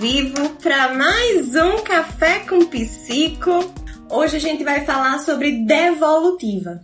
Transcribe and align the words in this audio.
vivo 0.00 0.48
para 0.62 0.94
mais 0.94 1.54
um 1.54 1.84
Café 1.84 2.38
com 2.48 2.64
Psico. 2.64 3.70
Hoje 4.08 4.38
a 4.38 4.40
gente 4.40 4.64
vai 4.64 4.86
falar 4.86 5.18
sobre 5.18 5.58
devolutiva, 5.66 6.80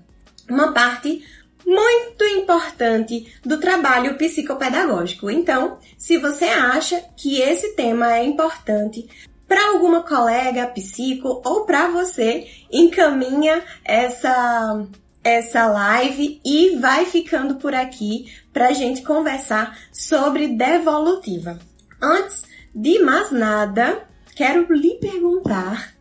uma 0.46 0.74
parte 0.74 1.24
muito 1.66 2.22
importante 2.24 3.34
do 3.42 3.58
trabalho 3.58 4.18
psicopedagógico. 4.18 5.30
Então, 5.30 5.78
se 5.96 6.18
você 6.18 6.44
acha 6.44 7.02
que 7.16 7.40
esse 7.40 7.74
tema 7.74 8.14
é 8.14 8.22
importante 8.22 9.08
para 9.48 9.70
alguma 9.70 10.02
colega 10.02 10.66
psico 10.66 11.40
ou 11.42 11.64
para 11.64 11.88
você, 11.88 12.46
encaminha 12.70 13.64
essa 13.82 14.86
essa 15.24 15.66
live 15.66 16.38
e 16.44 16.76
vai 16.76 17.06
ficando 17.06 17.54
por 17.54 17.74
aqui 17.74 18.30
para 18.52 18.68
a 18.68 18.72
gente 18.72 19.00
conversar 19.00 19.76
sobre 19.90 20.48
devolutiva. 20.48 21.58
Antes 22.00 22.42
de 22.76 22.98
mais 22.98 23.30
nada, 23.30 24.02
quero 24.34 24.70
lhe 24.70 24.98
perguntar 25.00 25.96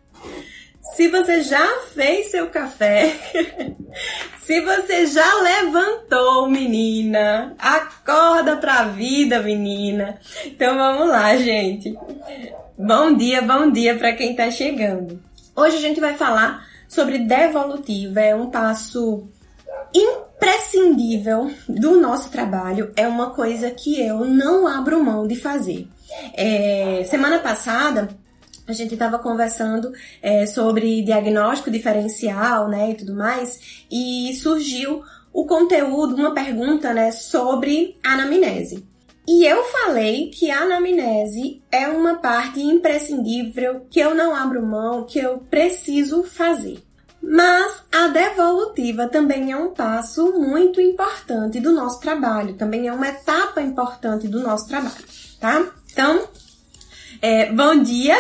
se 0.94 1.08
você 1.08 1.42
já 1.42 1.80
fez 1.94 2.32
seu 2.32 2.50
café, 2.50 3.16
se 4.44 4.60
você 4.60 5.08
já 5.08 5.42
levantou, 5.42 6.50
menina, 6.50 7.56
acorda 7.58 8.58
pra 8.58 8.84
vida, 8.84 9.42
menina. 9.42 10.20
Então 10.46 10.78
vamos 10.78 11.08
lá, 11.08 11.38
gente. 11.38 11.98
Bom 12.78 13.14
dia, 13.16 13.42
bom 13.42 13.72
dia 13.72 13.96
para 13.96 14.12
quem 14.12 14.36
tá 14.36 14.52
chegando. 14.52 15.22
Hoje 15.56 15.78
a 15.78 15.82
gente 15.82 16.02
vai 16.02 16.16
falar 16.16 16.68
sobre 16.90 17.20
devolutiva, 17.20 18.20
é 18.20 18.36
um 18.36 18.50
passo 18.50 19.30
imprescindível 19.94 21.50
do 21.70 22.02
nosso 22.02 22.30
trabalho, 22.30 22.92
é 22.98 23.08
uma 23.08 23.30
coisa 23.30 23.72
que 23.72 24.02
eu 24.02 24.26
não 24.26 24.68
abro 24.68 25.02
mão 25.02 25.26
de 25.26 25.36
fazer. 25.38 25.88
É, 26.34 27.04
semana 27.06 27.40
passada 27.40 28.10
a 28.68 28.74
gente 28.74 28.94
estava 28.94 29.20
conversando 29.20 29.92
é, 30.22 30.46
sobre 30.46 31.04
diagnóstico 31.04 31.70
diferencial, 31.70 32.68
né, 32.68 32.92
e 32.92 32.96
tudo 32.96 33.16
mais, 33.16 33.86
e 33.92 34.34
surgiu 34.36 35.04
o 35.32 35.46
conteúdo, 35.46 36.16
uma 36.16 36.34
pergunta, 36.34 36.94
né, 36.94 37.12
sobre 37.12 37.98
anamnese. 38.04 38.88
E 39.28 39.46
eu 39.46 39.64
falei 39.66 40.30
que 40.30 40.52
a 40.52 40.62
anamnese 40.62 41.62
é 41.72 41.88
uma 41.88 42.16
parte 42.16 42.62
imprescindível 42.62 43.86
que 43.90 44.00
eu 44.00 44.14
não 44.14 44.36
abro 44.36 44.66
mão, 44.66 45.04
que 45.04 45.20
eu 45.20 45.40
preciso 45.50 46.24
fazer. 46.24 46.84
Mas 47.22 47.84
a 47.92 48.08
devolutiva 48.08 49.08
também 49.08 49.52
é 49.52 49.58
um 49.58 49.74
passo 49.74 50.32
muito 50.34 50.80
importante 50.80 51.60
do 51.60 51.72
nosso 51.72 52.00
trabalho, 52.00 52.56
também 52.56 52.88
é 52.88 52.94
uma 52.94 53.08
etapa 53.08 53.62
importante 53.62 54.28
do 54.28 54.42
nosso 54.42 54.68
trabalho, 54.68 55.04
tá? 55.40 55.74
Então, 55.96 56.28
é, 57.22 57.54
bom 57.54 57.82
dia, 57.82 58.18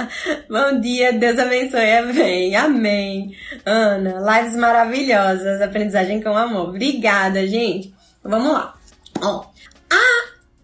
bom 0.48 0.80
dia, 0.80 1.12
Deus 1.12 1.38
abençoe, 1.38 1.98
amém, 1.98 2.56
amém. 2.56 3.36
Ana, 3.66 4.40
lives 4.40 4.56
maravilhosas, 4.56 5.60
aprendizagem 5.60 6.22
com 6.22 6.34
amor. 6.34 6.70
Obrigada, 6.70 7.46
gente. 7.46 7.92
Vamos 8.24 8.50
lá. 8.50 8.74
Ó, 9.20 9.44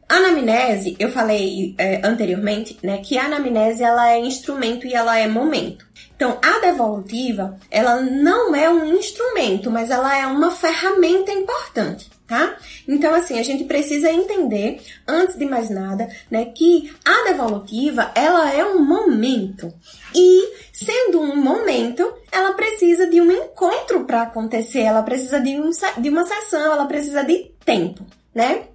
a 0.09 0.17
anamnese, 0.17 0.97
eu 0.99 1.11
falei 1.11 1.75
é, 1.77 2.01
anteriormente, 2.03 2.79
né, 2.83 2.97
que 2.97 3.19
a 3.19 3.27
anamnese 3.27 3.85
ela 3.85 4.13
é 4.13 4.19
instrumento 4.19 4.87
e 4.87 4.95
ela 4.95 5.19
é 5.19 5.29
momento. 5.29 5.87
Então, 6.17 6.39
a 6.43 6.61
devolutiva, 6.61 7.59
ela 7.71 8.01
não 8.01 8.55
é 8.55 8.71
um 8.71 8.95
instrumento, 8.95 9.71
mas 9.71 9.91
ela 9.91 10.17
é 10.17 10.27
uma 10.27 10.51
ferramenta 10.51 11.33
importante, 11.33 12.09
tá? 12.27 12.57
Então, 12.87 13.13
assim, 13.15 13.39
a 13.39 13.43
gente 13.43 13.65
precisa 13.65 14.11
entender, 14.11 14.81
antes 15.09 15.37
de 15.37 15.45
mais 15.45 15.71
nada, 15.71 16.09
né, 16.31 16.45
que 16.47 16.93
a 17.05 17.25
devolutiva, 17.31 18.13
ela 18.15 18.53
é 18.53 18.65
um 18.65 18.85
momento. 18.85 19.73
E, 20.15 20.53
sendo 20.73 21.21
um 21.21 21.37
momento, 21.37 22.13
ela 22.31 22.53
precisa 22.53 23.09
de 23.09 23.21
um 23.21 23.33
encontro 23.33 24.05
para 24.05 24.23
acontecer, 24.23 24.83
ela 24.83 25.03
precisa 25.03 25.41
de, 25.41 25.61
um, 25.61 25.71
de 25.99 26.09
uma 26.09 26.25
sessão, 26.25 26.73
ela 26.73 26.87
precisa 26.87 27.25
de 27.25 27.51
tempo, 27.65 28.07
né? 28.33 28.69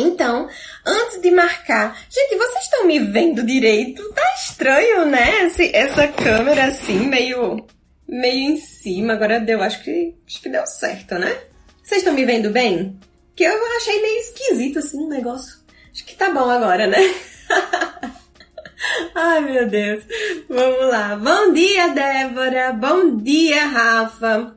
Então, 0.00 0.48
antes 0.86 1.20
de 1.20 1.28
marcar, 1.32 1.98
gente, 2.08 2.36
vocês 2.36 2.64
estão 2.64 2.86
me 2.86 3.00
vendo 3.00 3.42
direito? 3.42 4.08
Tá 4.12 4.22
estranho, 4.36 5.04
né? 5.06 5.46
Esse, 5.46 5.74
essa 5.74 6.06
câmera 6.06 6.66
assim, 6.66 7.00
meio, 7.08 7.66
meio 8.06 8.52
em 8.52 8.56
cima. 8.58 9.14
Agora 9.14 9.40
deu, 9.40 9.60
acho 9.60 9.82
que, 9.82 10.14
acho 10.24 10.40
que 10.40 10.48
deu 10.48 10.64
certo, 10.68 11.16
né? 11.16 11.36
Vocês 11.82 12.02
estão 12.02 12.14
me 12.14 12.24
vendo 12.24 12.50
bem? 12.50 12.96
Que 13.34 13.42
eu 13.42 13.76
achei 13.76 14.00
meio 14.00 14.20
esquisito 14.20 14.78
assim 14.78 15.04
o 15.04 15.08
negócio. 15.08 15.58
Acho 15.92 16.04
que 16.04 16.14
tá 16.14 16.30
bom 16.30 16.48
agora, 16.48 16.86
né? 16.86 16.98
Ai, 19.16 19.40
meu 19.40 19.68
Deus. 19.68 20.04
Vamos 20.48 20.90
lá. 20.90 21.16
Bom 21.16 21.52
dia, 21.52 21.88
Débora. 21.88 22.72
Bom 22.72 23.16
dia, 23.16 23.66
Rafa. 23.66 24.56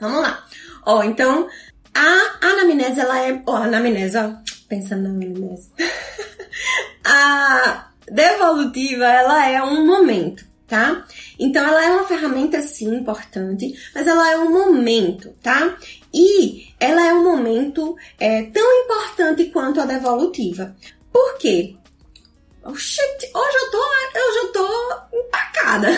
Vamos 0.00 0.22
lá. 0.22 0.46
Ó, 0.86 1.02
então, 1.02 1.46
a 1.94 2.38
anamnese, 2.40 3.00
ela 3.00 3.22
é... 3.22 3.42
Ó, 3.44 3.54
a 3.54 3.64
anamnese, 3.64 4.16
ó 4.16 4.47
pensando 4.68 5.04
na 5.04 5.10
anamnese. 5.10 5.70
a 7.04 7.90
devolutiva, 8.10 9.04
ela 9.04 9.46
é 9.48 9.62
um 9.62 9.86
momento, 9.86 10.44
tá? 10.66 11.06
Então 11.38 11.66
ela 11.66 11.84
é 11.84 11.90
uma 11.90 12.06
ferramenta 12.06 12.60
sim 12.62 12.94
importante, 12.96 13.74
mas 13.94 14.06
ela 14.06 14.30
é 14.30 14.38
um 14.38 14.52
momento, 14.52 15.34
tá? 15.42 15.76
E 16.12 16.68
ela 16.78 17.06
é 17.06 17.14
um 17.14 17.24
momento 17.24 17.96
é, 18.18 18.42
tão 18.44 18.84
importante 18.84 19.46
quanto 19.46 19.80
a 19.80 19.86
devolutiva. 19.86 20.76
Por 21.12 21.38
quê? 21.38 21.76
Oh, 22.64 22.74
shit, 22.74 23.30
hoje 23.34 23.56
eu 23.56 23.70
tô, 23.70 23.78
eu 24.14 24.34
já 24.34 24.52
tô 24.52 25.18
empacada. 25.18 25.88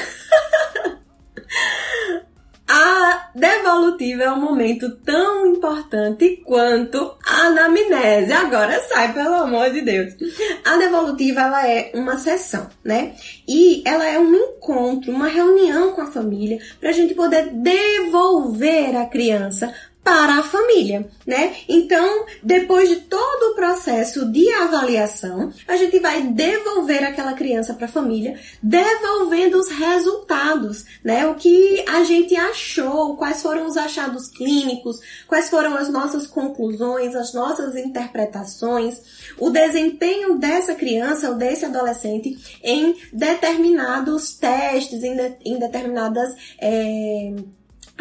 A 2.73 3.31
devolutiva 3.35 4.23
é 4.23 4.31
um 4.31 4.41
momento 4.41 4.97
tão 4.99 5.45
importante 5.45 6.41
quanto 6.47 7.17
a 7.27 7.47
anamnese. 7.47 8.33
Agora 8.33 8.81
sai, 8.83 9.13
pelo 9.13 9.35
amor 9.35 9.73
de 9.73 9.81
Deus. 9.81 10.15
A 10.65 10.77
devolutiva 10.77 11.41
ela 11.41 11.67
é 11.67 11.91
uma 11.95 12.17
sessão, 12.17 12.69
né? 12.85 13.17
E 13.49 13.83
ela 13.85 14.07
é 14.07 14.21
um 14.21 14.33
encontro, 14.33 15.11
uma 15.11 15.27
reunião 15.27 15.91
com 15.91 16.03
a 16.03 16.13
família 16.13 16.61
para 16.79 16.91
a 16.91 16.93
gente 16.93 17.13
poder 17.13 17.51
devolver 17.53 18.97
a 18.97 19.07
criança 19.07 19.75
para 20.03 20.39
a 20.39 20.43
família, 20.43 21.09
né? 21.27 21.55
Então, 21.69 22.25
depois 22.43 22.89
de 22.89 22.97
todo 22.97 23.53
o 23.53 23.55
processo 23.55 24.31
de 24.31 24.51
avaliação, 24.55 25.53
a 25.69 25.77
gente 25.77 25.99
vai 25.99 26.23
devolver 26.23 27.05
aquela 27.05 27.35
criança 27.35 27.75
para 27.75 27.85
a 27.85 27.91
família, 27.91 28.39
devolvendo 28.63 29.59
os 29.59 29.69
resultados, 29.69 30.87
né? 31.05 31.27
O 31.27 31.35
que 31.35 31.85
a 31.87 32.03
gente 32.05 32.35
achou, 32.35 33.17
quais 33.17 33.43
foram 33.43 33.67
os 33.67 33.77
achados 33.77 34.29
clínicos, 34.29 35.01
quais 35.29 35.51
foram 35.51 35.77
as 35.77 35.91
nossas 35.91 36.27
conclusões, 36.27 37.15
as 37.15 37.35
nossas 37.35 37.77
interpretações, 37.77 39.03
o 39.39 39.51
desempenho 39.51 40.39
dessa 40.39 40.75
criança 40.75 41.29
ou 41.29 41.37
desse 41.37 41.67
adolescente 41.67 42.39
em 42.65 42.97
determinados 43.13 44.35
testes, 44.35 45.03
em, 45.03 45.15
de, 45.15 45.37
em 45.45 45.59
determinadas 45.59 46.31
é, 46.59 47.35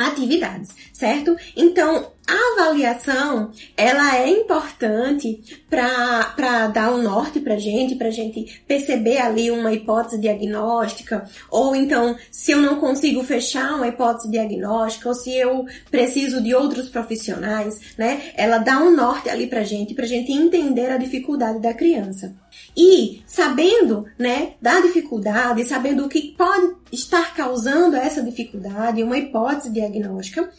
atividades, 0.08 0.70
certo? 0.94 1.36
Então, 1.56 2.12
a 2.30 2.64
avaliação, 2.64 3.52
ela 3.76 4.18
é 4.18 4.30
importante 4.30 5.42
para 5.70 6.68
dar 6.68 6.94
um 6.94 7.02
norte 7.02 7.40
para 7.40 7.58
gente, 7.58 7.96
para 7.96 8.10
gente 8.12 8.62
perceber 8.68 9.18
ali 9.18 9.50
uma 9.50 9.74
hipótese 9.74 10.20
diagnóstica, 10.20 11.28
ou 11.50 11.76
então, 11.76 12.16
se 12.32 12.52
eu 12.52 12.62
não 12.62 12.80
consigo 12.80 13.24
fechar 13.24 13.76
uma 13.76 13.88
hipótese 13.88 14.30
diagnóstica, 14.30 15.10
ou 15.10 15.16
se 15.16 15.36
eu 15.36 15.66
preciso 15.90 16.42
de 16.42 16.54
outros 16.54 16.90
profissionais, 16.90 17.80
né? 17.98 18.32
Ela 18.36 18.58
dá 18.60 18.80
um 18.80 18.96
norte 18.96 19.30
ali 19.30 19.48
para 19.48 19.64
gente, 19.64 19.94
para 19.94 20.06
gente 20.06 20.32
entender 20.32 20.92
a 20.92 20.98
dificuldade 20.98 21.60
da 21.60 21.74
criança. 21.74 22.36
E 22.76 23.24
sabendo, 23.26 24.06
né, 24.18 24.54
da 24.62 24.80
dificuldade, 24.82 25.66
sabendo 25.66 26.06
o 26.06 26.10
que 26.10 26.34
pode 26.38 26.76
estar 26.92 27.34
causando 27.36 27.96
essa 27.96 28.22
dificuldade, 28.22 29.04
uma 29.04 29.18
hipótese 29.18 29.72
diagnóstica, 29.72 30.50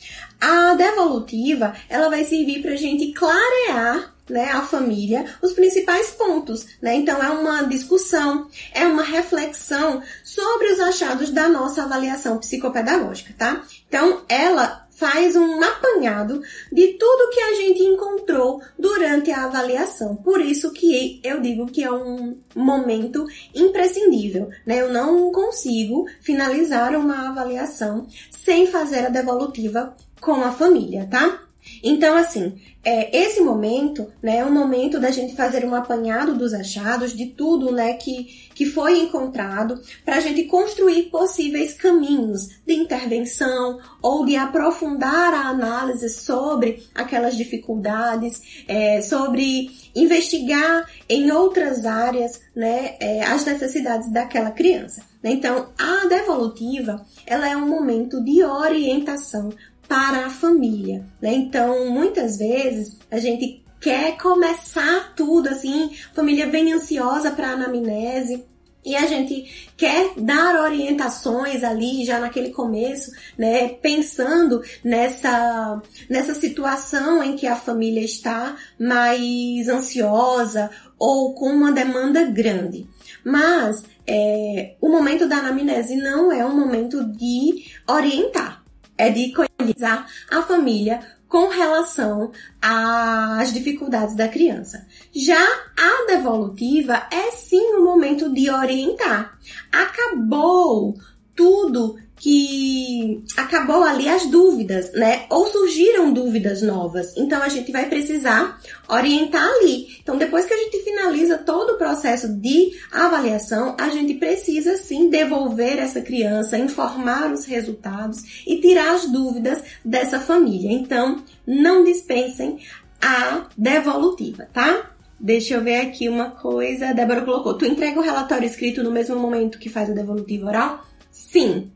a 0.40 0.74
devolutiva, 0.74 1.74
ela 1.88 2.08
vai 2.08 2.24
servir 2.24 2.62
para 2.62 2.72
a 2.72 2.76
gente 2.76 3.12
clarear 3.12 4.14
né, 4.28 4.50
a 4.52 4.62
família 4.62 5.26
os 5.42 5.52
principais 5.52 6.10
pontos, 6.12 6.66
né? 6.80 6.94
Então 6.94 7.22
é 7.22 7.28
uma 7.30 7.64
discussão, 7.64 8.48
é 8.72 8.86
uma 8.86 9.02
reflexão 9.02 10.02
sobre 10.24 10.68
os 10.68 10.80
achados 10.80 11.30
da 11.30 11.48
nossa 11.48 11.82
avaliação 11.82 12.38
psicopedagógica, 12.38 13.34
tá? 13.36 13.62
Então 13.88 14.22
ela 14.28 14.86
faz 15.00 15.34
um 15.34 15.62
apanhado 15.62 16.42
de 16.70 16.88
tudo 16.98 17.30
que 17.30 17.40
a 17.40 17.54
gente 17.54 17.82
encontrou 17.82 18.60
durante 18.78 19.30
a 19.30 19.46
avaliação. 19.46 20.14
Por 20.16 20.42
isso 20.42 20.70
que 20.74 21.22
eu 21.24 21.40
digo 21.40 21.66
que 21.66 21.82
é 21.82 21.90
um 21.90 22.38
momento 22.54 23.26
imprescindível, 23.54 24.50
né? 24.66 24.82
Eu 24.82 24.92
não 24.92 25.32
consigo 25.32 26.06
finalizar 26.20 26.94
uma 26.94 27.30
avaliação 27.30 28.06
sem 28.30 28.66
fazer 28.66 29.06
a 29.06 29.08
devolutiva 29.08 29.96
com 30.20 30.44
a 30.44 30.52
família, 30.52 31.08
tá? 31.10 31.49
Então, 31.82 32.16
assim, 32.16 32.58
é, 32.82 33.24
esse 33.24 33.40
momento, 33.40 34.10
né, 34.22 34.38
é 34.38 34.44
o 34.44 34.52
momento 34.52 34.98
da 34.98 35.10
gente 35.10 35.36
fazer 35.36 35.64
um 35.64 35.74
apanhado 35.74 36.34
dos 36.34 36.54
achados, 36.54 37.14
de 37.14 37.26
tudo, 37.26 37.70
né, 37.70 37.94
que, 37.94 38.48
que 38.54 38.64
foi 38.64 39.00
encontrado, 39.00 39.80
para 40.04 40.16
a 40.16 40.20
gente 40.20 40.44
construir 40.44 41.04
possíveis 41.04 41.74
caminhos 41.74 42.48
de 42.66 42.74
intervenção 42.74 43.78
ou 44.00 44.24
de 44.24 44.36
aprofundar 44.36 45.34
a 45.34 45.48
análise 45.48 46.08
sobre 46.08 46.82
aquelas 46.94 47.36
dificuldades, 47.36 48.64
é, 48.66 49.02
sobre 49.02 49.70
investigar 49.94 50.88
em 51.08 51.30
outras 51.30 51.84
áreas, 51.84 52.40
né, 52.56 52.96
é, 53.00 53.22
as 53.24 53.44
necessidades 53.44 54.10
daquela 54.10 54.50
criança. 54.50 55.02
Então, 55.22 55.68
a 55.78 56.06
devolutiva, 56.06 57.04
ela 57.26 57.46
é 57.46 57.54
um 57.54 57.68
momento 57.68 58.24
de 58.24 58.42
orientação 58.42 59.50
para 59.90 60.26
a 60.26 60.30
família, 60.30 61.04
né? 61.20 61.34
Então, 61.34 61.90
muitas 61.90 62.38
vezes 62.38 62.96
a 63.10 63.18
gente 63.18 63.64
quer 63.80 64.16
começar 64.16 65.14
tudo 65.16 65.48
assim, 65.48 65.90
família 66.14 66.48
vem 66.48 66.72
ansiosa 66.72 67.32
para 67.32 67.48
a 67.48 67.52
anamnese, 67.54 68.44
e 68.84 68.94
a 68.94 69.04
gente 69.06 69.68
quer 69.76 70.12
dar 70.16 70.62
orientações 70.62 71.64
ali 71.64 72.04
já 72.04 72.20
naquele 72.20 72.50
começo, 72.50 73.10
né, 73.36 73.68
pensando 73.68 74.62
nessa 74.82 75.82
nessa 76.08 76.34
situação 76.34 77.22
em 77.22 77.36
que 77.36 77.46
a 77.46 77.56
família 77.56 78.02
está 78.02 78.56
mais 78.78 79.68
ansiosa 79.68 80.70
ou 80.98 81.34
com 81.34 81.50
uma 81.50 81.72
demanda 81.72 82.24
grande. 82.24 82.86
Mas 83.24 83.82
é, 84.06 84.76
o 84.80 84.88
momento 84.88 85.28
da 85.28 85.38
anamnese 85.38 85.96
não 85.96 86.32
é 86.32 86.46
um 86.46 86.56
momento 86.56 87.04
de 87.04 87.66
orientar 87.86 88.59
é 89.00 89.10
de 89.10 89.32
conhecer 89.32 90.04
a 90.30 90.42
família 90.42 91.00
com 91.26 91.48
relação 91.48 92.32
às 92.60 93.52
dificuldades 93.52 94.16
da 94.16 94.28
criança. 94.28 94.86
Já 95.14 95.40
a 95.78 96.06
devolutiva 96.08 97.06
é 97.10 97.30
sim 97.30 97.76
o 97.76 97.84
momento 97.84 98.32
de 98.32 98.50
orientar. 98.50 99.38
Acabou 99.72 100.96
tudo 101.34 101.96
que 102.20 103.24
acabou 103.34 103.82
ali 103.82 104.06
as 104.06 104.26
dúvidas, 104.26 104.92
né? 104.92 105.24
Ou 105.30 105.46
surgiram 105.46 106.12
dúvidas 106.12 106.60
novas. 106.60 107.16
Então 107.16 107.42
a 107.42 107.48
gente 107.48 107.72
vai 107.72 107.88
precisar 107.88 108.60
orientar 108.86 109.42
ali. 109.42 109.88
Então 110.02 110.18
depois 110.18 110.44
que 110.44 110.52
a 110.52 110.56
gente 110.58 110.84
finaliza 110.84 111.38
todo 111.38 111.70
o 111.70 111.78
processo 111.78 112.28
de 112.28 112.72
avaliação, 112.92 113.74
a 113.80 113.88
gente 113.88 114.14
precisa 114.14 114.76
sim 114.76 115.08
devolver 115.08 115.78
essa 115.78 116.02
criança, 116.02 116.58
informar 116.58 117.32
os 117.32 117.46
resultados 117.46 118.44
e 118.46 118.60
tirar 118.60 118.94
as 118.94 119.06
dúvidas 119.06 119.62
dessa 119.82 120.20
família. 120.20 120.70
Então 120.70 121.24
não 121.46 121.82
dispensem 121.82 122.58
a 123.00 123.46
devolutiva, 123.56 124.46
tá? 124.52 124.90
Deixa 125.18 125.54
eu 125.54 125.62
ver 125.62 125.80
aqui 125.80 126.06
uma 126.06 126.32
coisa. 126.32 126.90
A 126.90 126.92
Débora 126.92 127.22
colocou: 127.22 127.54
tu 127.54 127.64
entrega 127.64 127.98
o 127.98 128.02
relatório 128.02 128.46
escrito 128.46 128.82
no 128.82 128.90
mesmo 128.90 129.18
momento 129.18 129.58
que 129.58 129.70
faz 129.70 129.88
a 129.88 129.94
devolutiva 129.94 130.48
oral? 130.48 130.84
Sim, 131.10 131.70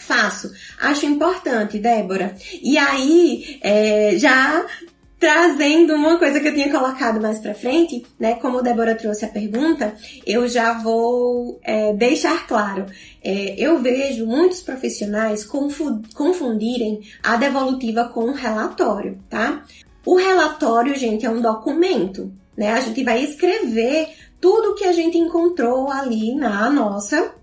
Faço. 0.00 0.50
Acho 0.80 1.06
importante, 1.06 1.78
Débora. 1.78 2.34
E 2.62 2.76
aí, 2.76 3.58
é, 3.62 4.14
já 4.16 4.66
trazendo 5.20 5.94
uma 5.94 6.18
coisa 6.18 6.40
que 6.40 6.48
eu 6.48 6.54
tinha 6.54 6.70
colocado 6.70 7.20
mais 7.20 7.38
pra 7.38 7.54
frente, 7.54 8.06
né? 8.18 8.36
Como 8.36 8.58
a 8.58 8.62
Débora 8.62 8.94
trouxe 8.94 9.26
a 9.26 9.28
pergunta, 9.28 9.94
eu 10.26 10.48
já 10.48 10.72
vou 10.72 11.60
é, 11.62 11.92
deixar 11.92 12.46
claro. 12.46 12.86
É, 13.22 13.54
eu 13.58 13.78
vejo 13.80 14.26
muitos 14.26 14.62
profissionais 14.62 15.44
confundirem 15.44 17.02
a 17.22 17.36
devolutiva 17.36 18.08
com 18.08 18.24
o 18.24 18.32
relatório, 18.32 19.18
tá? 19.28 19.62
O 20.06 20.16
relatório, 20.16 20.96
gente, 20.96 21.26
é 21.26 21.30
um 21.30 21.42
documento, 21.42 22.32
né? 22.56 22.72
A 22.72 22.80
gente 22.80 23.04
vai 23.04 23.22
escrever 23.22 24.08
tudo 24.40 24.74
que 24.74 24.84
a 24.84 24.92
gente 24.92 25.18
encontrou 25.18 25.90
ali 25.90 26.34
na 26.34 26.70
nossa 26.70 27.34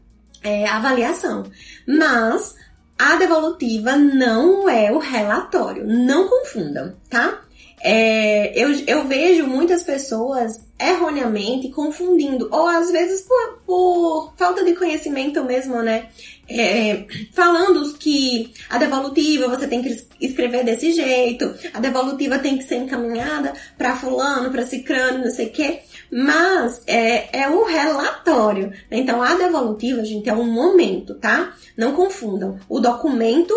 é, 0.44 0.68
avaliação. 0.68 1.44
Mas 1.88 2.56
a 2.98 3.16
devolutiva 3.16 3.96
não 3.96 4.68
é 4.68 4.92
o 4.92 4.98
relatório. 4.98 5.86
Não 5.86 6.28
confundam, 6.28 6.96
tá? 7.10 7.42
É, 7.80 8.60
eu, 8.60 8.72
eu 8.88 9.08
vejo 9.08 9.46
muitas 9.46 9.84
pessoas 9.84 10.60
erroneamente 10.80 11.70
confundindo, 11.70 12.50
ou 12.52 12.68
às 12.68 12.92
vezes 12.92 13.22
por, 13.22 13.60
por 13.66 14.34
falta 14.36 14.64
de 14.64 14.74
conhecimento 14.76 15.44
mesmo, 15.44 15.82
né? 15.84 16.10
É, 16.50 17.06
falando 17.34 17.94
que 17.98 18.54
a 18.70 18.78
devolutiva 18.78 19.50
você 19.50 19.68
tem 19.68 19.82
que 19.82 20.08
escrever 20.22 20.64
desse 20.64 20.94
jeito, 20.94 21.54
a 21.74 21.80
devolutiva 21.80 22.40
tem 22.40 22.58
que 22.58 22.64
ser 22.64 22.78
encaminhada 22.78 23.54
para 23.78 23.98
fulano, 23.98 24.50
para 24.50 24.66
cicrano, 24.66 25.26
não 25.26 25.32
sei 25.32 25.48
o 25.48 25.52
quê, 25.52 25.82
mas 26.12 26.82
é, 26.88 27.42
é 27.42 27.50
o 27.50 27.66
relatório. 27.66 28.72
Então 28.90 29.22
a 29.22 29.36
devolutiva, 29.36 30.06
gente, 30.06 30.30
é 30.30 30.34
um 30.34 30.50
momento, 30.50 31.16
tá? 31.16 31.54
Não 31.76 31.94
confundam. 31.94 32.58
O 32.70 32.80
documento 32.80 33.54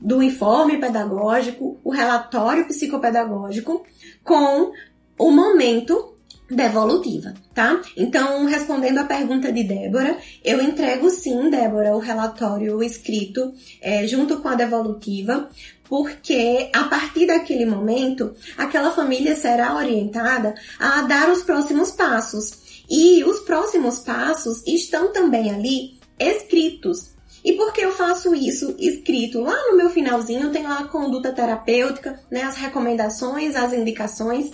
do 0.00 0.22
informe 0.22 0.78
pedagógico, 0.78 1.80
o 1.82 1.90
relatório 1.90 2.68
psicopedagógico, 2.68 3.84
com 4.22 4.72
o 5.18 5.30
momento 5.30 6.17
devolutiva, 6.50 7.34
tá? 7.54 7.80
Então, 7.96 8.46
respondendo 8.46 8.98
a 8.98 9.04
pergunta 9.04 9.52
de 9.52 9.64
Débora, 9.64 10.16
eu 10.42 10.60
entrego 10.62 11.10
sim, 11.10 11.50
Débora, 11.50 11.94
o 11.94 11.98
relatório 11.98 12.82
escrito 12.82 13.52
é, 13.82 14.06
junto 14.06 14.38
com 14.38 14.48
a 14.48 14.54
devolutiva, 14.54 15.48
porque 15.84 16.70
a 16.72 16.84
partir 16.84 17.26
daquele 17.26 17.66
momento, 17.66 18.34
aquela 18.56 18.90
família 18.90 19.36
será 19.36 19.76
orientada 19.76 20.54
a 20.78 21.02
dar 21.02 21.30
os 21.30 21.42
próximos 21.42 21.90
passos. 21.90 22.68
E 22.90 23.22
os 23.24 23.40
próximos 23.40 23.98
passos 23.98 24.62
estão 24.66 25.12
também 25.12 25.50
ali 25.50 25.98
escritos. 26.18 27.10
E 27.44 27.52
por 27.52 27.72
que 27.72 27.82
eu 27.82 27.92
faço 27.92 28.34
isso 28.34 28.74
escrito? 28.78 29.40
Lá 29.40 29.56
no 29.68 29.76
meu 29.76 29.90
finalzinho 29.90 30.50
tem 30.50 30.64
lá 30.64 30.80
a 30.80 30.88
conduta 30.88 31.32
terapêutica, 31.32 32.18
né, 32.30 32.42
as 32.42 32.56
recomendações, 32.56 33.54
as 33.54 33.72
indicações. 33.72 34.50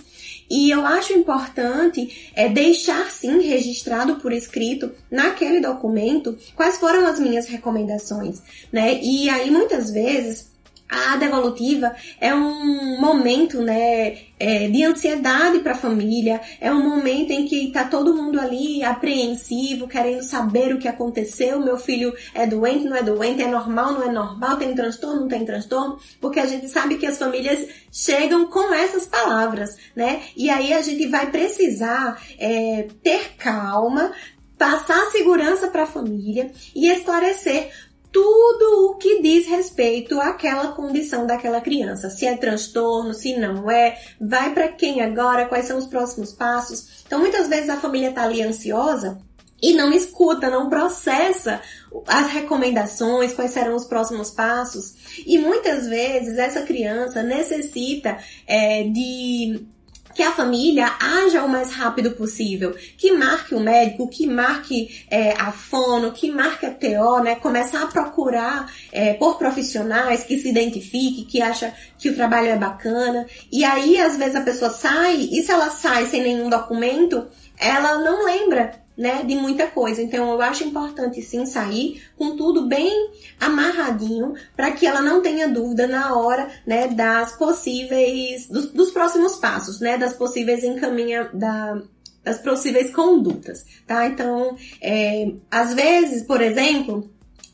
E 0.49 0.69
eu 0.69 0.85
acho 0.85 1.13
importante 1.13 2.31
é, 2.35 2.47
deixar 2.47 3.09
sim 3.11 3.41
registrado 3.41 4.17
por 4.17 4.31
escrito 4.31 4.91
naquele 5.09 5.59
documento 5.59 6.37
quais 6.55 6.77
foram 6.77 7.05
as 7.07 7.19
minhas 7.19 7.47
recomendações, 7.47 8.41
né? 8.71 8.99
E 9.01 9.29
aí 9.29 9.49
muitas 9.49 9.89
vezes 9.89 10.54
a 10.87 11.17
devolutiva 11.17 11.95
é 12.21 12.33
um 12.33 12.99
momento, 12.99 13.61
né, 13.61 14.17
é, 14.39 14.67
de 14.67 14.83
ansiedade 14.83 15.59
para 15.59 15.71
a 15.71 15.77
família, 15.77 16.39
é 16.61 16.71
um 16.71 16.87
momento 16.87 17.31
em 17.31 17.45
que 17.45 17.71
tá 17.71 17.85
todo 17.85 18.15
mundo 18.15 18.39
ali 18.39 18.83
apreensivo, 18.83 19.87
querendo 19.87 20.21
saber 20.21 20.73
o 20.73 20.77
que 20.77 20.87
aconteceu, 20.87 21.59
meu 21.59 21.77
filho 21.77 22.13
é 22.33 22.45
doente, 22.45 22.85
não 22.85 22.95
é 22.95 23.01
doente, 23.01 23.41
é 23.41 23.47
normal, 23.47 23.93
não 23.93 24.03
é 24.03 24.11
normal, 24.11 24.57
tem 24.57 24.75
transtorno, 24.75 25.21
não 25.21 25.27
tem 25.27 25.43
transtorno, 25.43 25.97
porque 26.21 26.39
a 26.39 26.45
gente 26.45 26.67
sabe 26.69 26.97
que 26.97 27.05
as 27.05 27.17
famílias 27.17 27.67
chegam 27.91 28.45
com 28.47 28.73
essas 28.73 29.05
palavras, 29.07 29.75
né? 29.95 30.21
E 30.35 30.49
aí 30.49 30.71
a 30.71 30.81
gente 30.81 31.07
vai 31.07 31.31
precisar 31.31 32.21
é, 32.37 32.87
ter 33.01 33.35
calma, 33.37 34.11
passar 34.57 35.11
segurança 35.11 35.67
para 35.67 35.83
a 35.83 35.87
família 35.87 36.51
e 36.75 36.87
esclarecer 36.87 37.71
tudo 38.15 38.91
o 38.91 38.95
que 38.95 39.21
diz 39.21 39.45
respeito 39.45 40.21
àquela 40.21 40.69
condição 40.69 41.27
daquela 41.27 41.59
criança. 41.59 42.09
Se 42.09 42.25
é 42.25 42.37
transtorno, 42.37 43.13
se 43.13 43.37
não 43.37 43.69
é, 43.69 43.99
vai 44.21 44.53
para 44.53 44.69
quem 44.69 45.01
agora, 45.01 45.47
quais 45.47 45.65
são 45.65 45.77
os 45.77 45.85
próximos 45.85 46.31
passos. 46.31 47.03
Então, 47.05 47.19
muitas 47.19 47.49
vezes 47.49 47.69
a 47.69 47.75
família 47.75 48.11
está 48.11 48.23
ali 48.23 48.41
ansiosa 48.41 49.17
e 49.61 49.73
não 49.73 49.91
escuta, 49.91 50.49
não 50.49 50.69
processa 50.69 51.61
as 52.07 52.27
recomendações, 52.27 53.33
quais 53.33 53.51
serão 53.51 53.75
os 53.75 53.83
próximos 53.83 54.31
passos. 54.31 54.93
E 55.25 55.37
muitas 55.37 55.85
vezes 55.85 56.37
essa 56.37 56.61
criança 56.61 57.21
necessita 57.21 58.17
é, 58.47 58.83
de 58.83 59.67
que 60.15 60.23
a 60.23 60.31
família 60.31 60.95
haja 60.99 61.43
o 61.43 61.49
mais 61.49 61.73
rápido 61.73 62.11
possível, 62.11 62.73
que 62.97 63.11
marque 63.11 63.53
o 63.53 63.59
médico, 63.59 64.09
que 64.09 64.25
marque 64.25 65.05
é, 65.11 65.33
a 65.33 65.51
fono, 65.51 66.13
que 66.13 66.31
marque 66.31 66.65
a 66.65 66.71
TO, 66.71 67.21
né? 67.21 67.35
Começar 67.35 67.83
a 67.83 67.87
procurar 67.87 68.71
é, 68.93 69.13
por 69.13 69.37
profissionais 69.37 70.23
que 70.23 70.39
se 70.39 70.49
identifique, 70.49 71.25
que 71.25 71.41
acha 71.41 71.73
que 71.97 72.09
o 72.09 72.15
trabalho 72.15 72.47
é 72.47 72.55
bacana. 72.55 73.27
E 73.51 73.65
aí, 73.65 73.99
às 73.99 74.15
vezes, 74.15 74.35
a 74.37 74.41
pessoa 74.41 74.71
sai, 74.71 75.17
e 75.17 75.43
se 75.43 75.51
ela 75.51 75.69
sai 75.69 76.05
sem 76.05 76.23
nenhum 76.23 76.49
documento, 76.49 77.27
ela 77.59 77.97
não 77.97 78.23
lembra 78.23 78.84
né, 78.97 79.23
de 79.23 79.35
muita 79.35 79.67
coisa. 79.67 80.01
Então 80.01 80.31
eu 80.31 80.41
acho 80.41 80.63
importante 80.63 81.21
sim 81.21 81.45
sair 81.45 82.01
com 82.17 82.35
tudo 82.35 82.67
bem 82.67 83.11
amarradinho 83.39 84.33
para 84.55 84.71
que 84.71 84.85
ela 84.85 85.01
não 85.01 85.21
tenha 85.21 85.47
dúvida 85.47 85.87
na 85.87 86.15
hora, 86.15 86.49
né, 86.65 86.87
das 86.87 87.33
possíveis 87.37 88.47
dos, 88.47 88.71
dos 88.71 88.91
próximos 88.91 89.35
passos, 89.35 89.79
né, 89.79 89.97
das 89.97 90.13
possíveis 90.13 90.63
encaminha 90.63 91.29
da 91.33 91.81
das 92.23 92.39
possíveis 92.39 92.89
condutas, 92.89 93.63
tá? 93.85 94.07
Então, 94.07 94.57
é, 94.81 95.31
às 95.51 95.75
vezes, 95.75 96.23
por 96.23 96.41
exemplo, 96.41 97.07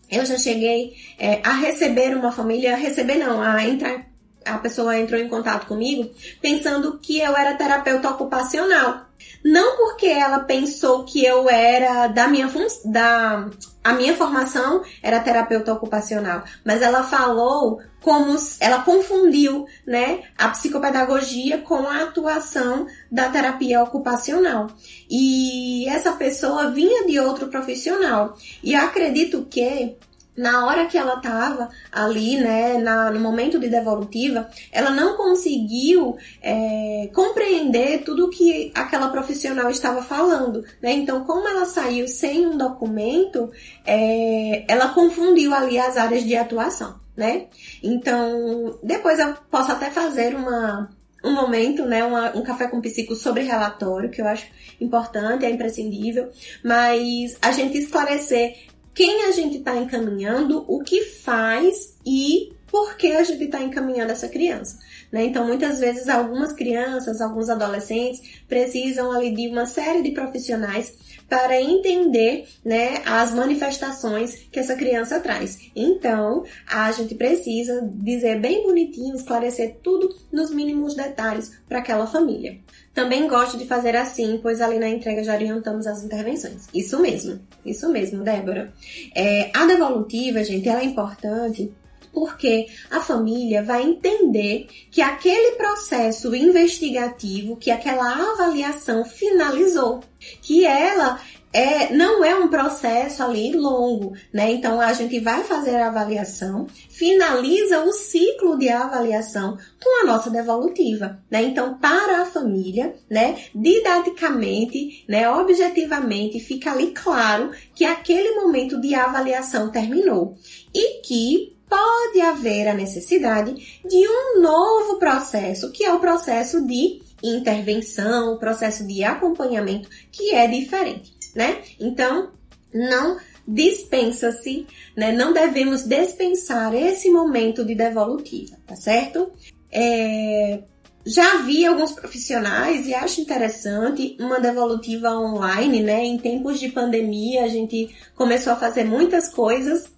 eu 0.09 0.25
já 0.25 0.37
cheguei 0.37 0.93
é, 1.19 1.41
a 1.43 1.51
receber 1.51 2.15
uma 2.15 2.31
família, 2.31 2.77
receber 2.77 3.17
não, 3.17 3.41
a 3.41 3.67
entrar 3.67 4.09
a 4.45 4.57
pessoa 4.57 4.97
entrou 4.97 5.19
em 5.19 5.29
contato 5.29 5.67
comigo 5.67 6.09
pensando 6.41 6.97
que 6.99 7.19
eu 7.19 7.35
era 7.35 7.55
terapeuta 7.55 8.09
ocupacional. 8.09 9.05
Não 9.43 9.77
porque 9.77 10.05
ela 10.05 10.41
pensou 10.41 11.03
que 11.03 11.25
eu 11.25 11.49
era 11.49 12.07
da 12.07 12.27
minha 12.27 12.49
da 12.85 13.49
a 13.83 13.93
minha 13.93 14.15
formação 14.15 14.83
era 15.01 15.19
terapeuta 15.19 15.73
ocupacional, 15.73 16.43
mas 16.63 16.83
ela 16.83 17.03
falou 17.03 17.81
como 17.99 18.35
ela 18.59 18.83
confundiu, 18.83 19.65
né, 19.85 20.23
a 20.37 20.49
psicopedagogia 20.49 21.59
com 21.59 21.87
a 21.87 22.03
atuação 22.03 22.87
da 23.11 23.29
terapia 23.29 23.81
ocupacional. 23.81 24.67
E 25.09 25.87
essa 25.87 26.11
pessoa 26.13 26.71
vinha 26.71 27.05
de 27.05 27.19
outro 27.19 27.47
profissional. 27.47 28.35
E 28.63 28.75
acredito 28.75 29.45
que 29.49 29.95
na 30.35 30.65
hora 30.65 30.85
que 30.85 30.97
ela 30.97 31.15
estava 31.15 31.69
ali, 31.91 32.37
né, 32.37 32.77
na, 32.77 33.11
no 33.11 33.19
momento 33.19 33.59
de 33.59 33.67
devolutiva, 33.67 34.49
ela 34.71 34.89
não 34.89 35.17
conseguiu 35.17 36.17
é, 36.41 37.09
compreender 37.13 38.03
tudo 38.03 38.29
que 38.29 38.71
aquela 38.73 39.09
profissional 39.09 39.69
estava 39.69 40.01
falando, 40.01 40.63
né? 40.81 40.93
Então, 40.93 41.23
como 41.25 41.47
ela 41.47 41.65
saiu 41.65 42.07
sem 42.07 42.47
um 42.47 42.57
documento, 42.57 43.51
é, 43.85 44.63
ela 44.67 44.89
confundiu 44.89 45.53
ali 45.53 45.77
as 45.77 45.97
áreas 45.97 46.23
de 46.23 46.35
atuação, 46.35 46.99
né? 47.15 47.47
Então, 47.83 48.79
depois 48.81 49.19
eu 49.19 49.35
posso 49.49 49.71
até 49.71 49.89
fazer 49.89 50.35
uma 50.35 50.89
um 51.23 51.33
momento, 51.33 51.85
né, 51.85 52.03
uma, 52.03 52.35
um 52.35 52.41
café 52.41 52.67
com 52.67 52.81
psico 52.81 53.15
sobre 53.15 53.43
relatório, 53.43 54.09
que 54.09 54.21
eu 54.21 54.27
acho 54.27 54.47
importante, 54.79 55.45
é 55.45 55.51
imprescindível, 55.51 56.31
mas 56.63 57.37
a 57.41 57.51
gente 57.51 57.77
esclarecer 57.77 58.55
quem 58.93 59.25
a 59.25 59.31
gente 59.31 59.57
está 59.57 59.75
encaminhando, 59.77 60.65
o 60.67 60.83
que 60.83 61.03
faz 61.03 61.97
e 62.05 62.53
por 62.67 62.95
que 62.95 63.11
a 63.11 63.23
gente 63.23 63.43
está 63.43 63.61
encaminhando 63.61 64.11
essa 64.11 64.29
criança. 64.29 64.79
Né? 65.11 65.25
Então, 65.25 65.45
muitas 65.45 65.79
vezes, 65.79 66.07
algumas 66.07 66.53
crianças, 66.53 67.19
alguns 67.19 67.49
adolescentes 67.49 68.21
precisam 68.47 69.11
ali 69.11 69.35
de 69.35 69.49
uma 69.49 69.65
série 69.65 70.01
de 70.01 70.11
profissionais 70.11 70.97
para 71.27 71.61
entender 71.61 72.45
né, 72.63 73.01
as 73.05 73.33
manifestações 73.33 74.35
que 74.51 74.59
essa 74.59 74.75
criança 74.75 75.19
traz. 75.19 75.59
Então, 75.75 76.43
a 76.67 76.91
gente 76.91 77.15
precisa 77.15 77.89
dizer 77.93 78.39
bem 78.39 78.63
bonitinho, 78.63 79.15
esclarecer 79.15 79.77
tudo 79.81 80.13
nos 80.31 80.51
mínimos 80.51 80.93
detalhes 80.93 81.51
para 81.69 81.79
aquela 81.79 82.05
família. 82.07 82.59
Também 82.93 83.27
gosto 83.27 83.57
de 83.57 83.65
fazer 83.65 83.95
assim, 83.95 84.39
pois 84.41 84.59
ali 84.59 84.77
na 84.77 84.89
entrega 84.89 85.23
já 85.23 85.33
orientamos 85.33 85.87
as 85.87 86.03
intervenções. 86.03 86.67
Isso 86.73 86.99
mesmo, 86.99 87.39
isso 87.65 87.89
mesmo, 87.89 88.23
Débora. 88.23 88.73
É, 89.15 89.49
a 89.55 89.65
devolutiva, 89.65 90.43
gente, 90.43 90.67
ela 90.67 90.81
é 90.81 90.85
importante 90.85 91.71
porque 92.13 92.67
a 92.89 92.99
família 92.99 93.63
vai 93.63 93.83
entender 93.83 94.67
que 94.91 95.01
aquele 95.01 95.55
processo 95.55 96.35
investigativo, 96.35 97.55
que 97.55 97.71
aquela 97.71 98.33
avaliação 98.33 99.05
finalizou, 99.05 100.01
que 100.41 100.65
ela 100.65 101.19
é, 101.53 101.93
não 101.93 102.23
é 102.23 102.35
um 102.35 102.47
processo 102.47 103.23
ali 103.23 103.51
longo, 103.53 104.13
né? 104.31 104.51
Então 104.51 104.79
a 104.79 104.93
gente 104.93 105.19
vai 105.19 105.43
fazer 105.43 105.75
a 105.75 105.87
avaliação, 105.87 106.67
finaliza 106.89 107.83
o 107.83 107.91
ciclo 107.91 108.57
de 108.57 108.69
avaliação 108.69 109.57
com 109.83 110.01
a 110.01 110.05
nossa 110.05 110.29
devolutiva, 110.29 111.19
né? 111.29 111.43
Então 111.43 111.77
para 111.77 112.21
a 112.21 112.25
família, 112.25 112.95
né, 113.09 113.37
didaticamente, 113.53 115.03
né, 115.07 115.29
objetivamente 115.29 116.39
fica 116.39 116.71
ali 116.71 116.91
claro 116.91 117.51
que 117.75 117.83
aquele 117.83 118.35
momento 118.35 118.79
de 118.79 118.95
avaliação 118.95 119.71
terminou 119.71 120.35
e 120.73 121.01
que 121.01 121.57
pode 121.69 122.19
haver 122.19 122.67
a 122.67 122.73
necessidade 122.73 123.53
de 123.85 124.07
um 124.07 124.41
novo 124.41 124.99
processo, 124.99 125.71
que 125.71 125.85
é 125.85 125.93
o 125.93 125.99
processo 125.99 126.65
de 126.65 127.01
intervenção, 127.23 128.33
o 128.33 128.37
processo 128.37 128.85
de 128.85 129.03
acompanhamento, 129.03 129.87
que 130.11 130.33
é 130.33 130.47
diferente, 130.47 131.13
né? 131.35 131.61
Então, 131.79 132.31
não 132.73 133.17
dispensa-se, 133.47 134.65
né? 134.95 135.11
Não 135.11 135.33
devemos 135.33 135.83
dispensar 135.83 136.73
esse 136.73 137.09
momento 137.09 137.65
de 137.65 137.75
devolutiva, 137.75 138.55
tá 138.65 138.75
certo? 138.75 139.31
É, 139.71 140.63
já 141.05 141.37
vi 141.41 141.65
alguns 141.65 141.93
profissionais 141.93 142.87
e 142.87 142.93
acho 142.93 143.21
interessante 143.21 144.15
uma 144.19 144.39
devolutiva 144.39 145.09
online, 145.09 145.81
né? 145.81 146.05
Em 146.05 146.17
tempos 146.17 146.59
de 146.59 146.69
pandemia, 146.69 147.43
a 147.43 147.47
gente 147.47 147.95
começou 148.15 148.53
a 148.53 148.57
fazer 148.57 148.83
muitas 148.83 149.29
coisas 149.29 149.91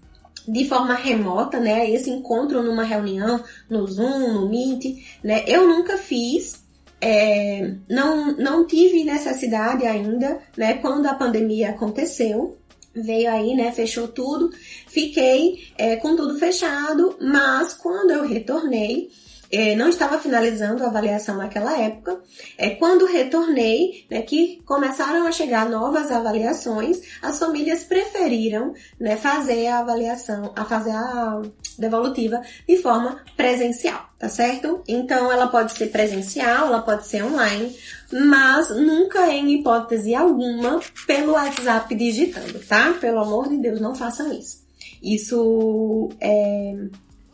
de 0.47 0.65
forma 0.65 0.93
remota, 0.93 1.59
né? 1.59 1.89
Esse 1.89 2.09
encontro 2.09 2.63
numa 2.63 2.83
reunião, 2.83 3.43
no 3.69 3.85
Zoom, 3.85 4.33
no 4.33 4.49
Meet, 4.49 5.03
né? 5.23 5.43
Eu 5.47 5.67
nunca 5.67 5.97
fiz, 5.97 6.62
é, 7.05 7.75
não, 7.89 8.31
não 8.37 8.65
tive 8.65 9.03
necessidade 9.03 9.85
ainda, 9.85 10.39
né? 10.55 10.75
Quando 10.75 11.05
a 11.05 11.13
pandemia 11.13 11.71
aconteceu, 11.71 12.57
veio 12.95 13.29
aí, 13.29 13.53
né? 13.53 13.73
Fechou 13.73 14.07
tudo, 14.07 14.49
fiquei 14.87 15.67
é, 15.77 15.97
com 15.97 16.15
tudo 16.15 16.39
fechado, 16.39 17.17
mas 17.19 17.73
quando 17.73 18.11
eu 18.11 18.25
retornei, 18.25 19.09
é, 19.53 19.75
não 19.75 19.87
estava 19.87 20.17
finalizando 20.17 20.83
a 20.83 20.87
avaliação 20.87 21.37
naquela 21.37 21.79
época. 21.79 22.19
É, 22.57 22.71
quando 22.71 23.05
retornei, 23.05 24.03
né, 24.09 24.23
que 24.23 24.59
começaram 24.65 25.27
a 25.27 25.31
chegar 25.31 25.69
novas 25.69 26.11
avaliações, 26.11 26.99
as 27.21 27.37
famílias 27.37 27.83
preferiram 27.83 28.73
né, 28.99 29.15
fazer 29.15 29.67
a 29.67 29.77
avaliação, 29.77 30.51
a 30.55 30.65
fazer 30.65 30.89
a 30.89 31.43
devolutiva 31.77 32.41
de 32.67 32.77
forma 32.77 33.21
presencial, 33.37 34.09
tá 34.17 34.27
certo? 34.27 34.81
Então 34.87 35.31
ela 35.31 35.45
pode 35.45 35.73
ser 35.73 35.91
presencial, 35.91 36.65
ela 36.65 36.81
pode 36.81 37.05
ser 37.05 37.23
online, 37.23 37.77
mas 38.11 38.71
nunca 38.71 39.31
em 39.31 39.59
hipótese 39.59 40.15
alguma 40.15 40.79
pelo 41.05 41.33
WhatsApp 41.33 41.93
digitando, 41.93 42.57
tá? 42.67 42.95
Pelo 42.99 43.19
amor 43.19 43.49
de 43.49 43.57
Deus, 43.57 43.79
não 43.79 43.93
façam 43.93 44.33
isso. 44.33 44.63
Isso 45.03 46.09
é, 46.19 46.75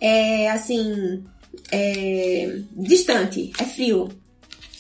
é 0.02 0.52
assim, 0.52 1.24
é 1.72 2.62
distante, 2.72 3.52
é 3.60 3.66
frio 3.66 4.10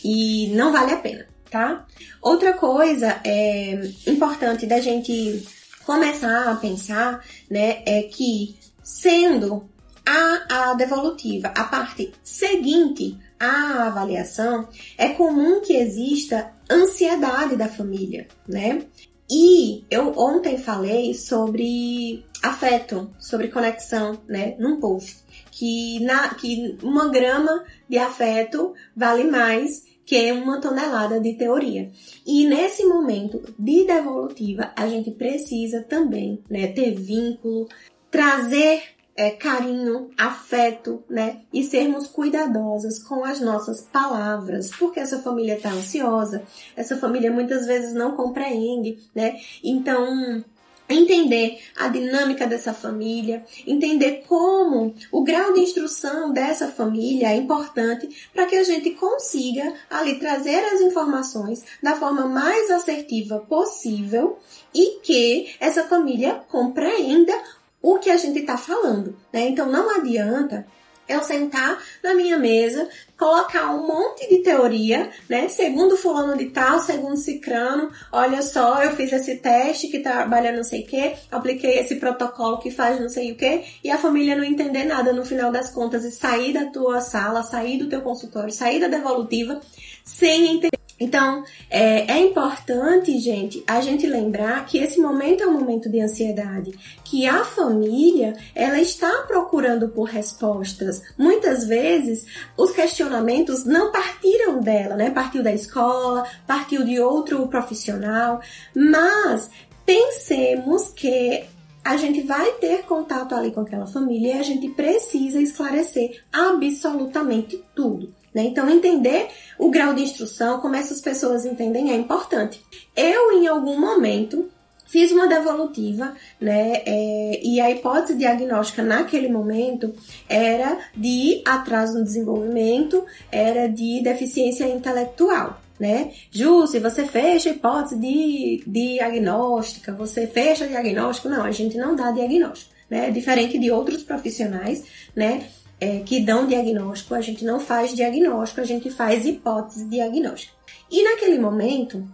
e 0.03 0.47
não 0.55 0.71
vale 0.71 0.91
a 0.91 0.97
pena, 0.97 1.27
tá? 1.49 1.85
Outra 2.21 2.53
coisa 2.53 3.19
é 3.23 3.79
importante 4.07 4.65
da 4.65 4.79
gente 4.79 5.45
começar 5.85 6.51
a 6.51 6.55
pensar, 6.55 7.25
né, 7.49 7.81
é 7.85 8.03
que 8.03 8.57
sendo 8.83 9.69
a, 10.05 10.71
a 10.71 10.73
devolutiva 10.73 11.49
a 11.49 11.63
parte 11.63 12.11
seguinte 12.23 13.17
à 13.39 13.87
avaliação, 13.87 14.67
é 14.97 15.09
comum 15.09 15.61
que 15.61 15.73
exista 15.73 16.51
ansiedade 16.69 17.55
da 17.55 17.67
família, 17.67 18.27
né? 18.47 18.83
E 19.31 19.85
eu 19.89 20.13
ontem 20.17 20.57
falei 20.57 21.13
sobre 21.13 22.25
afeto, 22.41 23.11
sobre 23.19 23.49
conexão, 23.49 24.19
né, 24.27 24.55
num 24.59 24.79
post 24.79 25.23
que, 25.59 25.99
na, 25.99 26.33
que 26.35 26.77
uma 26.81 27.09
grama 27.09 27.65
de 27.89 27.97
afeto 27.97 28.73
vale 28.95 29.25
mais 29.25 29.83
que 30.05 30.31
uma 30.31 30.61
tonelada 30.61 31.19
de 31.19 31.33
teoria. 31.33 31.91
E 32.25 32.47
nesse 32.47 32.85
momento 32.85 33.43
de 33.59 33.85
devolutiva, 33.85 34.71
a 34.73 34.87
gente 34.87 35.11
precisa 35.11 35.83
também 35.83 36.41
né, 36.49 36.67
ter 36.67 36.91
vínculo, 36.95 37.67
trazer 38.09 38.81
é, 39.17 39.31
carinho, 39.31 40.09
afeto, 40.17 41.03
né? 41.09 41.41
E 41.51 41.61
sermos 41.61 42.07
cuidadosas 42.07 43.03
com 43.03 43.25
as 43.25 43.41
nossas 43.41 43.81
palavras, 43.81 44.71
porque 44.79 45.01
essa 45.01 45.19
família 45.19 45.57
está 45.57 45.71
ansiosa, 45.71 46.41
essa 46.73 46.95
família 46.95 47.29
muitas 47.29 47.67
vezes 47.67 47.93
não 47.93 48.15
compreende, 48.15 48.97
né? 49.13 49.37
Então, 49.61 50.41
entender 50.89 51.59
a 51.77 51.87
dinâmica 51.87 52.47
dessa 52.47 52.73
família, 52.73 53.45
entender 53.65 54.23
como 54.27 54.95
o 55.11 55.23
grau 55.23 55.53
de 55.53 55.61
instrução 55.61 56.33
dessa 56.33 56.67
família 56.67 57.29
é 57.31 57.35
importante 57.35 58.09
para 58.33 58.45
que 58.45 58.55
a 58.55 58.63
gente 58.63 58.91
consiga 58.91 59.73
ali 59.89 60.19
trazer 60.19 60.59
as 60.65 60.81
informações 60.81 61.63
da 61.81 61.95
forma 61.95 62.25
mais 62.25 62.71
assertiva 62.71 63.39
possível 63.39 64.39
e 64.73 64.99
que 65.01 65.55
essa 65.59 65.83
família 65.83 66.41
compreenda 66.49 67.33
o 67.81 67.97
que 67.99 68.09
a 68.09 68.17
gente 68.17 68.39
está 68.39 68.57
falando, 68.57 69.15
né? 69.31 69.47
Então 69.47 69.71
não 69.71 69.89
adianta 69.95 70.67
eu 71.09 71.23
sentar 71.23 71.81
na 72.03 72.13
minha 72.13 72.37
mesa, 72.37 72.87
colocar 73.17 73.71
um 73.71 73.85
monte 73.85 74.29
de 74.29 74.43
teoria, 74.43 75.09
né? 75.27 75.49
Segundo 75.49 75.97
fulano 75.97 76.37
de 76.37 76.45
tal, 76.51 76.79
segundo 76.79 77.17
cicrano, 77.17 77.91
olha 78.11 78.41
só, 78.41 78.83
eu 78.83 78.95
fiz 78.95 79.11
esse 79.11 79.35
teste 79.37 79.87
que 79.87 79.99
trabalha 79.99 80.55
não 80.55 80.63
sei 80.63 80.83
o 80.83 80.87
que, 80.87 81.13
apliquei 81.31 81.79
esse 81.79 81.95
protocolo 81.95 82.59
que 82.59 82.71
faz 82.71 83.01
não 83.01 83.09
sei 83.09 83.31
o 83.31 83.35
que, 83.35 83.63
e 83.83 83.89
a 83.89 83.97
família 83.97 84.35
não 84.35 84.43
entender 84.43 84.85
nada 84.85 85.11
no 85.11 85.25
final 85.25 85.51
das 85.51 85.71
contas 85.71 86.05
e 86.05 86.11
sair 86.11 86.53
da 86.53 86.67
tua 86.67 87.01
sala, 87.01 87.43
sair 87.43 87.77
do 87.79 87.89
teu 87.89 88.01
consultório, 88.01 88.53
sair 88.53 88.79
da 88.79 88.87
devolutiva, 88.87 89.59
sem 90.05 90.55
entender 90.55 90.79
Então, 90.99 91.43
é, 91.69 92.11
é, 92.11 92.19
importante, 92.19 93.17
gente, 93.19 93.63
a 93.65 93.79
gente 93.79 94.05
lembrar 94.05 94.65
que 94.65 94.77
esse 94.77 94.99
momento 94.99 95.43
é 95.43 95.47
um 95.47 95.53
momento 95.53 95.89
de 95.89 96.01
ansiedade, 96.01 96.77
que 97.03 97.25
a 97.25 97.45
família, 97.45 98.35
ela 98.53 98.79
está 98.79 99.23
procurando 99.27 99.87
por 99.89 100.03
respostas. 100.03 101.01
Muitas 101.17 101.65
vezes, 101.65 102.25
os 102.57 102.71
questionamentos 102.71 103.65
não 103.65 103.91
partiram 103.91 104.59
dela, 104.59 104.95
né? 104.95 105.09
Partiu 105.09 105.41
da 105.41 105.53
escola, 105.53 106.27
partiu 106.45 106.83
de 106.83 106.99
outro 106.99 107.47
profissional, 107.47 108.41
mas 108.75 109.49
pensemos 109.85 110.89
que 110.89 111.45
a 111.83 111.97
gente 111.97 112.21
vai 112.21 112.51
ter 112.53 112.83
contato 112.83 113.33
ali 113.33 113.51
com 113.51 113.61
aquela 113.61 113.87
família 113.87 114.35
e 114.35 114.39
a 114.39 114.43
gente 114.43 114.69
precisa 114.69 115.41
esclarecer 115.41 116.23
absolutamente 116.31 117.63
tudo. 117.73 118.13
Né? 118.33 118.43
Então, 118.43 118.69
entender 118.69 119.27
o 119.57 119.69
grau 119.69 119.93
de 119.93 120.03
instrução, 120.03 120.59
como 120.59 120.75
essas 120.75 121.01
pessoas 121.01 121.45
entendem, 121.45 121.91
é 121.91 121.95
importante. 121.95 122.61
Eu, 122.95 123.31
em 123.33 123.47
algum 123.47 123.79
momento, 123.79 124.49
fiz 124.89 125.11
uma 125.11 125.27
devolutiva, 125.27 126.13
né? 126.41 126.81
É, 126.85 127.39
e 127.43 127.61
a 127.61 127.69
hipótese 127.71 128.17
diagnóstica 128.17 128.83
naquele 128.83 129.29
momento 129.29 129.93
era 130.27 130.79
de 130.95 131.41
atraso 131.45 131.97
no 131.97 132.03
desenvolvimento, 132.03 133.05
era 133.31 133.67
de 133.67 134.01
deficiência 134.03 134.65
intelectual. 134.65 135.61
Né? 135.79 136.11
Ju, 136.29 136.67
se 136.67 136.77
você 136.77 137.05
fecha 137.05 137.49
a 137.49 137.53
hipótese 137.53 137.95
de, 137.97 138.61
de 138.67 138.95
diagnóstica, 138.95 139.93
você 139.93 140.27
fecha 140.27 140.67
diagnóstico, 140.67 141.29
não, 141.29 141.45
a 141.45 141.51
gente 141.51 141.77
não 141.77 141.95
dá 141.95 142.11
diagnóstico, 142.11 142.73
né? 142.89 143.09
Diferente 143.11 143.57
de 143.57 143.71
outros 143.71 144.03
profissionais, 144.03 144.83
né? 145.15 145.45
É, 145.79 145.99
que 145.99 146.19
dão 146.19 146.45
diagnóstico, 146.45 147.15
a 147.15 147.21
gente 147.21 147.45
não 147.45 147.59
faz 147.59 147.93
diagnóstico, 147.93 148.61
a 148.61 148.65
gente 148.65 148.89
faz 148.89 149.25
hipótese 149.25 149.85
diagnóstica. 149.85 150.53
E 150.91 151.03
naquele 151.03 151.39
momento, 151.39 152.05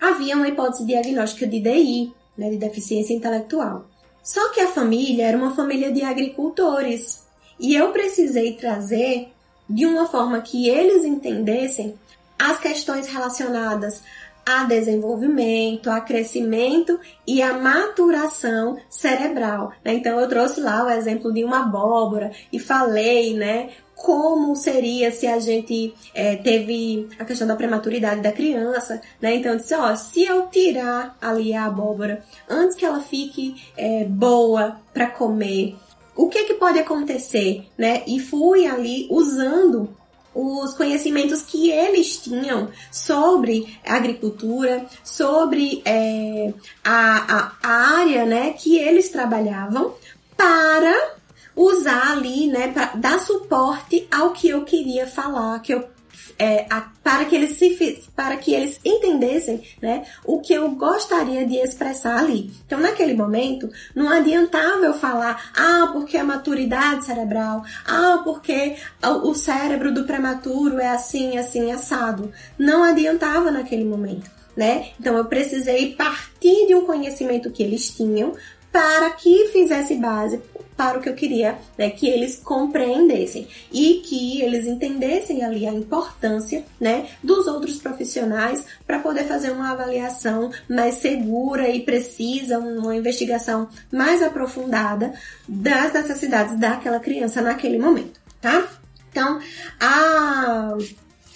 havia 0.00 0.36
uma 0.36 0.48
hipótese 0.48 0.86
diagnóstica 0.86 1.46
de 1.46 1.60
DI, 1.60 2.12
né, 2.36 2.50
de 2.50 2.56
deficiência 2.56 3.14
intelectual. 3.14 3.86
Só 4.22 4.50
que 4.50 4.60
a 4.60 4.68
família 4.68 5.26
era 5.26 5.36
uma 5.36 5.54
família 5.54 5.92
de 5.92 6.02
agricultores. 6.02 7.26
E 7.58 7.74
eu 7.74 7.92
precisei 7.92 8.54
trazer 8.54 9.32
de 9.68 9.84
uma 9.84 10.06
forma 10.06 10.40
que 10.40 10.68
eles 10.68 11.04
entendessem 11.04 11.98
as 12.38 12.58
questões 12.58 13.06
relacionadas 13.06 14.02
a 14.44 14.64
desenvolvimento, 14.64 15.90
a 15.90 16.00
crescimento 16.00 16.98
e 17.26 17.40
a 17.40 17.54
maturação 17.54 18.76
cerebral. 18.88 19.72
Né? 19.84 19.94
Então 19.94 20.18
eu 20.18 20.28
trouxe 20.28 20.60
lá 20.60 20.84
o 20.84 20.90
exemplo 20.90 21.32
de 21.32 21.44
uma 21.44 21.60
abóbora 21.60 22.32
e 22.52 22.58
falei, 22.58 23.34
né, 23.34 23.70
como 23.94 24.56
seria 24.56 25.12
se 25.12 25.26
a 25.28 25.38
gente 25.38 25.94
é, 26.12 26.34
teve 26.36 27.08
a 27.18 27.24
questão 27.24 27.46
da 27.46 27.54
prematuridade 27.54 28.20
da 28.20 28.32
criança, 28.32 29.00
né? 29.20 29.36
Então 29.36 29.52
eu 29.52 29.58
disse, 29.58 29.74
ó, 29.74 29.94
se 29.94 30.24
eu 30.24 30.48
tirar 30.48 31.16
ali 31.20 31.54
a 31.54 31.66
abóbora 31.66 32.24
antes 32.48 32.74
que 32.74 32.84
ela 32.84 33.00
fique 33.00 33.62
é, 33.76 34.04
boa 34.04 34.80
para 34.92 35.06
comer, 35.06 35.76
o 36.16 36.28
que 36.28 36.44
que 36.44 36.54
pode 36.54 36.80
acontecer, 36.80 37.64
né? 37.78 38.02
E 38.06 38.18
fui 38.18 38.66
ali 38.66 39.06
usando 39.08 39.96
os 40.34 40.74
conhecimentos 40.74 41.42
que 41.42 41.70
eles 41.70 42.16
tinham 42.16 42.70
sobre 42.90 43.78
agricultura, 43.84 44.86
sobre 45.04 45.82
é, 45.84 46.52
a, 46.82 47.36
a, 47.36 47.52
a, 47.62 47.98
área 48.00 48.24
né, 48.24 48.50
que 48.52 48.78
eles 48.78 49.08
trabalhavam, 49.08 49.94
para 50.36 51.14
usar 51.54 52.12
ali, 52.12 52.46
né, 52.48 52.68
para 52.68 52.86
dar 52.96 53.20
suporte 53.20 54.06
ao 54.10 54.30
que 54.30 54.48
eu 54.48 54.64
queria 54.64 55.06
falar, 55.06 55.60
que 55.60 55.74
eu 55.74 55.91
é, 56.38 56.66
a, 56.70 56.80
para 57.02 57.24
que 57.24 57.34
eles 57.34 57.56
se 57.56 57.72
para 58.14 58.36
que 58.36 58.52
eles 58.52 58.80
entendessem 58.84 59.62
né, 59.80 60.04
o 60.24 60.40
que 60.40 60.52
eu 60.52 60.70
gostaria 60.72 61.46
de 61.46 61.56
expressar 61.56 62.18
ali. 62.18 62.50
Então, 62.66 62.80
naquele 62.80 63.14
momento, 63.14 63.70
não 63.94 64.08
adiantava 64.08 64.84
eu 64.84 64.94
falar, 64.94 65.52
ah, 65.56 65.90
porque 65.92 66.16
a 66.16 66.24
maturidade 66.24 67.04
cerebral, 67.04 67.64
ah, 67.86 68.20
porque 68.24 68.76
o 69.02 69.34
cérebro 69.34 69.92
do 69.92 70.04
prematuro 70.04 70.78
é 70.78 70.88
assim, 70.88 71.38
assim, 71.38 71.70
assado. 71.72 72.32
Não 72.58 72.82
adiantava 72.82 73.50
naquele 73.50 73.84
momento. 73.84 74.30
Né? 74.54 74.90
Então 75.00 75.16
eu 75.16 75.24
precisei 75.24 75.94
partir 75.94 76.66
de 76.66 76.74
um 76.74 76.84
conhecimento 76.84 77.50
que 77.50 77.62
eles 77.62 77.88
tinham 77.88 78.34
para 78.72 79.10
que 79.10 79.48
fizesse 79.48 79.94
base 79.96 80.40
para 80.76 80.98
o 80.98 81.02
que 81.02 81.08
eu 81.08 81.14
queria 81.14 81.58
né, 81.76 81.90
que 81.90 82.08
eles 82.08 82.40
compreendessem 82.42 83.46
e 83.70 84.02
que 84.04 84.40
eles 84.40 84.66
entendessem 84.66 85.44
ali 85.44 85.66
a 85.66 85.72
importância 85.72 86.64
né, 86.80 87.08
dos 87.22 87.46
outros 87.46 87.78
profissionais 87.78 88.64
para 88.86 88.98
poder 88.98 89.24
fazer 89.24 89.50
uma 89.50 89.70
avaliação 89.72 90.50
mais 90.68 90.96
segura 90.96 91.68
e 91.68 91.82
precisa, 91.82 92.58
uma 92.58 92.96
investigação 92.96 93.68
mais 93.92 94.22
aprofundada 94.22 95.12
das 95.46 95.92
necessidades 95.92 96.58
daquela 96.58 96.98
criança 96.98 97.42
naquele 97.42 97.78
momento, 97.78 98.18
tá? 98.40 98.66
Então, 99.10 99.38
a 99.78 100.74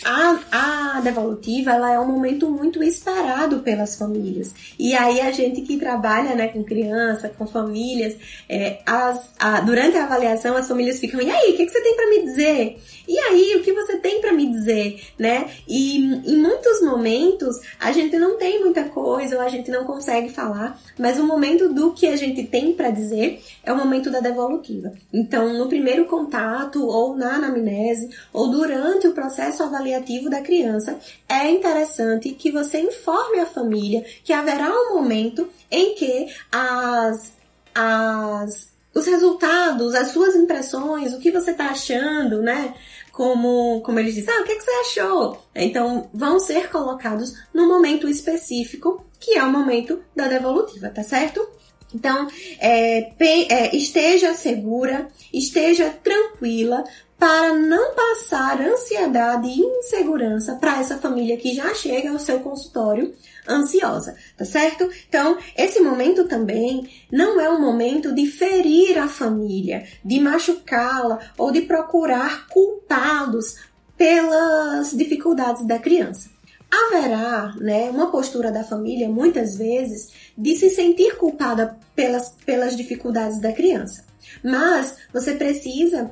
a, 0.05 0.97
a 0.97 1.01
devolutiva 1.01 1.73
ela 1.73 1.93
é 1.93 1.99
um 1.99 2.07
momento 2.07 2.51
muito 2.51 2.83
esperado 2.83 3.61
pelas 3.61 3.97
famílias. 3.97 4.55
E 4.79 4.95
aí 4.95 5.21
a 5.21 5.31
gente 5.31 5.63
que 5.63 5.79
trabalha 5.79 6.35
né, 6.35 6.49
com 6.49 6.63
criança, 6.63 7.29
com 7.29 7.47
famílias, 7.47 8.17
é, 8.49 8.81
as, 8.85 9.31
a, 9.39 9.61
durante 9.61 9.97
a 9.97 10.05
avaliação 10.05 10.57
as 10.57 10.69
famílias 10.69 10.99
ficam, 10.99 11.21
e 11.21 11.31
aí, 11.31 11.53
o 11.53 11.57
que, 11.57 11.67
que 11.67 11.73
você 11.73 11.81
tem 11.81 11.97
para 11.97 12.11
me 12.11 12.23
dizer? 12.23 12.79
E 13.09 13.19
aí, 13.19 13.57
o 13.57 13.63
que 13.63 13.73
você 13.73 13.97
tem 13.99 14.21
para 14.21 14.33
me 14.33 14.47
dizer? 14.47 15.01
Né? 15.19 15.51
E 15.67 15.97
em 15.99 16.37
muitos 16.37 16.83
momentos 16.83 17.57
a 17.79 17.93
gente 17.93 18.19
não 18.19 18.37
tem 18.37 18.61
muita 18.61 18.85
coisa, 18.85 19.37
ou 19.37 19.43
a 19.43 19.49
gente 19.49 19.71
não 19.71 19.85
consegue 19.85 20.29
falar, 20.29 20.81
mas 20.99 21.19
o 21.19 21.27
momento 21.27 21.73
do 21.73 21.93
que 21.93 22.07
a 22.07 22.17
gente 22.17 22.45
tem 22.45 22.73
para 22.73 22.91
dizer 22.91 23.43
é 23.63 23.73
o 23.73 23.77
momento 23.77 24.11
da 24.11 24.21
devolutiva. 24.21 24.93
Então, 25.13 25.53
no 25.55 25.69
primeiro 25.69 26.05
contato, 26.07 26.85
ou 26.87 27.17
na 27.17 27.37
anamnese, 27.37 28.11
ou 28.33 28.51
durante 28.51 29.09
o 29.09 29.13
processo 29.13 29.63
avaliativo, 29.63 29.86
avaliativo 29.87 30.29
da 30.29 30.41
criança, 30.41 30.99
é 31.29 31.51
interessante 31.51 32.31
que 32.31 32.51
você 32.51 32.81
informe 32.81 33.39
a 33.39 33.47
família 33.47 34.05
que 34.25 34.33
haverá 34.33 34.71
um 34.71 34.95
momento 34.95 35.49
em 35.71 35.95
que 35.95 36.27
as, 36.51 37.33
as, 37.75 38.73
os 38.95 39.07
resultados, 39.07 39.95
as 39.95 40.09
suas 40.09 40.35
impressões, 40.35 41.15
o 41.15 41.21
que 41.21 41.31
você 41.31 41.53
está 41.53 41.67
achando, 41.71 42.43
né? 42.43 42.75
Como, 43.13 43.81
como 43.81 43.99
eles 43.99 44.15
dizem, 44.15 44.35
ah, 44.35 44.43
o 44.43 44.45
que, 44.45 44.53
é 44.53 44.57
que 44.57 44.63
você 44.63 45.01
achou? 45.01 45.43
Então, 45.55 46.11
vão 46.13 46.39
ser 46.39 46.69
colocados 46.71 47.33
no 47.55 47.67
momento 47.67 48.07
específico, 48.09 49.07
que 49.19 49.39
é 49.39 49.43
o 49.43 49.51
momento 49.51 50.03
da 50.15 50.29
devolutiva, 50.29 50.91
tá 50.91 51.03
certo? 51.03 51.49
Então, 51.97 52.29
é, 52.61 53.11
é, 53.19 53.75
esteja 53.75 54.35
segura, 54.35 55.09
esteja 55.33 55.89
tranquila 55.89 56.85
para 57.19 57.55
não 57.55 57.95
passar 57.95 58.61
ansiedade 58.61 59.49
e 59.49 59.59
insegurança 59.59 60.57
para 60.57 60.79
essa 60.79 60.99
família 60.99 61.39
que 61.39 61.55
já 61.55 61.73
chega 61.73 62.11
ao 62.11 62.19
seu 62.19 62.41
consultório 62.41 63.15
ansiosa, 63.49 64.15
tá 64.37 64.45
certo? 64.45 64.91
Então, 65.09 65.39
esse 65.57 65.81
momento 65.81 66.29
também 66.29 66.87
não 67.11 67.41
é 67.41 67.49
um 67.49 67.61
momento 67.61 68.15
de 68.15 68.27
ferir 68.27 68.99
a 68.99 69.09
família, 69.09 69.87
de 70.05 70.21
machucá-la 70.21 71.19
ou 71.39 71.51
de 71.51 71.63
procurar 71.63 72.47
culpados 72.49 73.57
pelas 73.97 74.91
dificuldades 74.91 75.67
da 75.67 75.79
criança. 75.79 76.29
Haverá, 76.71 77.55
né, 77.59 77.89
uma 77.91 78.11
postura 78.11 78.51
da 78.53 78.65
família 78.65 79.09
muitas 79.09 79.57
vezes 79.57 80.11
de 80.37 80.57
se 80.57 80.71
sentir 80.71 81.17
culpada 81.17 81.79
pelas, 81.95 82.31
pelas 82.45 82.77
dificuldades 82.77 83.41
da 83.41 83.53
criança. 83.53 84.05
Mas 84.43 84.97
você 85.13 85.35
precisa 85.35 86.11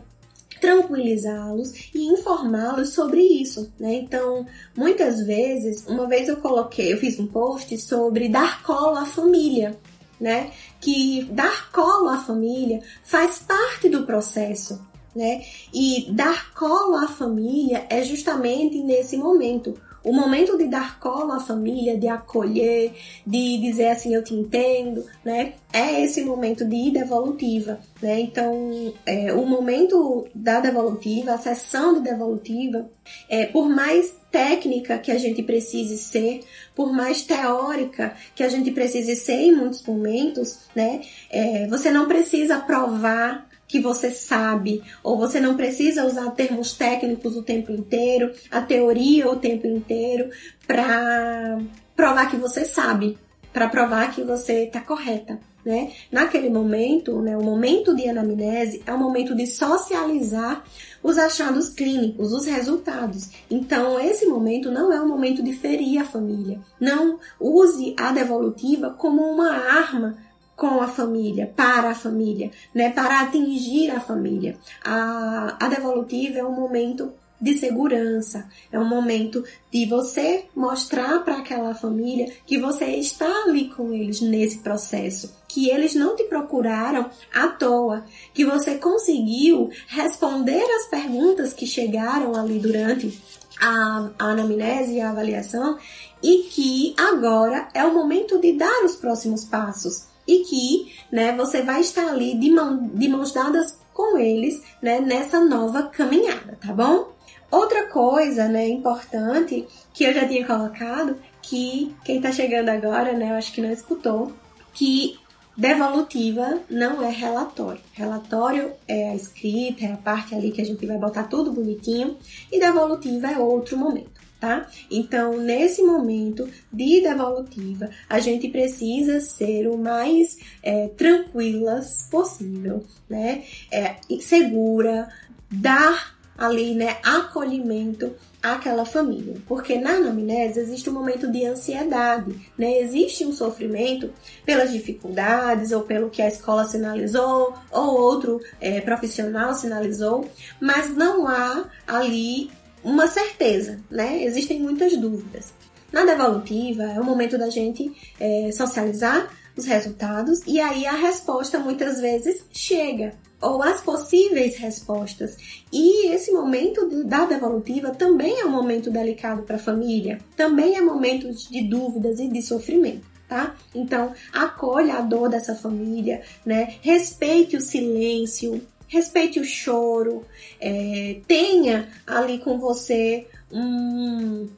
tranquilizá-los 0.60 1.72
e 1.94 2.06
informá-los 2.06 2.90
sobre 2.90 3.20
isso, 3.20 3.70
né? 3.78 3.96
Então, 3.96 4.46
muitas 4.74 5.20
vezes, 5.26 5.84
uma 5.86 6.06
vez 6.06 6.28
eu 6.28 6.38
coloquei, 6.38 6.92
eu 6.92 6.96
fiz 6.96 7.18
um 7.18 7.26
post 7.26 7.76
sobre 7.78 8.28
dar 8.30 8.62
colo 8.62 8.96
à 8.96 9.04
família, 9.04 9.78
né? 10.18 10.52
Que 10.80 11.24
dar 11.30 11.70
colo 11.70 12.08
à 12.08 12.18
família 12.18 12.80
faz 13.02 13.40
parte 13.40 13.90
do 13.90 14.04
processo, 14.04 14.80
né? 15.14 15.42
E 15.72 16.06
dar 16.10 16.54
colo 16.54 16.96
à 16.96 17.08
família 17.08 17.86
é 17.90 18.02
justamente 18.02 18.78
nesse 18.78 19.18
momento 19.18 19.74
o 20.04 20.12
momento 20.12 20.58
de 20.58 20.66
dar 20.66 21.00
colo 21.00 21.32
à 21.32 21.40
família, 21.40 21.96
de 21.96 22.06
acolher, 22.06 22.92
de 23.26 23.58
dizer 23.58 23.88
assim, 23.88 24.14
eu 24.14 24.22
te 24.22 24.34
entendo, 24.34 25.04
né? 25.24 25.54
É 25.72 26.02
esse 26.02 26.22
momento 26.22 26.64
de 26.64 26.90
devolutiva, 26.90 27.80
né? 28.02 28.20
Então, 28.20 28.92
é, 29.06 29.32
o 29.32 29.46
momento 29.46 30.28
da 30.34 30.60
devolutiva, 30.60 31.32
a 31.32 31.38
sessão 31.38 31.94
de 31.94 32.00
devolutiva, 32.00 32.88
é, 33.28 33.46
por 33.46 33.68
mais 33.68 34.14
técnica 34.30 34.98
que 34.98 35.10
a 35.10 35.18
gente 35.18 35.42
precise 35.42 35.96
ser, 35.96 36.40
por 36.74 36.92
mais 36.92 37.22
teórica 37.22 38.14
que 38.34 38.42
a 38.42 38.48
gente 38.48 38.70
precise 38.72 39.16
ser 39.16 39.40
em 39.40 39.56
muitos 39.56 39.82
momentos, 39.86 40.58
né? 40.74 41.00
É, 41.30 41.66
você 41.66 41.90
não 41.90 42.06
precisa 42.06 42.58
provar 42.58 43.48
que 43.66 43.80
você 43.80 44.10
sabe, 44.10 44.82
ou 45.02 45.16
você 45.16 45.40
não 45.40 45.56
precisa 45.56 46.06
usar 46.06 46.30
termos 46.32 46.72
técnicos 46.72 47.36
o 47.36 47.42
tempo 47.42 47.72
inteiro, 47.72 48.32
a 48.50 48.60
teoria 48.60 49.28
o 49.28 49.36
tempo 49.36 49.66
inteiro, 49.66 50.30
para 50.66 51.58
provar 51.96 52.30
que 52.30 52.36
você 52.36 52.64
sabe, 52.64 53.18
para 53.52 53.68
provar 53.68 54.12
que 54.14 54.22
você 54.22 54.64
está 54.64 54.80
correta. 54.80 55.38
Né? 55.64 55.92
Naquele 56.12 56.50
momento, 56.50 57.22
né, 57.22 57.34
o 57.38 57.42
momento 57.42 57.96
de 57.96 58.06
anamnese 58.06 58.82
é 58.86 58.92
o 58.92 58.98
momento 58.98 59.34
de 59.34 59.46
socializar 59.46 60.62
os 61.02 61.16
achados 61.16 61.70
clínicos, 61.70 62.32
os 62.32 62.44
resultados. 62.44 63.30
Então, 63.50 63.98
esse 63.98 64.26
momento 64.26 64.70
não 64.70 64.92
é 64.92 65.00
o 65.00 65.08
momento 65.08 65.42
de 65.42 65.54
ferir 65.54 66.02
a 66.02 66.04
família. 66.04 66.60
Não 66.78 67.18
use 67.40 67.94
a 67.98 68.12
devolutiva 68.12 68.90
como 68.90 69.22
uma 69.22 69.52
arma 69.52 70.18
com 70.56 70.80
a 70.80 70.88
família, 70.88 71.52
para 71.54 71.90
a 71.90 71.94
família, 71.94 72.50
né, 72.74 72.90
para 72.90 73.20
atingir 73.20 73.90
a 73.90 74.00
família. 74.00 74.56
A, 74.84 75.56
a 75.60 75.68
devolutiva 75.68 76.38
é 76.38 76.44
um 76.44 76.54
momento 76.54 77.12
de 77.40 77.58
segurança, 77.58 78.48
é 78.72 78.78
um 78.78 78.88
momento 78.88 79.44
de 79.70 79.84
você 79.84 80.46
mostrar 80.54 81.22
para 81.24 81.38
aquela 81.38 81.74
família 81.74 82.32
que 82.46 82.58
você 82.58 82.86
está 82.86 83.30
ali 83.44 83.68
com 83.68 83.92
eles 83.92 84.20
nesse 84.20 84.58
processo, 84.58 85.34
que 85.46 85.68
eles 85.68 85.94
não 85.94 86.16
te 86.16 86.24
procuraram 86.24 87.10
à 87.34 87.48
toa, 87.48 88.04
que 88.32 88.44
você 88.44 88.76
conseguiu 88.76 89.68
responder 89.88 90.64
as 90.76 90.86
perguntas 90.86 91.52
que 91.52 91.66
chegaram 91.66 92.34
ali 92.34 92.58
durante 92.58 93.20
a, 93.60 94.10
a 94.18 94.24
anamnese 94.30 94.94
e 94.94 95.00
a 95.00 95.10
avaliação 95.10 95.78
e 96.22 96.44
que 96.44 96.94
agora 96.96 97.68
é 97.74 97.84
o 97.84 97.92
momento 97.92 98.40
de 98.40 98.52
dar 98.52 98.84
os 98.84 98.96
próximos 98.96 99.44
passos 99.44 100.13
e 100.26 100.44
que 100.44 100.92
né, 101.10 101.34
você 101.36 101.62
vai 101.62 101.80
estar 101.80 102.08
ali 102.08 102.38
de, 102.38 102.50
mão, 102.50 102.88
de 102.92 103.08
mãos 103.08 103.32
dadas 103.32 103.78
com 103.92 104.18
eles 104.18 104.62
né, 104.82 105.00
nessa 105.00 105.40
nova 105.40 105.84
caminhada, 105.84 106.58
tá 106.60 106.72
bom? 106.72 107.12
Outra 107.50 107.86
coisa 107.88 108.48
né, 108.48 108.68
importante 108.68 109.66
que 109.92 110.04
eu 110.04 110.12
já 110.12 110.26
tinha 110.26 110.46
colocado, 110.46 111.16
que 111.40 111.94
quem 112.04 112.16
está 112.16 112.32
chegando 112.32 112.68
agora, 112.68 113.12
né, 113.12 113.30
eu 113.30 113.36
acho 113.36 113.52
que 113.52 113.60
não 113.60 113.70
escutou, 113.70 114.32
que 114.72 115.16
devolutiva 115.56 116.60
não 116.68 117.00
é 117.00 117.10
relatório. 117.10 117.80
Relatório 117.92 118.72
é 118.88 119.10
a 119.10 119.14
escrita, 119.14 119.84
é 119.84 119.92
a 119.92 119.96
parte 119.96 120.34
ali 120.34 120.50
que 120.50 120.60
a 120.60 120.64
gente 120.64 120.84
vai 120.84 120.98
botar 120.98 121.24
tudo 121.24 121.52
bonitinho, 121.52 122.16
e 122.50 122.58
devolutiva 122.58 123.28
é 123.28 123.38
outro 123.38 123.76
momento 123.76 124.13
tá? 124.44 124.68
Então, 124.90 125.38
nesse 125.38 125.82
momento 125.82 126.46
de 126.70 127.00
devolutiva, 127.00 127.88
a 128.08 128.20
gente 128.20 128.48
precisa 128.48 129.18
ser 129.20 129.66
o 129.66 129.78
mais 129.78 130.36
é, 130.62 130.88
tranquilas 130.88 132.06
possível, 132.10 132.84
né? 133.08 133.44
É, 133.72 133.96
segura, 134.20 135.08
dar 135.50 136.14
ali, 136.36 136.74
né, 136.74 136.98
acolhimento 137.02 138.12
àquela 138.42 138.84
família. 138.84 139.36
Porque 139.46 139.78
na 139.78 139.92
anamnese 139.92 140.60
existe 140.60 140.90
um 140.90 140.92
momento 140.92 141.30
de 141.30 141.46
ansiedade, 141.46 142.34
né? 142.58 142.80
Existe 142.80 143.24
um 143.24 143.32
sofrimento 143.32 144.12
pelas 144.44 144.72
dificuldades 144.72 145.72
ou 145.72 145.82
pelo 145.82 146.10
que 146.10 146.20
a 146.20 146.28
escola 146.28 146.64
sinalizou 146.64 147.54
ou 147.70 147.98
outro 147.98 148.40
é, 148.60 148.80
profissional 148.82 149.54
sinalizou, 149.54 150.28
mas 150.60 150.94
não 150.94 151.26
há 151.26 151.64
ali 151.86 152.50
uma 152.84 153.06
certeza, 153.06 153.80
né? 153.90 154.22
Existem 154.22 154.60
muitas 154.60 154.96
dúvidas. 154.96 155.52
Na 155.90 156.04
devolutiva 156.04 156.82
é 156.82 157.00
o 157.00 157.04
momento 157.04 157.38
da 157.38 157.48
gente 157.48 157.92
é, 158.20 158.50
socializar 158.52 159.28
os 159.56 159.64
resultados 159.64 160.40
e 160.46 160.60
aí 160.60 160.86
a 160.86 160.96
resposta 160.96 161.58
muitas 161.58 162.00
vezes 162.00 162.44
chega 162.52 163.12
ou 163.40 163.62
as 163.62 163.80
possíveis 163.80 164.56
respostas. 164.56 165.36
E 165.72 166.08
esse 166.08 166.32
momento 166.32 167.04
da 167.04 167.26
devolutiva 167.26 167.90
também 167.90 168.40
é 168.40 168.44
um 168.44 168.50
momento 168.50 168.90
delicado 168.90 169.42
para 169.42 169.56
a 169.56 169.58
família, 169.58 170.18
também 170.36 170.76
é 170.76 170.80
momento 170.80 171.30
de 171.30 171.62
dúvidas 171.68 172.18
e 172.18 172.28
de 172.28 172.42
sofrimento. 172.42 173.14
Tá? 173.28 173.54
Então, 173.74 174.12
acolha 174.32 174.96
a 174.96 175.00
dor 175.00 175.30
dessa 175.30 175.54
família, 175.54 176.22
né? 176.44 176.74
Respeite 176.82 177.56
o 177.56 177.60
silêncio, 177.60 178.60
respeite 178.94 179.40
o 179.40 179.44
choro, 179.44 180.24
é, 180.60 181.20
tenha 181.26 181.88
ali 182.06 182.38
com 182.38 182.58
você 182.58 183.26
um, 183.50 184.48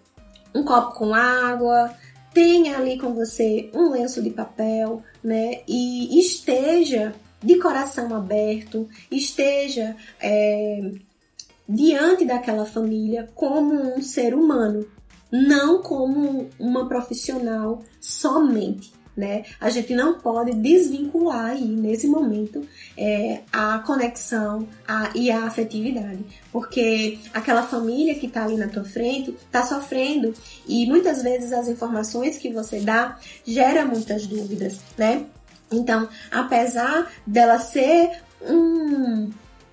um 0.55 0.63
copo 0.63 0.95
com 0.99 1.15
água, 1.15 1.95
tenha 2.35 2.77
ali 2.77 2.99
com 2.99 3.15
você 3.15 3.71
um 3.75 3.91
lenço 3.91 4.23
de 4.23 4.29
papel, 4.31 5.03
né? 5.25 5.63
E 5.67 6.21
esteja 6.21 7.15
de 7.43 7.57
coração 7.57 8.15
aberto, 8.15 8.87
esteja 9.11 9.97
é, 10.21 10.91
diante 11.67 12.27
daquela 12.27 12.67
família 12.67 13.31
como 13.35 13.97
um 13.97 14.03
ser 14.03 14.35
humano, 14.35 14.87
não 15.33 15.83
como 15.83 16.51
uma 16.59 16.87
profissional 16.87 17.83
somente 18.01 18.96
né? 19.17 19.45
A 19.61 19.71
gente 19.71 19.95
não 19.95 20.19
pode 20.19 20.53
desvincular 20.53 21.53
aí 21.53 21.65
nesse 21.65 22.07
momento 22.07 22.67
é, 22.97 23.41
a 23.53 23.79
conexão 23.79 24.69
a, 24.87 25.11
e 25.15 25.31
a 25.31 25.45
afetividade, 25.45 26.25
porque 26.53 27.19
aquela 27.33 27.63
família 27.63 28.15
que 28.15 28.27
está 28.27 28.45
ali 28.45 28.57
na 28.57 28.69
tua 28.69 28.85
frente 28.85 29.31
está 29.31 29.65
sofrendo 29.65 30.35
e 30.69 30.87
muitas 30.87 31.23
vezes 31.23 31.53
as 31.53 31.69
informações 31.69 32.37
que 32.37 32.53
você 32.53 32.81
dá 32.81 33.19
gera 33.47 33.87
muitas 33.87 34.27
dúvidas, 34.27 34.81
né? 34.99 35.25
Então, 35.73 36.09
apesar 36.31 37.11
dela 37.27 37.59
ser 37.59 38.11
um 38.43 39.06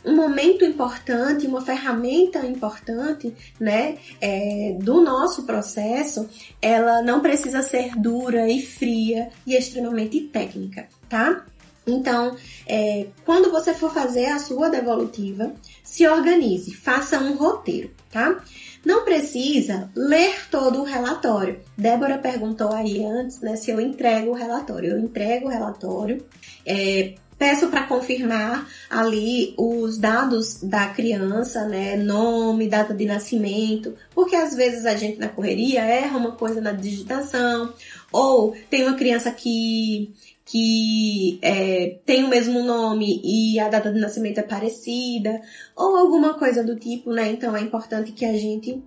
um 0.05 0.15
momento 0.15 0.65
importante, 0.65 1.47
uma 1.47 1.61
ferramenta 1.61 2.45
importante, 2.45 3.33
né, 3.59 3.97
é, 4.19 4.75
do 4.79 5.01
nosso 5.01 5.43
processo, 5.43 6.29
ela 6.61 7.01
não 7.01 7.21
precisa 7.21 7.61
ser 7.61 7.95
dura 7.95 8.49
e 8.49 8.61
fria 8.61 9.29
e 9.45 9.55
extremamente 9.55 10.19
técnica, 10.21 10.87
tá? 11.07 11.45
Então, 11.85 12.35
é, 12.65 13.07
quando 13.25 13.51
você 13.51 13.73
for 13.73 13.93
fazer 13.93 14.27
a 14.27 14.39
sua 14.39 14.69
devolutiva, 14.69 15.53
se 15.83 16.07
organize, 16.07 16.73
faça 16.73 17.19
um 17.19 17.35
roteiro, 17.35 17.91
tá? 18.09 18.41
Não 18.85 19.03
precisa 19.03 19.89
ler 19.95 20.49
todo 20.49 20.81
o 20.81 20.83
relatório. 20.83 21.59
Débora 21.77 22.17
perguntou 22.17 22.71
aí 22.71 23.03
antes, 23.03 23.39
né, 23.41 23.55
se 23.55 23.71
eu 23.71 23.79
entrego 23.79 24.31
o 24.31 24.33
relatório. 24.33 24.91
Eu 24.91 24.99
entrego 24.99 25.47
o 25.47 25.49
relatório. 25.49 26.25
É, 26.65 27.15
Peço 27.37 27.67
para 27.67 27.87
confirmar 27.87 28.67
ali 28.89 29.53
os 29.57 29.97
dados 29.97 30.61
da 30.61 30.87
criança, 30.87 31.65
né? 31.65 31.95
Nome, 31.97 32.67
data 32.67 32.93
de 32.93 33.05
nascimento, 33.05 33.95
porque 34.13 34.35
às 34.35 34.55
vezes 34.55 34.85
a 34.85 34.95
gente 34.95 35.19
na 35.19 35.29
correria 35.29 35.81
erra 35.81 36.17
uma 36.17 36.31
coisa 36.33 36.61
na 36.61 36.71
digitação, 36.71 37.73
ou 38.11 38.55
tem 38.69 38.83
uma 38.83 38.95
criança 38.95 39.31
que 39.31 40.13
que 40.45 41.39
é, 41.41 41.99
tem 42.05 42.23
o 42.23 42.27
mesmo 42.27 42.63
nome 42.63 43.21
e 43.23 43.57
a 43.59 43.69
data 43.69 43.91
de 43.91 43.99
nascimento 43.99 44.39
é 44.39 44.43
parecida, 44.43 45.41
ou 45.75 45.95
alguma 45.95 46.33
coisa 46.33 46.63
do 46.63 46.75
tipo, 46.75 47.11
né? 47.11 47.31
Então 47.31 47.55
é 47.55 47.61
importante 47.61 48.11
que 48.11 48.25
a 48.25 48.33
gente 48.33 48.83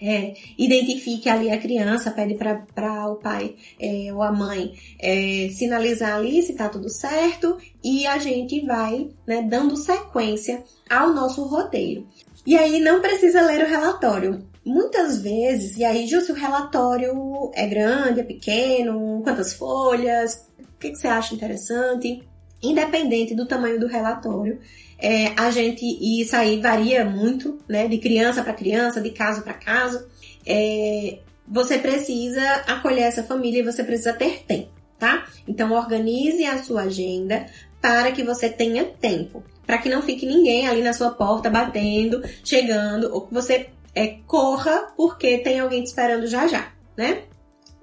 é, 0.00 0.34
identifique 0.58 1.28
ali 1.28 1.50
a 1.50 1.58
criança, 1.58 2.10
pede 2.10 2.34
para 2.34 3.10
o 3.10 3.16
pai 3.16 3.54
é, 3.80 4.12
ou 4.12 4.22
a 4.22 4.32
mãe 4.32 4.74
é, 4.98 5.48
sinalizar 5.52 6.16
ali 6.16 6.42
se 6.42 6.54
tá 6.54 6.68
tudo 6.68 6.88
certo 6.88 7.56
e 7.82 8.06
a 8.06 8.18
gente 8.18 8.64
vai 8.64 9.08
né, 9.26 9.42
dando 9.42 9.76
sequência 9.76 10.62
ao 10.88 11.12
nosso 11.12 11.44
roteiro. 11.44 12.06
E 12.46 12.56
aí 12.56 12.80
não 12.80 13.00
precisa 13.00 13.42
ler 13.42 13.64
o 13.64 13.68
relatório. 13.68 14.46
Muitas 14.64 15.20
vezes, 15.20 15.76
e 15.76 15.84
aí, 15.84 16.08
se 16.08 16.32
o 16.32 16.34
relatório 16.34 17.50
é 17.54 17.66
grande, 17.66 18.20
é 18.20 18.24
pequeno, 18.24 19.20
quantas 19.22 19.52
folhas, 19.52 20.46
o 20.58 20.78
que, 20.78 20.90
que 20.90 20.96
você 20.96 21.08
acha 21.08 21.34
interessante? 21.34 22.22
Independente 22.62 23.34
do 23.34 23.46
tamanho 23.46 23.78
do 23.78 23.86
relatório, 23.86 24.60
é, 24.98 25.32
a 25.36 25.50
gente, 25.50 25.84
e 25.84 26.22
isso 26.22 26.34
aí 26.34 26.60
varia 26.60 27.04
muito, 27.04 27.58
né, 27.68 27.86
de 27.86 27.98
criança 27.98 28.42
para 28.42 28.54
criança, 28.54 29.00
de 29.00 29.10
caso 29.10 29.42
para 29.42 29.52
caso, 29.52 30.06
é, 30.46 31.18
você 31.46 31.78
precisa 31.78 32.42
acolher 32.66 33.02
essa 33.02 33.22
família 33.22 33.60
e 33.60 33.64
você 33.64 33.84
precisa 33.84 34.12
ter 34.12 34.42
tempo, 34.44 34.70
tá? 34.98 35.26
Então 35.46 35.72
organize 35.72 36.44
a 36.44 36.62
sua 36.62 36.82
agenda 36.82 37.46
para 37.80 38.10
que 38.10 38.24
você 38.24 38.48
tenha 38.48 38.84
tempo, 38.84 39.44
para 39.66 39.78
que 39.78 39.88
não 39.88 40.02
fique 40.02 40.26
ninguém 40.26 40.66
ali 40.66 40.82
na 40.82 40.92
sua 40.92 41.10
porta 41.10 41.50
batendo, 41.50 42.22
chegando, 42.44 43.12
ou 43.12 43.20
que 43.20 43.34
você 43.34 43.68
é, 43.94 44.18
corra 44.26 44.92
porque 44.96 45.38
tem 45.38 45.60
alguém 45.60 45.82
te 45.82 45.86
esperando 45.86 46.26
já 46.26 46.46
já, 46.46 46.72
né? 46.96 47.22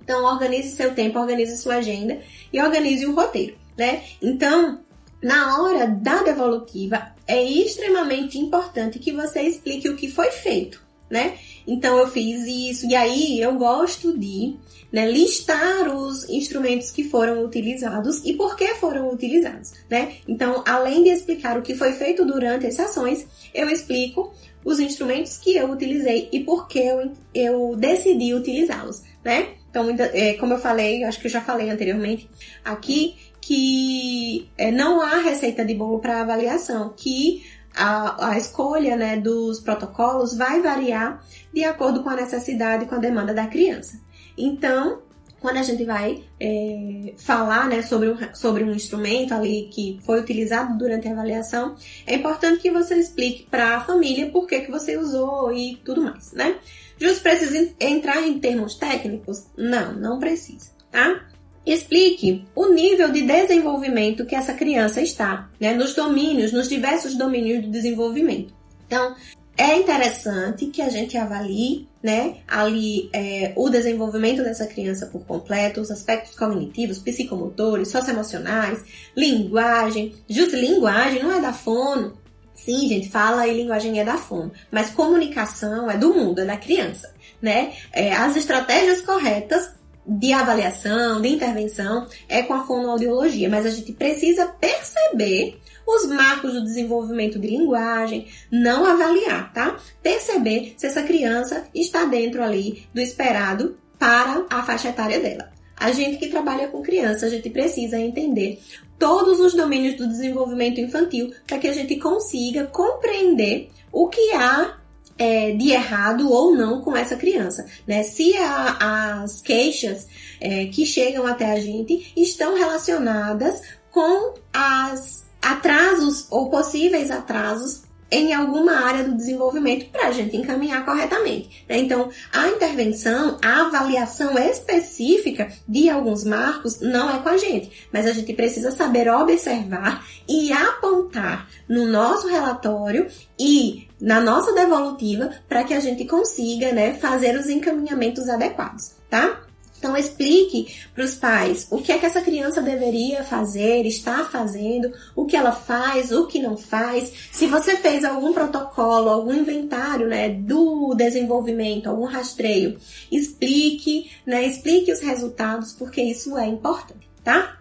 Então 0.01 0.25
organize 0.25 0.75
seu 0.75 0.93
tempo, 0.93 1.19
organize 1.19 1.57
sua 1.57 1.75
agenda 1.75 2.19
e 2.51 2.61
organize 2.61 3.05
o 3.05 3.15
roteiro, 3.15 3.55
né? 3.77 4.03
Então, 4.21 4.79
na 5.21 5.61
hora 5.61 5.87
da 5.87 6.23
devolutiva, 6.23 7.13
é 7.25 7.41
extremamente 7.41 8.37
importante 8.37 8.99
que 8.99 9.11
você 9.11 9.41
explique 9.41 9.89
o 9.89 9.95
que 9.95 10.09
foi 10.09 10.31
feito. 10.31 10.81
né? 11.09 11.37
Então 11.67 11.97
eu 11.97 12.07
fiz 12.07 12.45
isso 12.47 12.87
e 12.87 12.95
aí 12.95 13.39
eu 13.39 13.53
gosto 13.55 14.17
de 14.17 14.55
né, 14.91 15.09
listar 15.09 15.95
os 15.95 16.27
instrumentos 16.29 16.91
que 16.91 17.03
foram 17.03 17.43
utilizados 17.45 18.23
e 18.25 18.33
por 18.33 18.55
que 18.55 18.75
foram 18.75 19.11
utilizados, 19.11 19.71
né? 19.89 20.15
Então, 20.27 20.63
além 20.67 21.03
de 21.03 21.09
explicar 21.09 21.57
o 21.57 21.61
que 21.61 21.73
foi 21.75 21.93
feito 21.93 22.25
durante 22.25 22.67
as 22.67 22.75
sessões, 22.75 23.25
eu 23.53 23.69
explico 23.69 24.33
os 24.63 24.79
instrumentos 24.79 25.37
que 25.37 25.55
eu 25.55 25.69
utilizei 25.71 26.29
e 26.31 26.39
por 26.41 26.67
que 26.67 26.79
eu, 26.79 27.11
eu 27.33 27.75
decidi 27.75 28.33
utilizá-los, 28.33 29.01
né? 29.23 29.49
Então, 29.69 29.89
é, 30.13 30.33
como 30.33 30.53
eu 30.53 30.59
falei, 30.59 31.03
acho 31.03 31.19
que 31.19 31.25
eu 31.27 31.31
já 31.31 31.41
falei 31.41 31.69
anteriormente 31.71 32.29
aqui, 32.63 33.15
que 33.45 34.49
é, 34.57 34.71
não 34.71 35.01
há 35.01 35.17
receita 35.17 35.65
de 35.65 35.73
bolo 35.73 35.99
para 35.99 36.21
avaliação, 36.21 36.93
que 36.95 37.43
a, 37.75 38.29
a 38.29 38.37
escolha 38.37 38.95
né, 38.95 39.17
dos 39.17 39.59
protocolos 39.59 40.37
vai 40.37 40.61
variar 40.61 41.21
de 41.53 41.63
acordo 41.65 42.03
com 42.03 42.09
a 42.09 42.15
necessidade 42.15 42.85
e 42.85 42.87
com 42.87 42.95
a 42.95 42.99
demanda 42.99 43.33
da 43.33 43.47
criança. 43.47 43.99
Então, 44.37 45.01
quando 45.41 45.57
a 45.57 45.63
gente 45.63 45.83
vai 45.83 46.23
é, 46.39 47.13
falar 47.17 47.67
né, 47.67 47.81
sobre, 47.81 48.11
um, 48.11 48.17
sobre 48.33 48.63
um 48.63 48.71
instrumento 48.71 49.33
ali 49.33 49.69
que 49.73 49.99
foi 50.05 50.21
utilizado 50.21 50.77
durante 50.77 51.09
a 51.09 51.11
avaliação, 51.11 51.75
é 52.07 52.15
importante 52.15 52.61
que 52.61 52.71
você 52.71 52.95
explique 52.95 53.43
para 53.51 53.75
a 53.75 53.81
família 53.81 54.31
por 54.31 54.47
que, 54.47 54.61
que 54.61 54.71
você 54.71 54.97
usou 54.97 55.51
e 55.53 55.75
tudo 55.83 56.01
mais, 56.01 56.31
né? 56.31 56.55
Justo 56.97 57.21
precisa 57.21 57.73
entrar 57.77 58.25
em 58.25 58.39
termos 58.39 58.75
técnicos? 58.75 59.47
Não, 59.57 59.91
não 59.93 60.17
precisa, 60.17 60.71
tá? 60.89 61.32
Explique 61.65 62.45
o 62.53 62.67
nível 62.67 63.11
de 63.11 63.21
desenvolvimento 63.21 64.25
que 64.25 64.35
essa 64.35 64.53
criança 64.53 65.01
está, 65.01 65.49
né, 65.59 65.73
nos 65.73 65.93
domínios, 65.93 66.51
nos 66.51 66.67
diversos 66.67 67.15
domínios 67.15 67.63
do 67.63 67.71
desenvolvimento. 67.71 68.53
Então, 68.85 69.15
é 69.55 69.77
interessante 69.77 70.65
que 70.67 70.81
a 70.81 70.89
gente 70.89 71.17
avalie, 71.17 71.87
né, 72.01 72.37
ali 72.47 73.09
é, 73.13 73.53
o 73.55 73.69
desenvolvimento 73.69 74.43
dessa 74.43 74.67
criança 74.67 75.05
por 75.05 75.25
completo, 75.25 75.79
os 75.79 75.89
aspectos 75.89 76.35
cognitivos, 76.35 76.99
psicomotores, 76.99 77.89
socioemocionais, 77.89 78.83
linguagem. 79.15 80.13
Justo, 80.27 80.55
linguagem 80.55 81.23
não 81.23 81.31
é 81.31 81.39
da 81.39 81.53
fono. 81.53 82.17
Sim, 82.53 82.87
gente, 82.87 83.09
fala 83.09 83.47
e 83.47 83.55
linguagem 83.55 83.99
é 83.99 84.05
da 84.05 84.17
fono, 84.17 84.51
mas 84.71 84.91
comunicação 84.91 85.89
é 85.89 85.97
do 85.97 86.13
mundo, 86.13 86.39
é 86.39 86.45
da 86.45 86.55
criança, 86.55 87.13
né? 87.41 87.73
É, 87.91 88.13
as 88.13 88.35
estratégias 88.35 89.01
corretas 89.01 89.73
de 90.05 90.33
avaliação, 90.33 91.21
de 91.21 91.29
intervenção, 91.29 92.07
é 92.27 92.43
com 92.43 92.53
a 92.53 92.65
fonoaudiologia, 92.65 93.49
mas 93.49 93.65
a 93.65 93.69
gente 93.69 93.93
precisa 93.93 94.47
perceber 94.47 95.59
os 95.85 96.05
marcos 96.07 96.53
do 96.53 96.63
desenvolvimento 96.63 97.39
de 97.39 97.47
linguagem, 97.47 98.27
não 98.51 98.85
avaliar, 98.85 99.51
tá? 99.53 99.77
Perceber 100.01 100.75
se 100.77 100.87
essa 100.87 101.03
criança 101.03 101.67
está 101.73 102.05
dentro 102.05 102.41
ali 102.43 102.87
do 102.93 103.01
esperado 103.01 103.77
para 103.99 104.45
a 104.49 104.63
faixa 104.63 104.89
etária 104.89 105.19
dela. 105.19 105.51
A 105.75 105.91
gente 105.91 106.17
que 106.17 106.29
trabalha 106.29 106.67
com 106.67 106.81
criança, 106.81 107.25
a 107.25 107.29
gente 107.29 107.49
precisa 107.49 107.99
entender 107.99 108.61
todos 108.97 109.39
os 109.39 109.53
domínios 109.53 109.95
do 109.95 110.07
desenvolvimento 110.07 110.79
infantil 110.79 111.33
para 111.45 111.57
que 111.57 111.67
a 111.67 111.73
gente 111.73 111.97
consiga 111.97 112.67
compreender 112.67 113.69
o 113.91 114.07
que 114.07 114.31
há 114.33 114.77
é, 115.17 115.51
de 115.51 115.71
errado 115.71 116.29
ou 116.29 116.55
não 116.55 116.81
com 116.81 116.95
essa 116.95 117.15
criança, 117.15 117.65
né? 117.87 118.03
Se 118.03 118.35
a, 118.37 119.21
as 119.23 119.41
queixas 119.41 120.07
é, 120.39 120.65
que 120.65 120.85
chegam 120.85 121.25
até 121.25 121.51
a 121.51 121.59
gente 121.59 122.13
estão 122.15 122.55
relacionadas 122.57 123.61
com 123.91 124.33
as 124.51 125.25
atrasos 125.41 126.27
ou 126.31 126.49
possíveis 126.49 127.11
atrasos 127.11 127.83
em 128.13 128.31
alguma 128.31 128.73
área 128.73 129.03
do 129.03 129.15
desenvolvimento 129.15 129.89
para 129.89 130.07
a 130.07 130.11
gente 130.11 130.37
encaminhar 130.37 130.85
corretamente. 130.85 131.65
Né? 131.67 131.79
Então, 131.79 132.09
a 132.31 132.47
intervenção, 132.47 133.39
a 133.41 133.61
avaliação 133.61 134.37
específica 134.37 135.51
de 135.67 135.89
alguns 135.89 136.23
marcos 136.23 136.79
não 136.79 137.09
é 137.09 137.19
com 137.19 137.29
a 137.29 137.37
gente, 137.37 137.87
mas 137.91 138.05
a 138.05 138.13
gente 138.13 138.31
precisa 138.33 138.69
saber 138.69 139.09
observar 139.09 140.05
e 140.29 140.53
apontar 140.53 141.49
no 141.67 141.87
nosso 141.87 142.27
relatório 142.27 143.07
e 143.39 143.87
na 144.03 144.19
nossa 144.19 144.51
devolutiva 144.51 145.31
para 145.47 145.63
que 145.63 145.73
a 145.73 145.79
gente 145.79 146.03
consiga 146.03 146.73
né, 146.73 146.93
fazer 146.95 147.37
os 147.39 147.47
encaminhamentos 147.47 148.27
adequados, 148.27 148.91
tá? 149.09 149.41
Então 149.77 149.95
explique 149.95 150.75
para 150.93 151.05
os 151.05 151.15
pais 151.15 151.67
o 151.69 151.77
que 151.77 151.91
é 151.91 151.97
que 151.97 152.05
essa 152.05 152.21
criança 152.21 152.61
deveria 152.61 153.23
fazer, 153.23 153.85
está 153.85 154.25
fazendo, 154.25 154.91
o 155.15 155.25
que 155.25 155.37
ela 155.37 155.53
faz, 155.53 156.11
o 156.11 156.27
que 156.27 156.39
não 156.39 156.57
faz. 156.57 157.13
Se 157.31 157.47
você 157.47 157.77
fez 157.77 158.03
algum 158.03 158.33
protocolo, 158.33 159.09
algum 159.09 159.33
inventário, 159.33 160.07
né, 160.07 160.29
do 160.29 160.93
desenvolvimento, 160.95 161.87
algum 161.87 162.05
rastreio, 162.05 162.77
explique, 163.09 164.11
né, 164.25 164.45
explique 164.45 164.91
os 164.91 164.99
resultados 164.99 165.71
porque 165.73 166.01
isso 166.01 166.37
é 166.37 166.47
importante, 166.47 167.09
tá? 167.23 167.57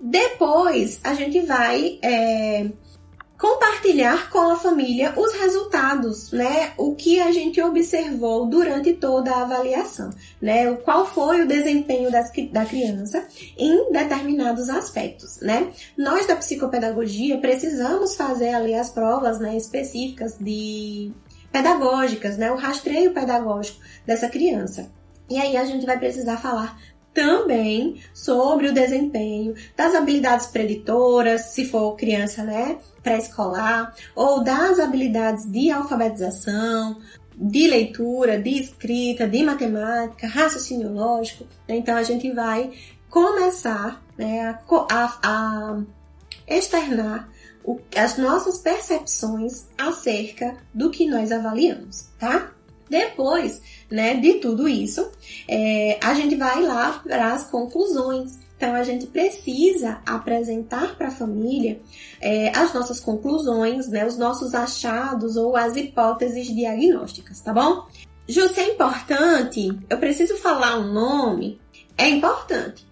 Depois 0.00 0.98
a 1.04 1.14
gente 1.14 1.40
vai 1.40 1.98
é, 2.02 2.68
compartilhar 3.42 4.30
com 4.30 4.52
a 4.52 4.56
família 4.56 5.12
os 5.16 5.32
resultados, 5.32 6.30
né? 6.30 6.74
O 6.78 6.94
que 6.94 7.20
a 7.20 7.32
gente 7.32 7.60
observou 7.60 8.46
durante 8.46 8.92
toda 8.92 9.32
a 9.32 9.42
avaliação, 9.42 10.10
né? 10.40 10.72
Qual 10.76 11.04
foi 11.04 11.42
o 11.42 11.48
desempenho 11.48 12.08
das, 12.08 12.30
da 12.52 12.64
criança 12.64 13.26
em 13.58 13.90
determinados 13.90 14.68
aspectos, 14.68 15.40
né? 15.40 15.72
Nós 15.98 16.24
da 16.24 16.36
psicopedagogia 16.36 17.36
precisamos 17.38 18.14
fazer 18.14 18.50
ali 18.50 18.74
as 18.74 18.90
provas, 18.90 19.40
né, 19.40 19.56
específicas 19.56 20.38
de 20.38 21.10
pedagógicas, 21.50 22.38
né? 22.38 22.52
O 22.52 22.56
rastreio 22.56 23.12
pedagógico 23.12 23.80
dessa 24.06 24.28
criança. 24.28 24.88
E 25.28 25.36
aí 25.36 25.56
a 25.56 25.64
gente 25.64 25.84
vai 25.84 25.98
precisar 25.98 26.36
falar 26.36 26.78
também 27.12 28.00
sobre 28.14 28.68
o 28.68 28.72
desempenho 28.72 29.54
das 29.76 29.94
habilidades 29.94 30.46
preditoras, 30.46 31.52
se 31.52 31.66
for 31.66 31.96
criança, 31.96 32.42
né, 32.42 32.78
pré-escolar, 33.02 33.94
ou 34.14 34.42
das 34.42 34.80
habilidades 34.80 35.50
de 35.50 35.70
alfabetização, 35.70 36.98
de 37.36 37.66
leitura, 37.66 38.40
de 38.40 38.50
escrita, 38.50 39.26
de 39.26 39.42
matemática, 39.42 40.26
raciocínio 40.26 40.92
lógico. 40.92 41.46
Então 41.68 41.96
a 41.96 42.02
gente 42.02 42.30
vai 42.32 42.70
começar 43.10 44.02
né, 44.16 44.40
a, 44.40 44.58
a, 44.90 45.18
a 45.22 45.82
externar 46.46 47.28
o, 47.64 47.80
as 47.96 48.16
nossas 48.16 48.58
percepções 48.58 49.66
acerca 49.76 50.56
do 50.72 50.90
que 50.90 51.06
nós 51.06 51.30
avaliamos, 51.30 52.08
tá? 52.18 52.52
Depois, 52.92 53.62
né, 53.90 54.16
de 54.16 54.34
tudo 54.34 54.68
isso, 54.68 55.10
é, 55.48 55.98
a 56.02 56.12
gente 56.12 56.36
vai 56.36 56.62
lá 56.62 57.00
para 57.02 57.32
as 57.32 57.44
conclusões. 57.46 58.38
Então, 58.54 58.74
a 58.74 58.84
gente 58.84 59.06
precisa 59.06 60.02
apresentar 60.04 60.94
para 60.94 61.08
a 61.08 61.10
família 61.10 61.80
é, 62.20 62.50
as 62.54 62.74
nossas 62.74 63.00
conclusões, 63.00 63.88
né, 63.88 64.06
os 64.06 64.18
nossos 64.18 64.54
achados 64.54 65.38
ou 65.38 65.56
as 65.56 65.74
hipóteses 65.74 66.54
diagnósticas, 66.54 67.40
tá 67.40 67.50
bom? 67.50 67.86
Ju, 68.28 68.46
se 68.50 68.60
é 68.60 68.74
importante, 68.74 69.70
eu 69.88 69.96
preciso 69.96 70.36
falar 70.36 70.78
um 70.78 70.92
nome, 70.92 71.58
é 71.96 72.10
importante. 72.10 72.86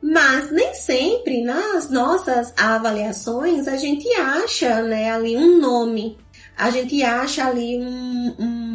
Mas 0.00 0.50
nem 0.50 0.72
sempre 0.72 1.42
nas 1.42 1.90
nossas 1.90 2.54
avaliações 2.56 3.68
a 3.68 3.76
gente 3.76 4.08
acha 4.14 4.82
né, 4.82 5.10
ali 5.12 5.36
um 5.36 5.60
nome, 5.60 6.16
a 6.56 6.70
gente 6.70 7.02
acha 7.02 7.46
ali 7.46 7.78
um, 7.78 8.34
um, 8.38 8.65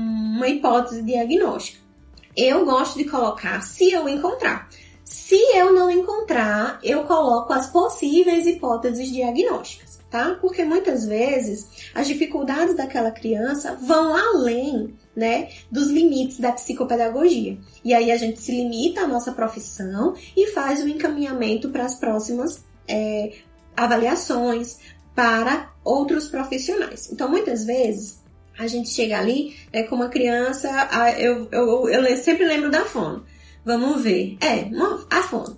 uma 0.42 0.48
hipótese 0.48 1.04
diagnóstica. 1.04 1.80
Eu 2.36 2.66
gosto 2.66 2.98
de 2.98 3.06
colocar 3.06 3.62
se 3.62 3.92
eu 3.92 4.10
encontrar. 4.10 4.68
Se 5.04 5.36
eu 5.56 5.74
não 5.74 5.92
encontrar, 5.92 6.80
eu 6.82 7.04
coloco 7.04 7.54
as 7.54 7.68
possíveis 7.68 8.48
hipóteses 8.48 9.12
diagnósticas, 9.12 10.00
tá? 10.10 10.38
Porque 10.40 10.64
muitas 10.64 11.06
vezes 11.06 11.92
as 11.94 12.08
dificuldades 12.08 12.76
daquela 12.76 13.12
criança 13.12 13.76
vão 13.76 14.16
além, 14.16 14.96
né, 15.16 15.50
dos 15.70 15.90
limites 15.90 16.40
da 16.40 16.54
psicopedagogia. 16.54 17.58
E 17.84 17.94
aí 17.94 18.12
a 18.12 18.18
gente 18.18 18.40
se 18.40 18.52
limita 18.52 19.02
à 19.02 19.08
nossa 19.08 19.34
profissão 19.34 20.16
e 20.36 20.48
faz 20.48 20.82
o 20.82 20.88
encaminhamento 20.88 21.70
para 21.70 21.86
as 21.86 21.96
próximas 21.96 22.64
é, 22.88 23.34
avaliações 23.76 24.80
para 25.14 25.74
outros 25.84 26.30
profissionais. 26.30 27.12
Então, 27.12 27.30
muitas 27.30 27.66
vezes 27.66 28.21
a 28.62 28.68
gente 28.68 28.90
chega 28.90 29.18
ali 29.18 29.56
né, 29.74 29.84
com 29.84 29.96
uma 29.96 30.10
criança, 30.10 30.70
eu, 31.18 31.48
eu, 31.52 31.90
eu 31.90 32.18
sempre 32.18 32.46
lembro 32.46 32.70
da 32.70 32.86
fono. 32.86 33.26
Vamos 33.66 34.04
ver. 34.04 34.38
É, 34.40 34.70
a 35.10 35.24
fono. 35.24 35.58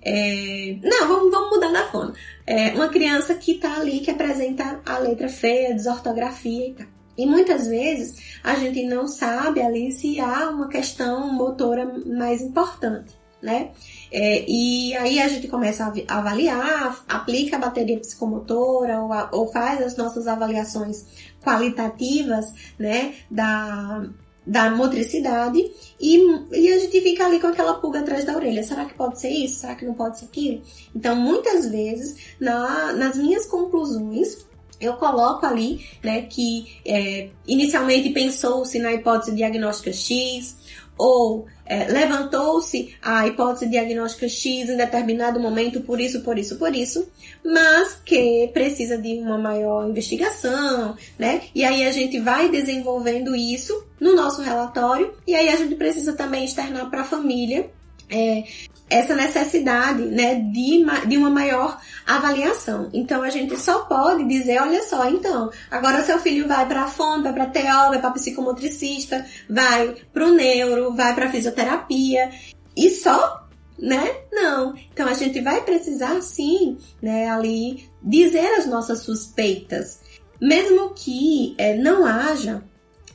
É, 0.00 0.76
não, 0.82 1.08
vamos, 1.08 1.30
vamos 1.32 1.50
mudar 1.50 1.72
da 1.72 1.88
fono. 1.88 2.14
É 2.46 2.70
uma 2.70 2.88
criança 2.88 3.34
que 3.34 3.54
tá 3.54 3.76
ali, 3.76 3.98
que 3.98 4.10
apresenta 4.10 4.80
a 4.86 4.98
letra 4.98 5.28
feia, 5.28 5.74
desortografia 5.74 6.68
e 6.68 6.74
tal. 6.74 6.86
E 7.18 7.26
muitas 7.26 7.66
vezes 7.66 8.38
a 8.44 8.54
gente 8.54 8.84
não 8.84 9.08
sabe 9.08 9.60
ali 9.60 9.90
se 9.90 10.20
há 10.20 10.50
uma 10.50 10.68
questão 10.68 11.32
motora 11.32 11.90
mais 12.04 12.42
importante, 12.42 13.18
né? 13.42 13.70
É, 14.12 14.44
e 14.46 14.94
aí 14.94 15.18
a 15.18 15.26
gente 15.26 15.48
começa 15.48 15.92
a 16.08 16.18
avaliar, 16.18 17.04
aplica 17.08 17.56
a 17.56 17.58
bateria 17.58 17.98
psicomotora 17.98 19.00
ou, 19.00 19.12
a, 19.12 19.30
ou 19.32 19.50
faz 19.50 19.82
as 19.82 19.96
nossas 19.96 20.28
avaliações 20.28 21.06
qualitativas, 21.46 22.52
né, 22.76 23.14
da, 23.30 24.04
da 24.44 24.70
motricidade 24.70 25.64
e, 26.00 26.18
e 26.52 26.72
a 26.72 26.78
gente 26.80 27.00
fica 27.00 27.24
ali 27.24 27.38
com 27.38 27.46
aquela 27.46 27.74
pulga 27.74 28.00
atrás 28.00 28.24
da 28.24 28.34
orelha. 28.34 28.64
Será 28.64 28.84
que 28.84 28.94
pode 28.94 29.20
ser 29.20 29.30
isso? 29.30 29.60
Será 29.60 29.76
que 29.76 29.84
não 29.84 29.94
pode 29.94 30.18
ser 30.18 30.24
aquilo? 30.24 30.62
Então, 30.94 31.14
muitas 31.14 31.70
vezes, 31.70 32.34
na, 32.40 32.92
nas 32.92 33.16
minhas 33.16 33.46
conclusões, 33.46 34.44
eu 34.80 34.94
coloco 34.94 35.46
ali, 35.46 35.86
né, 36.02 36.22
que 36.22 36.80
é, 36.84 37.30
inicialmente 37.46 38.10
pensou-se 38.10 38.78
na 38.80 38.92
hipótese 38.92 39.34
diagnóstica 39.34 39.92
X, 39.92 40.56
ou 40.98 41.46
é, 41.64 41.84
levantou-se 41.86 42.94
a 43.02 43.26
hipótese 43.26 43.68
diagnóstica 43.68 44.28
X 44.28 44.70
em 44.70 44.76
determinado 44.76 45.40
momento, 45.40 45.80
por 45.80 46.00
isso, 46.00 46.22
por 46.22 46.38
isso, 46.38 46.56
por 46.56 46.74
isso, 46.74 47.08
mas 47.44 48.00
que 48.04 48.48
precisa 48.52 48.96
de 48.96 49.14
uma 49.18 49.36
maior 49.36 49.88
investigação, 49.88 50.96
né? 51.18 51.42
E 51.54 51.64
aí 51.64 51.84
a 51.84 51.92
gente 51.92 52.18
vai 52.20 52.48
desenvolvendo 52.48 53.34
isso 53.34 53.84
no 54.00 54.14
nosso 54.14 54.42
relatório, 54.42 55.12
e 55.26 55.34
aí 55.34 55.48
a 55.48 55.56
gente 55.56 55.74
precisa 55.74 56.12
também 56.12 56.44
externar 56.44 56.88
para 56.88 57.02
a 57.02 57.04
família 57.04 57.68
é, 58.08 58.44
essa 58.88 59.14
necessidade 59.14 60.02
né, 60.02 60.36
de, 60.36 60.84
de 61.06 61.16
uma 61.16 61.30
maior 61.30 61.80
avaliação. 62.06 62.88
Então 62.92 63.22
a 63.22 63.30
gente 63.30 63.58
só 63.58 63.80
pode 63.80 64.24
dizer, 64.24 64.60
olha 64.60 64.82
só, 64.82 65.08
então, 65.08 65.50
agora 65.70 66.04
seu 66.04 66.18
filho 66.20 66.46
vai 66.46 66.66
para 66.66 66.84
a 66.84 66.88
fonte, 66.88 67.24
vai 67.24 67.32
para 67.32 67.46
TO, 67.46 67.90
vai 67.90 68.00
para 68.00 68.10
psicomotricista, 68.12 69.26
vai 69.50 69.94
para 70.12 70.26
o 70.26 70.32
neuro, 70.32 70.94
vai 70.94 71.14
para 71.14 71.30
fisioterapia 71.30 72.30
e 72.76 72.90
só 72.90 73.46
né? 73.78 74.16
Não. 74.32 74.74
Então 74.92 75.06
a 75.06 75.12
gente 75.12 75.40
vai 75.40 75.62
precisar 75.62 76.20
sim, 76.22 76.78
né, 77.02 77.28
ali 77.28 77.88
dizer 78.02 78.46
as 78.58 78.66
nossas 78.66 79.00
suspeitas, 79.00 80.00
mesmo 80.40 80.94
que 80.94 81.54
é, 81.58 81.76
não 81.76 82.06
haja 82.06 82.62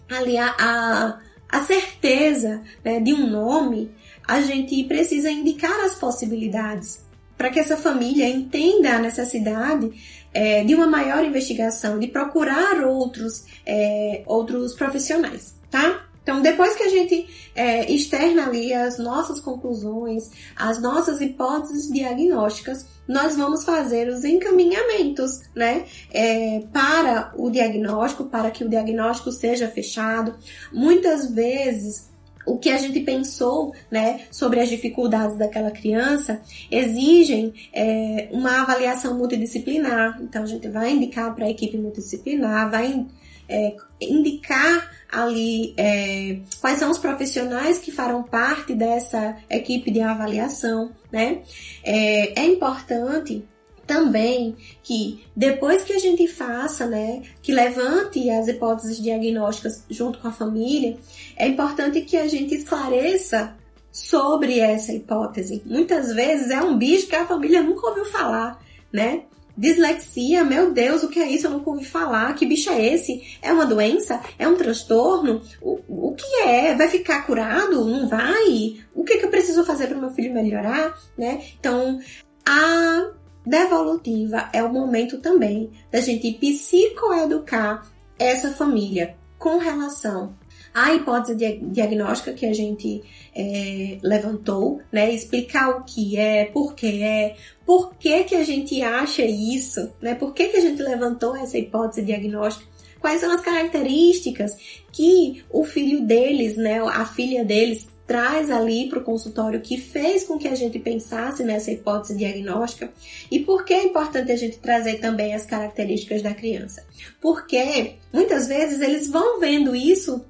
ali 0.10 0.38
a, 0.38 0.56
a, 0.60 1.20
a 1.50 1.64
certeza 1.64 2.62
né, 2.84 3.00
de 3.00 3.14
um 3.14 3.28
nome, 3.28 3.92
a 4.28 4.42
gente 4.42 4.84
precisa 4.86 5.30
indicar 5.30 5.86
as 5.86 5.96
possibilidades 5.96 7.04
para 7.38 7.50
que 7.50 7.60
essa 7.60 7.76
família 7.76 8.30
entenda 8.30 8.96
a 8.96 9.00
necessidade 9.00 9.92
é, 10.34 10.64
de 10.64 10.76
uma 10.76 10.86
maior 10.86 11.26
investigação, 11.26 11.98
de 11.98 12.08
procurar 12.08 12.84
outros, 12.84 13.46
é, 13.66 14.22
outros 14.28 14.74
profissionais, 14.74 15.56
tá? 15.70 16.06
Então, 16.24 16.40
depois 16.40 16.76
que 16.76 16.84
a 16.84 16.90
gente 16.90 17.28
é, 17.56 17.92
externa 17.92 18.46
ali 18.46 18.72
as 18.74 19.00
nossas 19.00 19.40
conclusões, 19.40 20.30
as 20.56 20.80
nossas 20.80 21.20
hipóteses 21.20 21.92
diagnósticas, 21.92 22.86
nós 23.08 23.36
vamos 23.36 23.64
fazer 23.64 24.08
os 24.08 24.24
encaminhamentos, 24.24 25.42
né, 25.56 25.86
é, 26.14 26.62
para 26.72 27.34
o 27.36 27.50
diagnóstico, 27.50 28.26
para 28.26 28.52
que 28.52 28.64
o 28.64 28.70
diagnóstico 28.70 29.32
seja 29.32 29.68
fechado. 29.68 30.36
Muitas 30.72 31.32
vezes 31.34 32.11
o 32.46 32.58
que 32.58 32.70
a 32.70 32.78
gente 32.78 33.00
pensou 33.02 33.74
né, 33.90 34.22
sobre 34.32 34.60
as 34.60 34.70
dificuldades 34.70 35.38
daquela 35.38 35.72
criança 35.72 36.42
exigem 36.70 37.54
é, 37.74 38.30
uma 38.32 38.62
avaliação 38.62 39.18
multidisciplinar. 39.18 40.20
Então, 40.22 40.44
a 40.44 40.48
gente 40.48 40.68
vai 40.68 40.92
indicar 40.92 41.34
para 41.36 41.46
a 41.46 41.50
equipe 41.50 41.78
multidisciplinar, 41.78 42.70
vai 42.70 43.06
é, 43.48 43.76
indicar 44.00 44.90
ali 45.12 45.74
é, 45.78 46.40
quais 46.62 46.80
são 46.80 46.90
os 46.90 46.98
profissionais 46.98 47.78
que 47.78 47.92
farão 47.92 48.24
parte 48.24 48.74
dessa 48.74 49.38
equipe 49.50 49.92
de 49.92 50.02
avaliação. 50.02 50.92
Né? 51.12 51.42
É, 51.84 52.42
é 52.42 52.46
importante 52.46 53.44
também 53.92 54.56
que 54.82 55.22
depois 55.36 55.84
que 55.84 55.92
a 55.92 56.00
gente 56.00 56.26
faça, 56.26 56.88
né, 56.88 57.24
que 57.42 57.52
levante 57.52 58.30
as 58.30 58.48
hipóteses 58.48 59.04
diagnósticas 59.04 59.84
junto 59.90 60.18
com 60.20 60.30
a 60.30 60.32
família, 60.32 60.98
é 61.36 61.46
importante 61.46 62.00
que 62.00 62.16
a 62.16 62.26
gente 62.26 62.56
esclareça 62.56 63.54
sobre 63.92 64.60
essa 64.60 64.94
hipótese. 64.94 65.62
Muitas 65.66 66.14
vezes 66.14 66.52
é 66.52 66.62
um 66.62 66.78
bicho 66.78 67.08
que 67.08 67.16
a 67.18 67.28
família 67.28 67.62
nunca 67.62 67.86
ouviu 67.86 68.06
falar, 68.06 68.64
né? 68.94 69.24
Dislexia, 69.58 70.46
meu 70.46 70.72
Deus, 70.72 71.04
o 71.04 71.10
que 71.10 71.20
é 71.20 71.28
isso? 71.28 71.48
Eu 71.48 71.52
nunca 71.52 71.70
ouvi 71.70 71.84
falar. 71.84 72.34
Que 72.36 72.46
bicho 72.46 72.70
é 72.70 72.94
esse? 72.94 73.38
É 73.42 73.52
uma 73.52 73.66
doença? 73.66 74.22
É 74.40 74.48
um 74.48 74.56
transtorno? 74.56 75.42
O, 75.62 75.82
o 75.90 76.16
que 76.16 76.44
é? 76.46 76.74
Vai 76.74 76.88
ficar 76.88 77.26
curado? 77.26 77.84
Não 77.84 78.08
vai? 78.08 78.78
O 78.96 79.04
que, 79.04 79.18
que 79.18 79.26
eu 79.26 79.30
preciso 79.30 79.66
fazer 79.66 79.88
para 79.88 79.98
meu 79.98 80.12
filho 80.12 80.34
melhorar? 80.34 80.98
Né? 81.18 81.44
Então, 81.60 82.00
a 82.46 83.12
devolutiva 83.46 84.50
é 84.54 84.64
o 84.64 84.72
momento 84.72 85.20
também 85.20 85.72
da 85.92 86.00
gente 86.00 86.32
psicoeducar 86.34 87.88
essa 88.18 88.52
família 88.52 89.16
com 89.38 89.58
relação 89.58 90.36
à 90.74 90.94
hipótese 90.94 91.36
diagnóstica 91.36 92.34
que 92.34 92.46
a 92.46 92.54
gente 92.54 93.02
é, 93.36 93.98
levantou, 94.04 94.80
né? 94.92 95.12
Explicar 95.12 95.70
o 95.70 95.84
que 95.84 96.18
é, 96.18 96.46
por 96.46 96.76
que 96.76 97.04
é, 97.04 97.36
por 97.66 97.96
que, 97.96 98.24
que 98.26 98.36
a 98.36 98.44
gente 98.44 98.82
acha 98.82 99.24
isso, 99.24 99.92
né? 100.02 100.16
Por 100.16 100.34
que, 100.34 100.50
que 100.50 100.58
a 100.58 100.62
gente 100.62 100.82
levantou 100.82 101.36
essa 101.36 101.58
hipótese 101.58 102.04
diagnóstica, 102.04 102.66
quais 103.00 103.20
são 103.20 103.32
as 103.32 103.42
características 103.42 104.56
que 104.92 105.44
o 105.50 105.66
filho 105.66 106.06
deles, 106.06 106.56
né, 106.56 106.80
a 106.80 107.06
filha 107.06 107.44
deles 107.44 107.88
traz 108.12 108.52
ali 108.52 108.90
para 108.90 109.00
o 109.00 109.04
consultório 109.06 109.62
que 109.62 109.78
fez 109.78 110.26
com 110.26 110.38
que 110.38 110.50
a 110.50 110.54
gente 110.54 110.78
pensasse 110.78 111.46
nessa 111.46 111.72
hipótese 111.72 112.18
diagnóstica 112.18 112.92
e 113.32 113.40
por 113.40 113.64
que 113.64 113.74
é 113.74 113.86
importante 113.86 114.34
a 114.34 114.36
gente 114.36 114.60
trazer 114.60 114.96
também 115.00 115.34
as 115.34 115.46
características 115.46 116.22
da 116.22 116.34
criança. 116.34 116.86
Porque 117.22 117.94
muitas 118.12 118.50
vezes 118.50 118.82
eles 118.82 119.10
vão 119.10 119.40
vendo 119.40 119.74
isso 119.74 120.26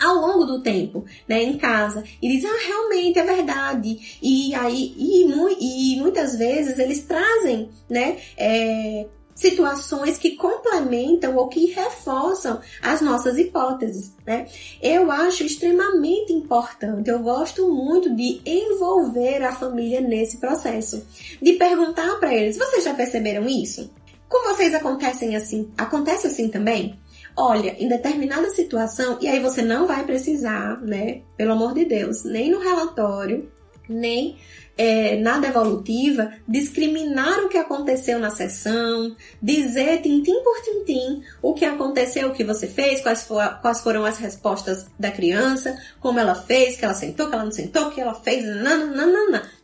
ao 0.00 0.14
longo 0.14 0.44
do 0.44 0.62
tempo, 0.62 1.04
né, 1.26 1.42
em 1.42 1.58
casa, 1.58 2.04
e 2.22 2.28
dizem, 2.28 2.48
ah, 2.48 2.64
realmente 2.64 3.18
é 3.18 3.24
verdade. 3.24 4.18
E 4.22 4.54
aí, 4.54 4.94
e, 4.96 5.94
e 5.94 6.00
muitas 6.00 6.36
vezes 6.36 6.78
eles 6.78 7.02
trazem, 7.02 7.70
né, 7.90 8.18
é, 8.36 9.06
situações 9.36 10.16
que 10.16 10.34
complementam 10.34 11.36
ou 11.36 11.46
que 11.46 11.66
reforçam 11.66 12.58
as 12.82 13.02
nossas 13.02 13.38
hipóteses, 13.38 14.12
né? 14.26 14.46
Eu 14.82 15.10
acho 15.12 15.44
extremamente 15.44 16.32
importante, 16.32 17.10
eu 17.10 17.20
gosto 17.20 17.70
muito 17.70 18.12
de 18.16 18.40
envolver 18.44 19.44
a 19.44 19.52
família 19.52 20.00
nesse 20.00 20.38
processo, 20.38 21.06
de 21.40 21.52
perguntar 21.52 22.18
para 22.18 22.34
eles: 22.34 22.56
vocês 22.56 22.82
já 22.82 22.94
perceberam 22.94 23.46
isso? 23.46 23.90
Com 24.28 24.52
vocês 24.52 24.74
acontecem 24.74 25.36
assim? 25.36 25.70
Acontece 25.76 26.26
assim 26.26 26.48
também? 26.48 26.98
Olha, 27.36 27.76
em 27.78 27.86
determinada 27.86 28.48
situação, 28.48 29.18
e 29.20 29.28
aí 29.28 29.38
você 29.40 29.60
não 29.60 29.86
vai 29.86 30.04
precisar, 30.04 30.80
né? 30.80 31.20
Pelo 31.36 31.52
amor 31.52 31.74
de 31.74 31.84
Deus, 31.84 32.24
nem 32.24 32.50
no 32.50 32.58
relatório, 32.58 33.52
nem 33.88 34.36
é, 34.76 35.16
na 35.16 35.38
devolutiva, 35.38 36.32
discriminar 36.46 37.40
o 37.40 37.48
que 37.48 37.56
aconteceu 37.56 38.18
na 38.18 38.30
sessão, 38.30 39.16
dizer 39.40 40.02
tintim 40.02 40.42
por 40.42 40.60
tintim 40.62 41.22
o 41.40 41.54
que 41.54 41.64
aconteceu, 41.64 42.28
o 42.28 42.32
que 42.32 42.44
você 42.44 42.66
fez, 42.66 43.00
quais, 43.00 43.24
for, 43.24 43.58
quais 43.62 43.80
foram 43.80 44.04
as 44.04 44.18
respostas 44.18 44.86
da 44.98 45.10
criança, 45.10 45.76
como 46.00 46.18
ela 46.18 46.34
fez, 46.34 46.76
que 46.76 46.84
ela 46.84 46.94
sentou, 46.94 47.28
que 47.28 47.34
ela 47.34 47.44
não 47.44 47.52
sentou, 47.52 47.90
que 47.90 48.00
ela 48.00 48.14
fez, 48.14 48.44
não, 48.44 48.86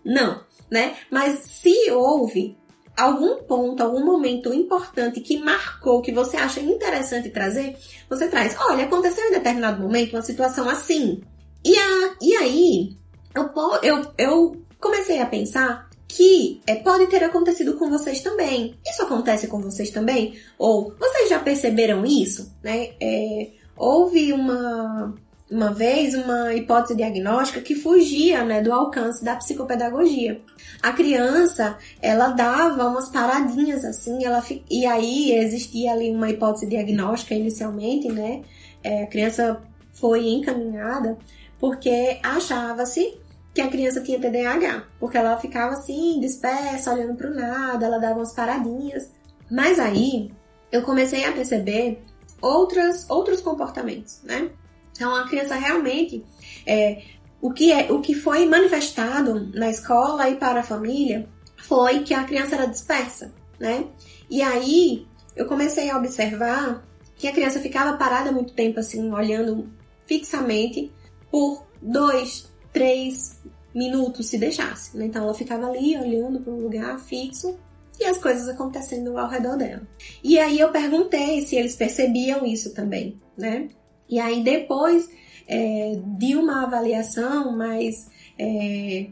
não, 0.05 0.41
né? 0.71 0.97
Mas 1.11 1.41
se 1.41 1.91
houve 1.91 2.57
algum 2.97 3.43
ponto, 3.43 3.83
algum 3.83 4.05
momento 4.05 4.53
importante 4.53 5.21
que 5.21 5.39
marcou, 5.39 6.01
que 6.01 6.13
você 6.13 6.37
acha 6.37 6.61
interessante 6.61 7.31
trazer, 7.31 7.77
você 8.09 8.29
traz. 8.29 8.57
Olha, 8.59 8.85
aconteceu 8.85 9.25
em 9.29 9.33
determinado 9.33 9.83
momento 9.83 10.15
uma 10.15 10.23
situação 10.23 10.69
assim. 10.69 11.23
E, 11.65 11.77
a, 11.77 12.15
e 12.21 12.35
aí, 12.37 12.97
eu, 13.35 13.51
eu, 13.83 14.13
eu 14.19 14.63
comecei 14.81 15.21
a 15.21 15.27
pensar 15.27 15.91
que 16.09 16.61
é, 16.67 16.75
pode 16.77 17.07
ter 17.07 17.25
acontecido 17.25 17.75
com 17.79 17.89
vocês 17.89 18.21
também. 18.21 18.75
Isso 18.87 19.03
acontece 19.03 19.49
com 19.49 19.61
vocês 19.61 19.91
também? 19.91 20.35
Ou 20.59 20.95
vocês 20.99 21.31
já 21.31 21.39
perceberam 21.39 22.05
isso? 22.05 22.55
Né? 22.63 22.91
É, 23.01 23.49
houve 23.75 24.31
uma, 24.33 25.15
uma 25.51 25.73
vez 25.73 26.15
uma 26.15 26.55
hipótese 26.55 26.97
diagnóstica 26.97 27.63
que 27.63 27.75
fugia 27.75 28.45
né, 28.45 28.61
do 28.61 28.73
alcance 28.73 29.25
da 29.25 29.37
psicopedagogia. 29.37 30.43
A 30.83 30.93
criança, 30.93 31.79
ela 32.01 32.29
dava 32.29 32.89
umas 32.89 33.09
paradinhas 33.09 33.83
assim, 33.83 34.23
ela, 34.23 34.45
e 34.71 34.85
aí 34.85 35.33
existia 35.33 35.93
ali 35.93 36.11
uma 36.11 36.29
hipótese 36.29 36.67
diagnóstica 36.67 37.35
inicialmente, 37.35 38.09
né? 38.09 38.43
É, 38.85 39.05
a 39.05 39.07
criança 39.07 39.63
foi 39.95 40.29
encaminhada 40.29 41.17
porque 41.63 42.19
achava-se 42.25 43.15
que 43.55 43.61
a 43.61 43.69
criança 43.69 44.01
tinha 44.01 44.19
TDAH, 44.19 44.85
porque 44.99 45.19
ela 45.19 45.37
ficava 45.39 45.75
assim, 45.75 46.19
dispersa, 46.21 46.93
olhando 46.93 47.17
para 47.17 47.31
o 47.31 47.35
nada, 47.35 47.87
ela 47.87 47.99
dava 47.99 48.19
umas 48.19 48.35
paradinhas. 48.35 49.11
Mas 49.51 49.79
aí 49.79 50.33
eu 50.71 50.83
comecei 50.83 51.25
a 51.25 51.33
perceber 51.33 52.03
outras, 52.41 53.09
outros 53.11 53.41
comportamentos, 53.41 54.21
né? 54.23 54.51
Então 54.93 55.15
a 55.15 55.29
criança 55.29 55.55
realmente 55.55 56.25
é, 56.67 57.03
o 57.41 57.53
que, 57.53 57.73
é, 57.73 57.93
o 57.93 58.01
que 58.01 58.15
foi 58.15 58.47
manifestado 58.47 59.51
na 59.55 59.69
escola 59.69 60.29
e 60.31 60.37
para 60.37 60.61
a 60.61 60.65
família 60.65 61.29
foi 61.57 62.01
que 62.01 62.15
a 62.15 62.25
criança 62.25 62.55
era 62.55 62.67
dispersa, 62.67 63.33
né? 63.59 63.87
E 64.31 64.41
aí 64.41 65.07
eu 65.37 65.47
comecei 65.47 65.91
a 65.91 65.99
observar 65.99 66.87
que 67.17 67.29
a 67.29 67.33
criança 67.33 67.61
ficava 67.61 67.97
parada 67.97 68.33
muito 68.33 68.53
tempo 68.53 68.81
assim, 68.81 69.13
olhando 69.13 69.71
fixamente 70.07 70.91
por 71.31 71.67
dois, 71.81 72.51
três 72.73 73.41
minutos 73.75 74.27
se 74.27 74.39
deixasse. 74.39 74.97
Né? 74.97 75.07
Então 75.07 75.25
ela 75.25 75.35
ficava 75.35 75.67
ali 75.67 75.97
olhando 75.97 76.41
para 76.41 76.53
um 76.53 76.61
lugar 76.61 76.99
fixo 77.01 77.57
e 78.01 78.05
as 78.05 78.19
coisas 78.19 78.49
acontecendo 78.49 79.17
ao 79.19 79.29
redor 79.29 79.57
dela. 79.57 79.87
E 80.23 80.39
aí 80.39 80.59
eu 80.59 80.71
perguntei 80.71 81.43
se 81.43 81.57
eles 81.57 81.77
percebiam 81.77 82.45
isso 82.47 82.75
também, 82.75 83.21
né? 83.37 83.69
E 84.09 84.19
aí 84.19 84.43
depois 84.43 85.09
é, 85.47 85.99
de 86.19 86.35
uma 86.35 86.65
avaliação 86.65 87.57
mais 87.57 88.09
é, 88.39 89.09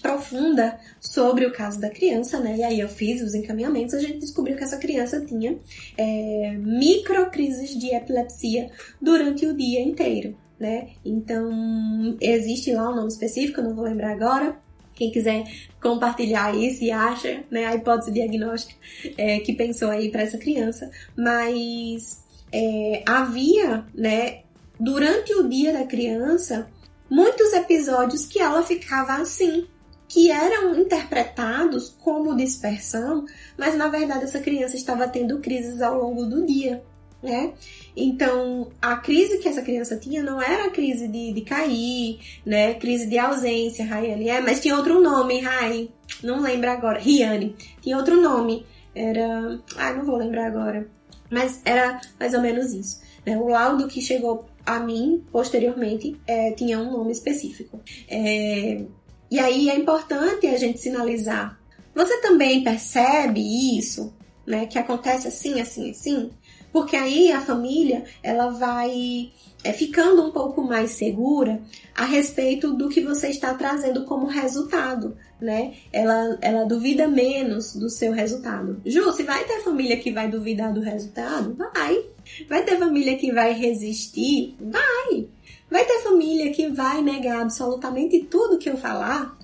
profunda 0.00 0.78
sobre 1.00 1.46
o 1.46 1.52
caso 1.52 1.80
da 1.80 1.90
criança, 1.90 2.38
né? 2.38 2.56
E 2.58 2.62
aí 2.62 2.80
eu 2.80 2.88
fiz 2.88 3.20
os 3.22 3.34
encaminhamentos, 3.34 3.94
a 3.94 4.00
gente 4.00 4.18
descobriu 4.18 4.56
que 4.56 4.64
essa 4.64 4.76
criança 4.76 5.24
tinha 5.24 5.58
é, 5.96 6.54
microcrises 6.58 7.76
de 7.78 7.94
epilepsia 7.94 8.70
durante 9.00 9.46
o 9.46 9.56
dia 9.56 9.80
inteiro, 9.80 10.36
né? 10.58 10.90
Então 11.04 12.16
existe 12.20 12.72
lá 12.72 12.90
um 12.90 12.96
nome 12.96 13.08
específico, 13.08 13.62
não 13.62 13.74
vou 13.74 13.84
lembrar 13.84 14.12
agora. 14.12 14.56
Quem 14.94 15.12
quiser 15.12 15.44
compartilhar 15.80 16.56
isso 16.56 16.82
e 16.82 16.90
acha, 16.90 17.44
né, 17.48 17.66
a 17.66 17.74
hipótese 17.76 18.10
diagnóstica 18.10 18.74
é, 19.16 19.38
que 19.38 19.52
pensou 19.52 19.90
aí 19.90 20.10
para 20.10 20.22
essa 20.22 20.36
criança, 20.36 20.90
mas 21.16 22.24
é, 22.52 23.04
havia, 23.06 23.86
né, 23.94 24.40
durante 24.78 25.32
o 25.34 25.48
dia 25.48 25.72
da 25.72 25.84
criança, 25.84 26.68
muitos 27.08 27.52
episódios 27.52 28.26
que 28.26 28.40
ela 28.40 28.60
ficava 28.64 29.22
assim, 29.22 29.68
que 30.08 30.32
eram 30.32 30.74
interpretados 30.74 31.90
como 32.00 32.34
dispersão, 32.34 33.24
mas 33.56 33.76
na 33.76 33.86
verdade 33.88 34.24
essa 34.24 34.40
criança 34.40 34.74
estava 34.74 35.06
tendo 35.06 35.38
crises 35.38 35.80
ao 35.80 36.00
longo 36.00 36.24
do 36.24 36.44
dia, 36.44 36.82
né? 37.22 37.52
Então, 37.96 38.68
a 38.80 38.96
crise 38.96 39.38
que 39.38 39.48
essa 39.48 39.62
criança 39.62 39.96
tinha 39.96 40.22
não 40.22 40.40
era 40.40 40.70
crise 40.70 41.08
de, 41.08 41.32
de 41.32 41.40
cair, 41.42 42.18
né? 42.44 42.74
Crise 42.74 43.06
de 43.06 43.18
ausência, 43.18 43.84
Rayane, 43.84 44.28
é, 44.28 44.40
mas 44.40 44.60
tinha 44.60 44.76
outro 44.76 45.00
nome, 45.00 45.40
Rai, 45.40 45.90
não 46.22 46.40
lembro 46.40 46.70
agora, 46.70 46.98
Riane, 46.98 47.56
tinha 47.80 47.96
outro 47.96 48.20
nome, 48.20 48.64
era, 48.94 49.60
ah, 49.76 49.92
não 49.92 50.04
vou 50.04 50.16
lembrar 50.16 50.46
agora, 50.46 50.88
mas 51.30 51.60
era 51.64 52.00
mais 52.18 52.34
ou 52.34 52.40
menos 52.40 52.72
isso. 52.72 53.00
Né? 53.26 53.36
O 53.36 53.48
laudo 53.48 53.88
que 53.88 54.00
chegou 54.00 54.46
a 54.64 54.78
mim, 54.78 55.24
posteriormente, 55.32 56.16
é, 56.26 56.52
tinha 56.52 56.78
um 56.78 56.92
nome 56.92 57.12
específico. 57.12 57.80
É, 58.08 58.84
e 59.30 59.38
aí 59.38 59.68
é 59.68 59.76
importante 59.76 60.46
a 60.46 60.56
gente 60.56 60.78
sinalizar. 60.78 61.58
Você 61.94 62.20
também 62.20 62.62
percebe 62.62 63.40
isso, 63.78 64.14
né? 64.46 64.66
Que 64.66 64.78
acontece 64.78 65.28
assim, 65.28 65.60
assim, 65.60 65.90
assim? 65.90 66.30
Porque 66.78 66.94
aí 66.94 67.32
a 67.32 67.40
família, 67.40 68.04
ela 68.22 68.50
vai 68.50 69.32
é, 69.64 69.72
ficando 69.72 70.24
um 70.24 70.30
pouco 70.30 70.62
mais 70.62 70.92
segura 70.92 71.60
a 71.92 72.04
respeito 72.04 72.72
do 72.72 72.88
que 72.88 73.00
você 73.00 73.30
está 73.30 73.52
trazendo 73.52 74.04
como 74.04 74.28
resultado, 74.28 75.16
né? 75.40 75.74
Ela, 75.92 76.38
ela 76.40 76.64
duvida 76.66 77.08
menos 77.08 77.74
do 77.74 77.90
seu 77.90 78.12
resultado. 78.12 78.80
Ju, 78.86 79.10
se 79.10 79.24
vai 79.24 79.42
ter 79.44 79.58
família 79.64 79.96
que 79.96 80.12
vai 80.12 80.28
duvidar 80.28 80.72
do 80.72 80.80
resultado, 80.80 81.56
vai. 81.56 82.06
Vai 82.48 82.62
ter 82.62 82.78
família 82.78 83.18
que 83.18 83.32
vai 83.32 83.52
resistir? 83.54 84.54
Vai. 84.60 85.26
Vai 85.68 85.84
ter 85.84 85.98
família 86.04 86.52
que 86.52 86.68
vai 86.68 87.02
negar 87.02 87.42
absolutamente 87.42 88.20
tudo 88.20 88.56
que 88.56 88.70
eu 88.70 88.76
falar? 88.76 89.36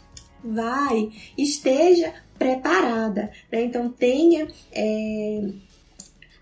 Vai. 0.44 1.10
Esteja 1.36 2.14
preparada. 2.38 3.32
Né? 3.50 3.64
Então 3.64 3.88
tenha 3.88 4.46
é, 4.70 5.50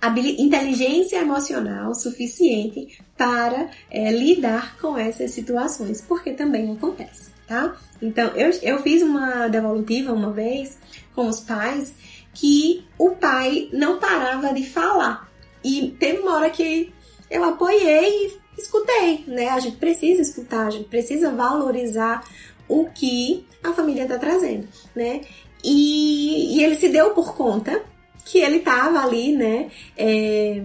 inteligência 0.08 1.18
emocional 1.18 1.94
suficiente 1.94 2.98
para 3.16 3.70
é, 3.90 4.10
lidar 4.10 4.76
com 4.78 4.96
essas 4.96 5.30
situações, 5.30 6.00
porque 6.00 6.32
também 6.32 6.72
acontece, 6.72 7.30
tá? 7.46 7.76
Então 8.00 8.28
eu, 8.34 8.50
eu 8.62 8.82
fiz 8.82 9.02
uma 9.02 9.48
devolutiva 9.48 10.12
uma 10.12 10.32
vez 10.32 10.78
com 11.14 11.28
os 11.28 11.40
pais 11.40 11.94
que 12.34 12.84
o 12.98 13.10
pai 13.10 13.68
não 13.72 13.98
parava 13.98 14.52
de 14.52 14.66
falar. 14.68 15.30
E 15.62 15.94
teve 15.98 16.20
uma 16.20 16.36
hora 16.36 16.50
que 16.50 16.92
eu 17.30 17.44
apoiei 17.44 18.26
e 18.26 18.60
escutei, 18.60 19.24
né? 19.26 19.50
A 19.50 19.60
gente 19.60 19.76
precisa 19.76 20.20
escutar, 20.22 20.66
a 20.66 20.70
gente 20.70 20.88
precisa 20.88 21.30
valorizar 21.30 22.24
o 22.68 22.86
que 22.86 23.46
a 23.62 23.72
família 23.72 24.02
está 24.02 24.18
trazendo, 24.18 24.66
né? 24.94 25.20
E, 25.62 26.56
e, 26.56 26.64
ele 26.64 26.74
se 26.74 26.88
deu 26.88 27.10
por 27.10 27.36
conta 27.36 27.82
que 28.24 28.38
ele 28.38 28.58
estava 28.58 29.00
ali, 29.00 29.32
né? 29.32 29.70
É, 29.96 30.62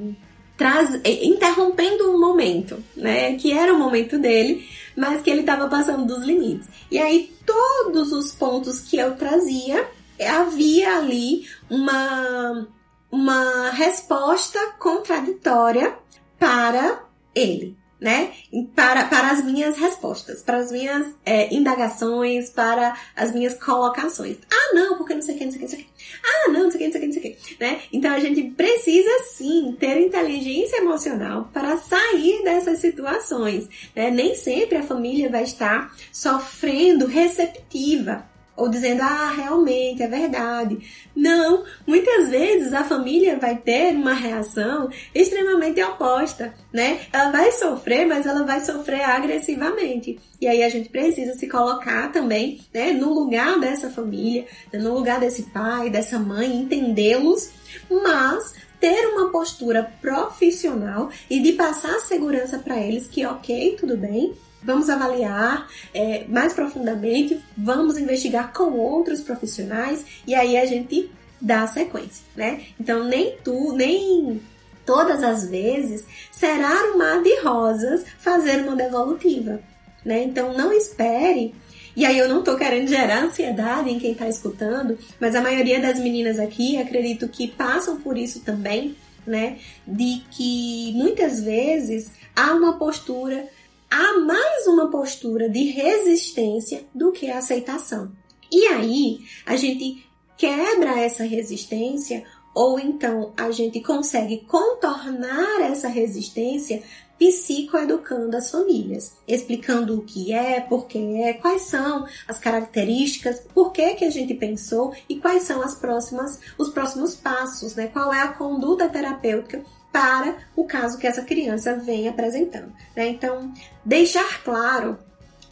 traz, 0.56 1.00
é, 1.04 1.26
interrompendo 1.26 2.12
um 2.12 2.20
momento, 2.20 2.84
né? 2.96 3.36
Que 3.36 3.52
era 3.52 3.74
o 3.74 3.80
momento 3.80 4.18
dele, 4.18 4.68
mas 4.96 5.22
que 5.22 5.30
ele 5.30 5.42
estava 5.42 5.68
passando 5.68 6.06
dos 6.06 6.24
limites. 6.24 6.68
E 6.90 6.98
aí 6.98 7.32
todos 7.46 8.12
os 8.12 8.32
pontos 8.34 8.80
que 8.80 8.98
eu 8.98 9.16
trazia 9.16 9.88
havia 10.20 10.98
ali 10.98 11.48
uma 11.70 12.68
uma 13.10 13.70
resposta 13.72 14.60
contraditória 14.80 15.98
para 16.38 17.04
ele, 17.34 17.78
né? 18.00 18.32
Para, 18.76 19.06
para 19.06 19.32
as 19.32 19.44
minhas 19.44 19.78
respostas, 19.78 20.42
para 20.42 20.58
as 20.58 20.72
minhas 20.72 21.08
é, 21.26 21.54
indagações, 21.54 22.50
para 22.50 22.96
as 23.16 23.34
minhas 23.34 23.54
colocações. 23.56 24.38
Ah, 24.52 24.74
não, 24.74 24.98
porque 24.98 25.14
não 25.14 25.22
sei 25.22 25.36
o 25.36 25.38
que, 25.38 25.46
não 25.46 25.52
sei 25.52 25.62
o 25.64 25.66
que, 25.66 25.66
não 25.66 25.70
sei 25.70 25.80
o 25.80 25.84
que. 25.84 25.90
Ah, 26.24 26.52
não, 26.52 26.64
não 26.64 26.72
sei 26.72 26.78
o 26.78 26.80
que, 26.80 26.86
não 26.86 26.92
sei 26.92 27.00
o 27.00 27.02
que, 27.02 27.08
não 27.08 27.14
sei 27.14 27.32
o 27.32 27.36
que, 27.36 27.64
né? 27.64 27.82
Então 27.92 28.14
a 28.14 28.20
gente 28.20 28.44
precisa 28.52 29.10
sim 29.30 29.76
ter 29.80 30.00
inteligência 30.00 30.78
emocional 30.78 31.50
para 31.54 31.78
sair 31.78 32.44
dessas 32.44 32.80
situações, 32.80 33.68
né? 33.96 34.12
Nem 34.12 34.36
sempre 34.36 34.78
a 34.78 34.84
família 34.84 35.30
vai 35.30 35.44
estar 35.44 35.94
sofrendo 36.12 37.08
receptiva 37.08 38.26
ou 38.58 38.68
dizendo, 38.68 39.04
ah, 39.04 39.32
realmente 39.32 40.02
é 40.02 40.08
verdade. 40.08 40.80
Não, 41.16 41.64
muitas 41.86 42.28
vezes 42.28 42.74
a 42.74 42.84
família 42.84 43.38
vai 43.38 43.56
ter 43.56 43.96
uma 43.96 44.14
reação 44.14 44.90
extremamente 45.14 45.82
oposta, 45.84 46.54
né? 46.74 47.02
Ela 47.14 47.32
vai 47.32 47.52
sofrer, 47.52 48.08
mas 48.08 48.26
ela 48.26 48.44
vai 48.44 48.60
sofrer 48.60 49.04
agressivamente. 49.04 50.20
E 50.42 50.48
aí 50.48 50.64
a 50.64 50.70
gente 50.70 50.90
precisa 50.90 51.36
se 51.36 51.48
colocar 51.48 52.12
também, 52.12 52.60
né, 52.74 52.92
no 52.94 53.14
lugar 53.14 53.60
dessa 53.60 53.90
família, 53.90 54.46
no 54.74 54.94
lugar 54.94 55.20
desse 55.20 55.44
pai, 55.44 55.90
dessa 55.92 56.18
mãe, 56.18 56.56
entendê-los, 56.56 57.52
mas 57.90 58.56
ter 58.80 59.08
uma 59.08 59.30
postura 59.30 59.92
profissional 60.02 61.10
e 61.30 61.40
de 61.40 61.54
passar 61.54 62.00
segurança 62.00 62.60
para 62.60 62.80
eles 62.80 63.08
que, 63.08 63.26
ok, 63.26 63.76
tudo 63.80 63.98
bem, 63.98 64.34
vamos 64.62 64.90
avaliar 64.90 65.68
é, 65.94 66.26
mais 66.28 66.54
profundamente, 66.54 67.42
vamos 67.58 67.98
investigar 67.98 68.52
com 68.54 68.74
outros 68.74 69.22
profissionais 69.22 70.06
e 70.26 70.34
aí 70.34 70.58
a 70.58 70.66
gente 70.66 71.10
dá 71.40 71.64
a 71.64 71.68
sequência, 71.68 72.24
né? 72.36 72.62
Então 72.80 73.04
nem 73.04 73.38
tu, 73.44 73.74
nem 73.74 74.42
todas 74.86 75.24
as 75.24 75.48
vezes 75.48 76.06
será 76.32 76.92
um 76.92 76.98
mar 76.98 77.22
de 77.22 77.40
rosas 77.42 78.06
fazer 78.20 78.64
uma 78.64 78.76
devolutiva, 78.76 79.60
né? 80.04 80.24
Então 80.24 80.54
não 80.54 80.74
espere 80.74 81.54
e 81.98 82.06
aí 82.06 82.20
eu 82.20 82.30
não 82.30 82.44
tô 82.44 82.56
querendo 82.56 82.88
gerar 82.88 83.24
ansiedade 83.24 83.90
em 83.90 83.98
quem 83.98 84.14
tá 84.14 84.30
escutando, 84.30 85.00
mas 85.20 85.34
a 85.34 85.42
maioria 85.42 85.80
das 85.80 85.98
meninas 86.00 86.38
aqui 86.38 86.78
acredito 86.78 87.28
que 87.28 87.48
passam 87.48 88.00
por 88.00 88.16
isso 88.16 88.42
também, 88.42 88.96
né? 89.26 89.58
De 89.88 90.22
que 90.30 90.94
muitas 90.94 91.42
vezes 91.42 92.12
há 92.36 92.54
uma 92.54 92.78
postura 92.78 93.48
há 93.90 94.20
mais 94.20 94.68
uma 94.68 94.90
postura 94.90 95.50
de 95.50 95.64
resistência 95.72 96.86
do 96.94 97.12
que 97.12 97.30
aceitação. 97.30 98.12
E 98.52 98.68
aí, 98.68 99.20
a 99.46 99.56
gente 99.56 100.06
quebra 100.38 101.00
essa 101.00 101.24
resistência 101.24 102.24
ou 102.54 102.80
então 102.80 103.34
a 103.38 103.52
gente 103.52 103.82
consegue 103.82 104.46
contornar 104.48 105.62
essa 105.62 105.88
resistência 105.88 106.82
psicoeducando 107.20 108.38
as 108.38 108.52
famílias, 108.52 109.16
explicando 109.28 109.98
o 109.98 110.04
que 110.04 110.32
é, 110.34 110.60
por 110.62 110.88
que 110.88 110.98
é, 111.22 111.34
quais 111.34 111.64
são 111.64 112.06
as 112.28 112.40
características, 112.40 113.42
por 113.54 113.72
que 113.72 113.96
que 113.96 114.06
a 114.06 114.10
gente 114.10 114.34
pensou 114.34 114.94
e 115.10 115.20
quais 115.20 115.44
são 115.44 115.62
as 115.62 115.76
próximas, 115.76 116.40
os 116.58 116.70
próximos 116.70 117.16
passos, 117.16 117.76
né? 117.76 117.88
Qual 117.88 118.14
é 118.14 118.22
a 118.22 118.34
conduta 118.34 118.88
terapêutica 118.88 119.64
para 119.92 120.38
o 120.56 120.66
caso 120.66 120.98
que 120.98 121.08
essa 121.08 121.24
criança 121.24 121.76
vem 121.76 122.08
apresentando. 122.08 122.72
Né? 122.96 123.08
Então, 123.10 123.52
deixar 123.86 124.44
claro 124.44 124.98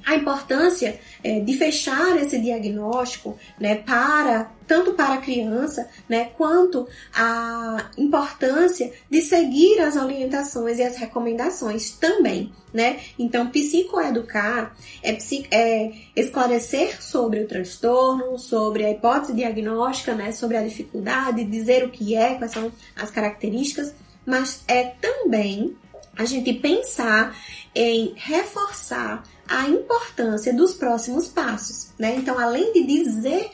a 0.06 0.16
importância 0.16 1.00
é, 1.24 1.40
de 1.40 1.54
fechar 1.58 2.16
esse 2.18 2.38
diagnóstico, 2.40 3.38
né, 3.60 3.76
para 3.76 4.52
tanto 4.68 4.94
para 4.94 5.16
a 5.16 5.22
criança, 5.22 5.88
né, 6.08 6.32
quanto 6.38 6.88
a 7.14 7.90
importância 7.98 8.92
de 9.10 9.22
seguir 9.22 9.80
as 9.80 9.96
orientações 9.96 10.78
e 10.78 10.84
as 10.84 10.98
recomendações 10.98 11.92
também, 11.92 12.52
né? 12.74 13.00
Então, 13.18 13.48
psicoeducar 13.48 14.76
é, 15.04 15.18
é 15.52 15.92
esclarecer 16.16 17.02
sobre 17.02 17.42
o 17.42 17.48
transtorno, 17.48 18.40
sobre 18.40 18.86
a 18.86 18.92
hipótese 18.92 19.34
diagnóstica, 19.34 20.16
né, 20.16 20.32
sobre 20.32 20.58
a 20.58 20.64
dificuldade, 20.64 21.44
dizer 21.44 21.84
o 21.84 21.90
que 21.90 22.16
é, 22.16 22.36
quais 22.36 22.52
são 22.52 22.72
as 22.96 23.12
características, 23.12 23.94
mas 24.26 24.62
é 24.68 24.84
também 24.84 25.76
a 26.18 26.26
gente 26.26 26.54
pensar 26.54 27.36
em 27.74 28.14
reforçar 28.16 29.24
a 29.48 29.68
importância 29.68 30.54
dos 30.54 30.74
próximos 30.74 31.28
passos, 31.28 31.90
né? 32.00 32.16
Então, 32.16 32.40
além 32.40 32.74
de 32.74 32.84
dizer 32.84 33.52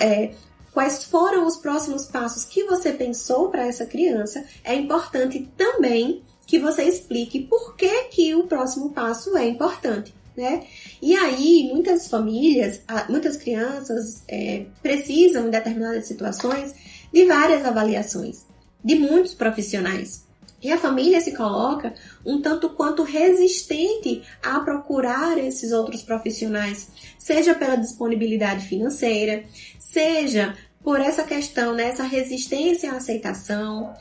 é, 0.00 0.32
quais 0.72 1.04
foram 1.04 1.46
os 1.46 1.56
próximos 1.56 2.06
passos 2.06 2.44
que 2.44 2.64
você 2.64 2.92
pensou 2.92 3.48
para 3.48 3.66
essa 3.66 3.86
criança, 3.86 4.44
é 4.64 4.74
importante 4.74 5.48
também 5.56 6.22
que 6.46 6.58
você 6.58 6.82
explique 6.82 7.40
por 7.40 7.76
que, 7.76 8.04
que 8.04 8.34
o 8.34 8.44
próximo 8.44 8.90
passo 8.90 9.36
é 9.36 9.46
importante. 9.46 10.14
Né? 10.36 10.64
E 11.02 11.14
aí, 11.14 11.68
muitas 11.72 12.08
famílias, 12.08 12.80
muitas 13.08 13.36
crianças 13.36 14.22
é, 14.26 14.64
precisam, 14.82 15.46
em 15.46 15.50
determinadas 15.50 16.06
situações, 16.06 16.74
de 17.12 17.24
várias 17.26 17.64
avaliações, 17.64 18.46
de 18.82 18.94
muitos 18.96 19.34
profissionais. 19.34 20.28
E 20.62 20.70
a 20.70 20.76
família 20.76 21.20
se 21.20 21.34
coloca 21.34 21.94
um 22.24 22.42
tanto 22.42 22.68
quanto 22.70 23.02
resistente 23.02 24.22
a 24.42 24.60
procurar 24.60 25.38
esses 25.38 25.72
outros 25.72 26.02
profissionais, 26.02 26.88
seja 27.18 27.54
pela 27.54 27.76
disponibilidade 27.76 28.66
financeira, 28.66 29.44
seja 29.78 30.54
por 30.82 31.00
essa 31.00 31.24
questão, 31.24 31.74
né, 31.74 31.84
essa 31.84 32.04
resistência 32.04 32.92
à 32.92 32.96
aceitação, 32.96 33.94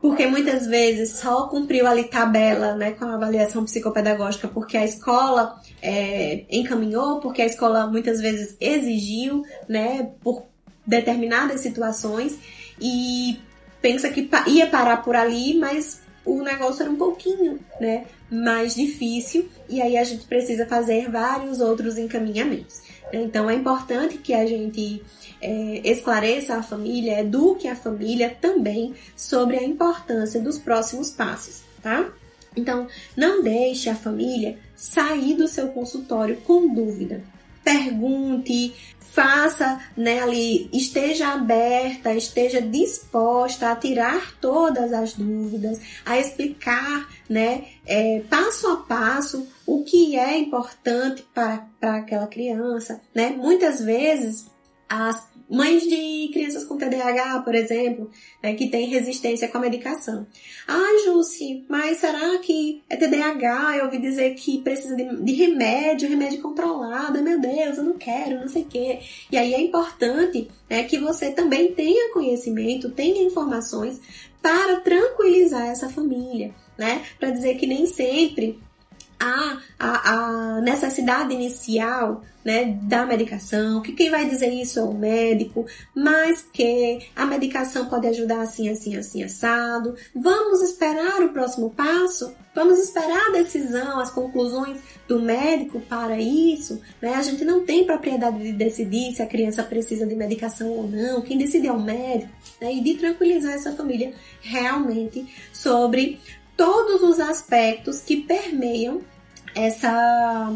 porque 0.00 0.26
muitas 0.26 0.66
vezes 0.66 1.18
só 1.18 1.48
cumpriu 1.48 1.86
ali 1.86 2.04
tabela 2.04 2.74
né, 2.74 2.92
com 2.92 3.04
a 3.04 3.14
avaliação 3.14 3.64
psicopedagógica 3.64 4.46
porque 4.46 4.76
a 4.76 4.84
escola 4.84 5.60
é, 5.82 6.44
encaminhou, 6.50 7.20
porque 7.20 7.42
a 7.42 7.46
escola 7.46 7.86
muitas 7.86 8.20
vezes 8.20 8.56
exigiu 8.60 9.42
né, 9.68 10.10
por 10.22 10.44
determinadas 10.86 11.60
situações 11.60 12.38
e 12.80 13.40
pensa 13.86 14.10
que 14.10 14.28
ia 14.48 14.66
parar 14.66 14.96
por 15.04 15.14
ali, 15.14 15.56
mas 15.56 16.00
o 16.24 16.42
negócio 16.42 16.82
era 16.82 16.90
um 16.90 16.96
pouquinho, 16.96 17.60
né, 17.80 18.06
mais 18.28 18.74
difícil 18.74 19.48
e 19.68 19.80
aí 19.80 19.96
a 19.96 20.02
gente 20.02 20.26
precisa 20.26 20.66
fazer 20.66 21.08
vários 21.08 21.60
outros 21.60 21.96
encaminhamentos. 21.96 22.82
Então 23.12 23.48
é 23.48 23.54
importante 23.54 24.18
que 24.18 24.34
a 24.34 24.44
gente 24.44 25.00
é, 25.40 25.82
esclareça 25.84 26.56
a 26.56 26.64
família, 26.64 27.20
eduque 27.20 27.68
a 27.68 27.76
família 27.76 28.36
também 28.40 28.92
sobre 29.14 29.56
a 29.56 29.62
importância 29.62 30.40
dos 30.40 30.58
próximos 30.58 31.12
passos, 31.12 31.62
tá? 31.80 32.10
Então, 32.56 32.88
não 33.16 33.40
deixe 33.40 33.88
a 33.88 33.94
família 33.94 34.58
sair 34.74 35.34
do 35.34 35.46
seu 35.46 35.68
consultório 35.68 36.38
com 36.38 36.74
dúvida. 36.74 37.22
Pergunte, 37.66 38.72
faça, 39.00 39.80
né, 39.96 40.22
ali, 40.22 40.70
esteja 40.72 41.32
aberta, 41.32 42.14
esteja 42.14 42.62
disposta 42.62 43.72
a 43.72 43.74
tirar 43.74 44.36
todas 44.40 44.92
as 44.92 45.14
dúvidas, 45.14 45.80
a 46.04 46.16
explicar, 46.16 47.08
né, 47.28 47.64
é, 47.84 48.22
passo 48.30 48.68
a 48.68 48.76
passo 48.76 49.48
o 49.66 49.82
que 49.82 50.16
é 50.16 50.38
importante 50.38 51.26
para, 51.34 51.66
para 51.80 51.96
aquela 51.96 52.28
criança, 52.28 53.00
né? 53.12 53.30
Muitas 53.30 53.80
vezes 53.80 54.46
as 54.88 55.26
mães 55.48 55.82
de 55.82 56.30
crianças 56.32 56.64
com 56.64 56.76
TDAH, 56.76 57.42
por 57.42 57.54
exemplo, 57.54 58.10
né, 58.42 58.54
que 58.54 58.68
têm 58.68 58.88
resistência 58.88 59.48
com 59.48 59.58
a 59.58 59.60
medicação. 59.60 60.26
Ah, 60.66 61.02
Jússi, 61.04 61.64
mas 61.68 61.98
será 61.98 62.38
que 62.38 62.82
é 62.88 62.96
TDAH? 62.96 63.76
Eu 63.78 63.84
ouvi 63.86 63.98
dizer 63.98 64.34
que 64.34 64.60
precisa 64.62 64.96
de, 64.96 65.22
de 65.22 65.32
remédio, 65.32 66.08
remédio 66.08 66.42
controlado. 66.42 67.22
Meu 67.22 67.40
Deus, 67.40 67.78
eu 67.78 67.84
não 67.84 67.98
quero, 67.98 68.40
não 68.40 68.48
sei 68.48 68.62
o 68.62 68.66
quê. 68.66 68.98
E 69.30 69.36
aí 69.36 69.54
é 69.54 69.60
importante 69.60 70.48
né, 70.68 70.84
que 70.84 70.98
você 70.98 71.30
também 71.30 71.72
tenha 71.72 72.12
conhecimento, 72.12 72.90
tenha 72.90 73.22
informações 73.22 74.00
para 74.42 74.80
tranquilizar 74.80 75.66
essa 75.66 75.88
família, 75.88 76.54
né? 76.78 77.02
Para 77.18 77.30
dizer 77.30 77.56
que 77.56 77.66
nem 77.66 77.84
sempre 77.84 78.60
a, 79.18 79.58
a, 79.78 80.10
a 80.10 80.60
necessidade 80.60 81.32
inicial 81.32 82.22
né, 82.46 82.78
da 82.82 83.04
medicação, 83.04 83.82
que 83.82 83.92
quem 83.92 84.08
vai 84.08 84.28
dizer 84.28 84.48
isso 84.48 84.78
é 84.78 84.82
o 84.82 84.94
médico, 84.94 85.66
mas 85.92 86.46
que 86.52 87.00
a 87.16 87.26
medicação 87.26 87.86
pode 87.86 88.06
ajudar 88.06 88.40
assim, 88.40 88.68
assim, 88.68 88.96
assim, 88.96 89.24
assado. 89.24 89.96
Vamos 90.14 90.62
esperar 90.62 91.22
o 91.22 91.30
próximo 91.30 91.70
passo? 91.70 92.32
Vamos 92.54 92.78
esperar 92.78 93.30
a 93.30 93.32
decisão, 93.32 93.98
as 93.98 94.10
conclusões 94.10 94.78
do 95.08 95.20
médico 95.20 95.80
para 95.80 96.20
isso? 96.20 96.80
Né? 97.02 97.14
A 97.14 97.22
gente 97.22 97.44
não 97.44 97.66
tem 97.66 97.84
propriedade 97.84 98.38
de 98.38 98.52
decidir 98.52 99.12
se 99.12 99.22
a 99.22 99.26
criança 99.26 99.64
precisa 99.64 100.06
de 100.06 100.14
medicação 100.14 100.68
ou 100.68 100.88
não, 100.88 101.22
quem 101.22 101.36
decide 101.36 101.66
é 101.66 101.72
o 101.72 101.82
médico, 101.82 102.32
né? 102.60 102.72
e 102.72 102.80
de 102.80 102.94
tranquilizar 102.94 103.54
essa 103.54 103.72
família 103.72 104.14
realmente 104.40 105.26
sobre 105.52 106.20
todos 106.56 107.02
os 107.02 107.20
aspectos 107.20 108.00
que 108.00 108.16
permeiam 108.16 109.02
essa, 109.54 110.52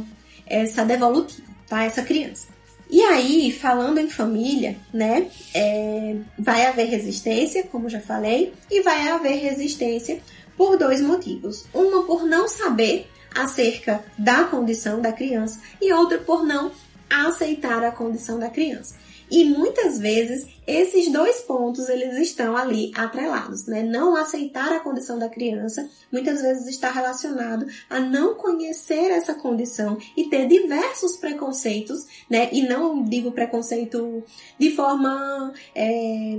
essa 0.46 0.84
devolutiva, 0.84 1.48
tá? 1.68 1.84
Essa 1.84 2.02
criança. 2.02 2.48
E 2.88 3.02
aí, 3.02 3.52
falando 3.52 3.98
em 3.98 4.10
família, 4.10 4.76
né, 4.92 5.30
é, 5.54 6.16
vai 6.36 6.66
haver 6.66 6.86
resistência, 6.86 7.62
como 7.64 7.88
já 7.88 8.00
falei, 8.00 8.52
e 8.68 8.82
vai 8.82 9.08
haver 9.08 9.36
resistência 9.36 10.20
por 10.56 10.76
dois 10.76 11.00
motivos. 11.00 11.64
Uma 11.72 12.02
por 12.02 12.24
não 12.24 12.48
saber 12.48 13.08
acerca 13.32 14.04
da 14.18 14.44
condição 14.44 15.00
da 15.00 15.12
criança 15.12 15.60
e 15.80 15.92
outra 15.92 16.18
por 16.18 16.44
não 16.44 16.72
aceitar 17.08 17.84
a 17.84 17.92
condição 17.92 18.40
da 18.40 18.50
criança. 18.50 18.96
E 19.30 19.44
muitas 19.44 19.98
vezes 19.98 20.46
esses 20.66 21.10
dois 21.12 21.40
pontos 21.40 21.88
eles 21.88 22.16
estão 22.18 22.56
ali 22.56 22.92
atrelados, 22.94 23.66
né? 23.66 23.82
Não 23.82 24.16
aceitar 24.16 24.72
a 24.72 24.80
condição 24.80 25.18
da 25.18 25.28
criança 25.28 25.88
muitas 26.10 26.42
vezes 26.42 26.66
está 26.66 26.90
relacionado 26.90 27.66
a 27.88 28.00
não 28.00 28.34
conhecer 28.34 29.10
essa 29.10 29.34
condição 29.34 29.98
e 30.16 30.24
ter 30.24 30.48
diversos 30.48 31.16
preconceitos, 31.16 32.06
né? 32.28 32.48
E 32.52 32.62
não 32.62 33.02
digo 33.02 33.32
preconceito 33.32 34.22
de 34.58 34.70
forma 34.72 35.52
é, 35.74 36.38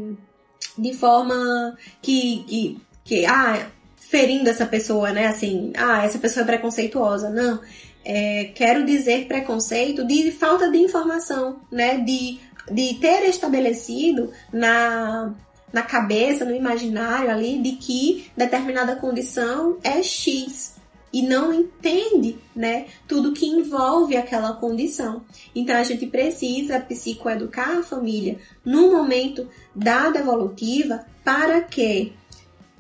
de 0.77 0.93
forma 0.93 1.77
que, 2.01 2.43
que, 2.47 2.81
que 3.03 3.25
ah, 3.25 3.69
ferindo 3.97 4.49
essa 4.49 4.65
pessoa, 4.65 5.11
né? 5.11 5.27
Assim, 5.27 5.71
ah, 5.75 6.03
essa 6.03 6.19
pessoa 6.19 6.43
é 6.43 6.47
preconceituosa. 6.47 7.29
Não. 7.29 7.59
É, 8.03 8.45
quero 8.55 8.83
dizer 8.83 9.27
preconceito 9.27 10.05
de 10.05 10.31
falta 10.31 10.71
de 10.71 10.77
informação, 10.77 11.61
né? 11.71 11.99
De 11.99 12.39
de 12.69 12.95
ter 12.95 13.27
estabelecido 13.29 14.31
na, 14.51 15.33
na 15.71 15.81
cabeça, 15.81 16.45
no 16.45 16.55
imaginário 16.55 17.31
ali, 17.31 17.61
de 17.61 17.73
que 17.73 18.31
determinada 18.35 18.95
condição 18.95 19.77
é 19.83 20.01
X 20.03 20.75
e 21.13 21.21
não 21.21 21.53
entende, 21.53 22.37
né, 22.55 22.85
tudo 23.07 23.33
que 23.33 23.45
envolve 23.45 24.15
aquela 24.15 24.53
condição. 24.53 25.23
Então 25.53 25.75
a 25.75 25.83
gente 25.83 26.05
precisa 26.07 26.79
psicoeducar 26.79 27.79
a 27.79 27.83
família 27.83 28.37
no 28.63 28.91
momento 28.91 29.47
da 29.75 30.09
devolutiva 30.09 31.05
para 31.23 31.61
que 31.61 32.13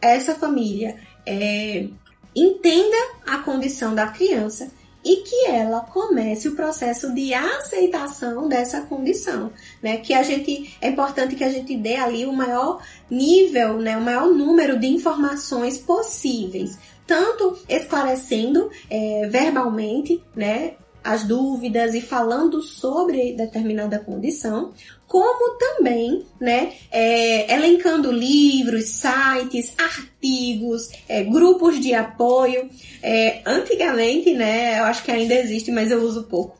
essa 0.01 0.33
família 0.33 0.95
é, 1.25 1.87
entenda 2.35 2.97
a 3.27 3.39
condição 3.39 3.93
da 3.93 4.07
criança 4.07 4.71
e 5.03 5.17
que 5.17 5.45
ela 5.47 5.81
comece 5.81 6.47
o 6.47 6.55
processo 6.55 7.13
de 7.13 7.33
aceitação 7.33 8.47
dessa 8.47 8.81
condição, 8.81 9.51
né? 9.81 9.97
Que 9.97 10.13
a 10.13 10.23
gente 10.23 10.75
é 10.79 10.89
importante 10.89 11.35
que 11.35 11.43
a 11.43 11.49
gente 11.49 11.75
dê 11.75 11.95
ali 11.95 12.25
o 12.25 12.33
maior 12.33 12.81
nível, 13.09 13.79
né, 13.79 13.97
o 13.97 14.01
maior 14.01 14.27
número 14.27 14.79
de 14.79 14.87
informações 14.87 15.77
possíveis, 15.77 16.77
tanto 17.05 17.57
esclarecendo 17.67 18.69
é, 18.89 19.27
verbalmente, 19.29 20.23
né, 20.35 20.75
as 21.03 21.23
dúvidas 21.23 21.95
e 21.95 22.01
falando 22.01 22.61
sobre 22.61 23.33
determinada 23.33 23.99
condição, 23.99 24.73
como 25.07 25.57
também, 25.57 26.25
né, 26.39 26.73
é, 26.89 27.53
elencando 27.53 28.11
livros, 28.11 28.85
sites, 28.85 29.73
artigos, 29.77 30.89
é, 31.09 31.23
grupos 31.23 31.79
de 31.81 31.93
apoio. 31.93 32.69
É, 33.03 33.41
antigamente, 33.45 34.33
né, 34.33 34.79
eu 34.79 34.85
acho 34.85 35.03
que 35.03 35.11
ainda 35.11 35.33
existe, 35.33 35.71
mas 35.71 35.91
eu 35.91 36.01
uso 36.01 36.23
pouco. 36.23 36.57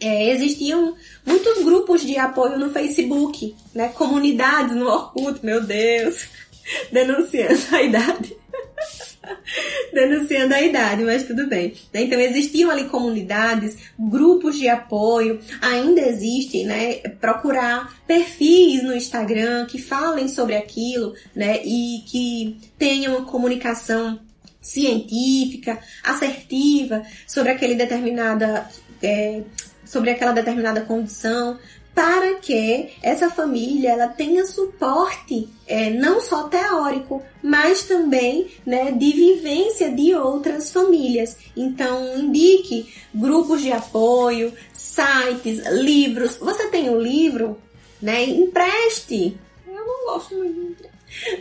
É, 0.00 0.30
existiam 0.30 0.94
muitos 1.24 1.64
grupos 1.64 2.04
de 2.04 2.18
apoio 2.18 2.58
no 2.58 2.70
Facebook, 2.70 3.54
né, 3.74 3.88
comunidades 3.88 4.76
no 4.76 4.86
Orkut, 4.86 5.40
meu 5.42 5.62
Deus, 5.62 6.26
denunciando 6.92 7.62
a 7.72 7.82
idade. 7.82 8.36
denunciando 9.92 10.54
a 10.54 10.62
idade, 10.62 11.02
mas 11.02 11.24
tudo 11.24 11.46
bem. 11.46 11.74
Né? 11.92 12.02
Então 12.02 12.18
existiam 12.20 12.70
ali 12.70 12.84
comunidades, 12.84 13.76
grupos 13.98 14.58
de 14.58 14.68
apoio, 14.68 15.40
ainda 15.60 16.00
existem, 16.00 16.64
né? 16.66 16.94
Procurar 17.20 17.94
perfis 18.06 18.82
no 18.82 18.94
Instagram 18.94 19.66
que 19.66 19.80
falem 19.80 20.28
sobre 20.28 20.56
aquilo, 20.56 21.14
né? 21.34 21.60
E 21.64 22.02
que 22.06 22.56
tenham 22.78 23.16
uma 23.16 23.26
comunicação 23.26 24.20
científica, 24.60 25.78
assertiva 26.02 27.02
sobre 27.26 27.52
aquele 27.52 27.74
determinada 27.74 28.66
é, 29.02 29.42
sobre 29.84 30.10
aquela 30.10 30.32
determinada 30.32 30.80
condição, 30.80 31.58
para 31.94 32.34
que 32.36 32.90
essa 33.02 33.30
família 33.30 33.90
ela 33.92 34.08
tenha 34.08 34.44
suporte 34.44 35.48
é, 35.66 35.90
não 35.90 36.20
só 36.20 36.48
teórico, 36.48 37.22
mas 37.42 37.84
também 37.84 38.50
né, 38.66 38.90
de 38.90 39.12
vivência 39.12 39.90
de 39.90 40.14
outras 40.14 40.72
famílias. 40.72 41.36
Então, 41.56 42.18
indique 42.18 42.92
grupos 43.14 43.62
de 43.62 43.72
apoio, 43.72 44.52
sites, 44.72 45.64
livros. 45.70 46.36
Você 46.36 46.68
tem 46.68 46.90
o 46.90 46.94
um 46.94 47.00
livro? 47.00 47.58
Né? 48.02 48.24
Empreste. 48.24 49.38
Eu 49.66 49.86
não 49.86 50.04
gosto 50.06 50.34
muito 50.34 50.83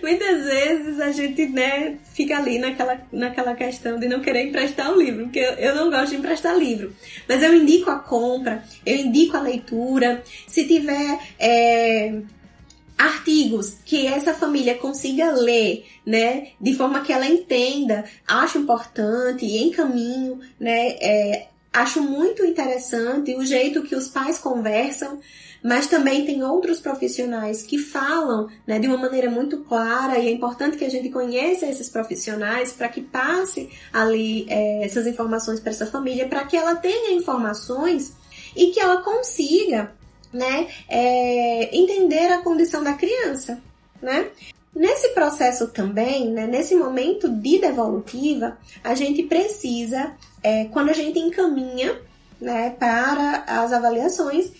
Muitas 0.02 0.46
vezes 0.46 1.00
a 1.00 1.12
gente, 1.12 1.46
né, 1.48 1.98
fica 2.14 2.38
ali 2.38 2.60
naquela, 2.60 3.02
naquela 3.12 3.56
questão 3.56 4.00
de 4.00 4.08
não 4.08 4.22
querer 4.22 4.48
emprestar 4.48 4.92
o 4.92 5.02
livro, 5.02 5.24
porque 5.26 5.40
eu, 5.40 5.54
eu 5.54 5.76
não 5.76 5.90
gosto 5.90 6.12
de 6.12 6.18
emprestar 6.18 6.58
livro. 6.58 6.96
Mas 7.28 7.42
eu 7.42 7.54
indico 7.54 7.90
a 7.90 8.00
compra, 8.00 8.64
eu 8.86 8.96
indico 8.98 9.38
a 9.38 9.42
leitura. 9.42 10.24
Se 10.48 10.66
tiver 10.66 11.20
é, 11.40 12.22
artigos 12.98 13.78
que 13.86 14.08
essa 14.08 14.34
família 14.34 14.76
consiga 14.76 15.32
ler, 15.32 15.86
né, 16.06 16.50
de 16.60 16.76
forma 16.76 17.02
que 17.02 17.12
ela 17.12 17.28
entenda, 17.28 18.06
acho 18.28 18.58
importante, 18.58 19.46
encaminho, 19.46 20.40
né, 20.60 20.90
é, 21.02 21.48
acho 21.72 22.02
muito 22.02 22.46
interessante 22.46 23.36
o 23.36 23.46
jeito 23.46 23.84
que 23.84 23.96
os 23.96 24.08
pais 24.08 24.38
conversam, 24.38 25.20
mas 25.64 25.88
também 25.88 26.26
tem 26.26 26.44
outros 26.44 26.82
profissionais 26.82 27.64
que 27.64 27.78
falam 27.78 28.50
né, 28.68 28.78
de 28.80 28.88
uma 28.88 28.98
maneira 28.98 29.32
muito 29.32 29.60
clara 29.60 30.20
e 30.20 30.28
é 30.28 30.32
importante 30.32 30.76
que 30.76 30.84
a 30.84 30.90
gente 30.90 31.10
conheça 31.10 31.66
esses 31.66 31.88
profissionais 31.88 32.74
para 32.74 32.90
que 32.90 33.02
passe 33.02 33.70
ali 33.92 34.46
é, 34.50 34.84
essas 34.84 35.08
informações 35.08 35.62
para 35.62 35.72
essa 35.72 35.86
família, 35.86 36.28
para 36.28 36.44
que 36.44 36.58
ela 36.58 36.76
tenha 36.76 37.14
informações 37.14 38.14
e 38.56 38.68
que 38.68 38.80
ela 38.80 39.02
consiga 39.02 39.94
né, 40.34 40.68
é, 40.90 41.76
entender 41.76 42.28
a 42.34 42.42
condição 42.42 42.84
da 42.84 42.94
criança, 42.94 43.62
né? 44.02 44.30
Nesse 44.76 45.10
processo 45.10 45.68
também, 45.68 46.32
né, 46.32 46.48
nesse 46.48 46.74
momento 46.74 47.30
de 47.30 47.60
devolutiva, 47.60 48.58
a 48.84 48.96
gente 48.96 49.22
precisa, 49.22 50.14
é, 50.42 50.66
quando 50.66 50.90
a 50.90 50.94
gente 50.94 51.20
encaminha 51.20 51.96
né, 52.42 52.76
para 52.80 53.44
as 53.46 53.72
avaliações, 53.72 54.52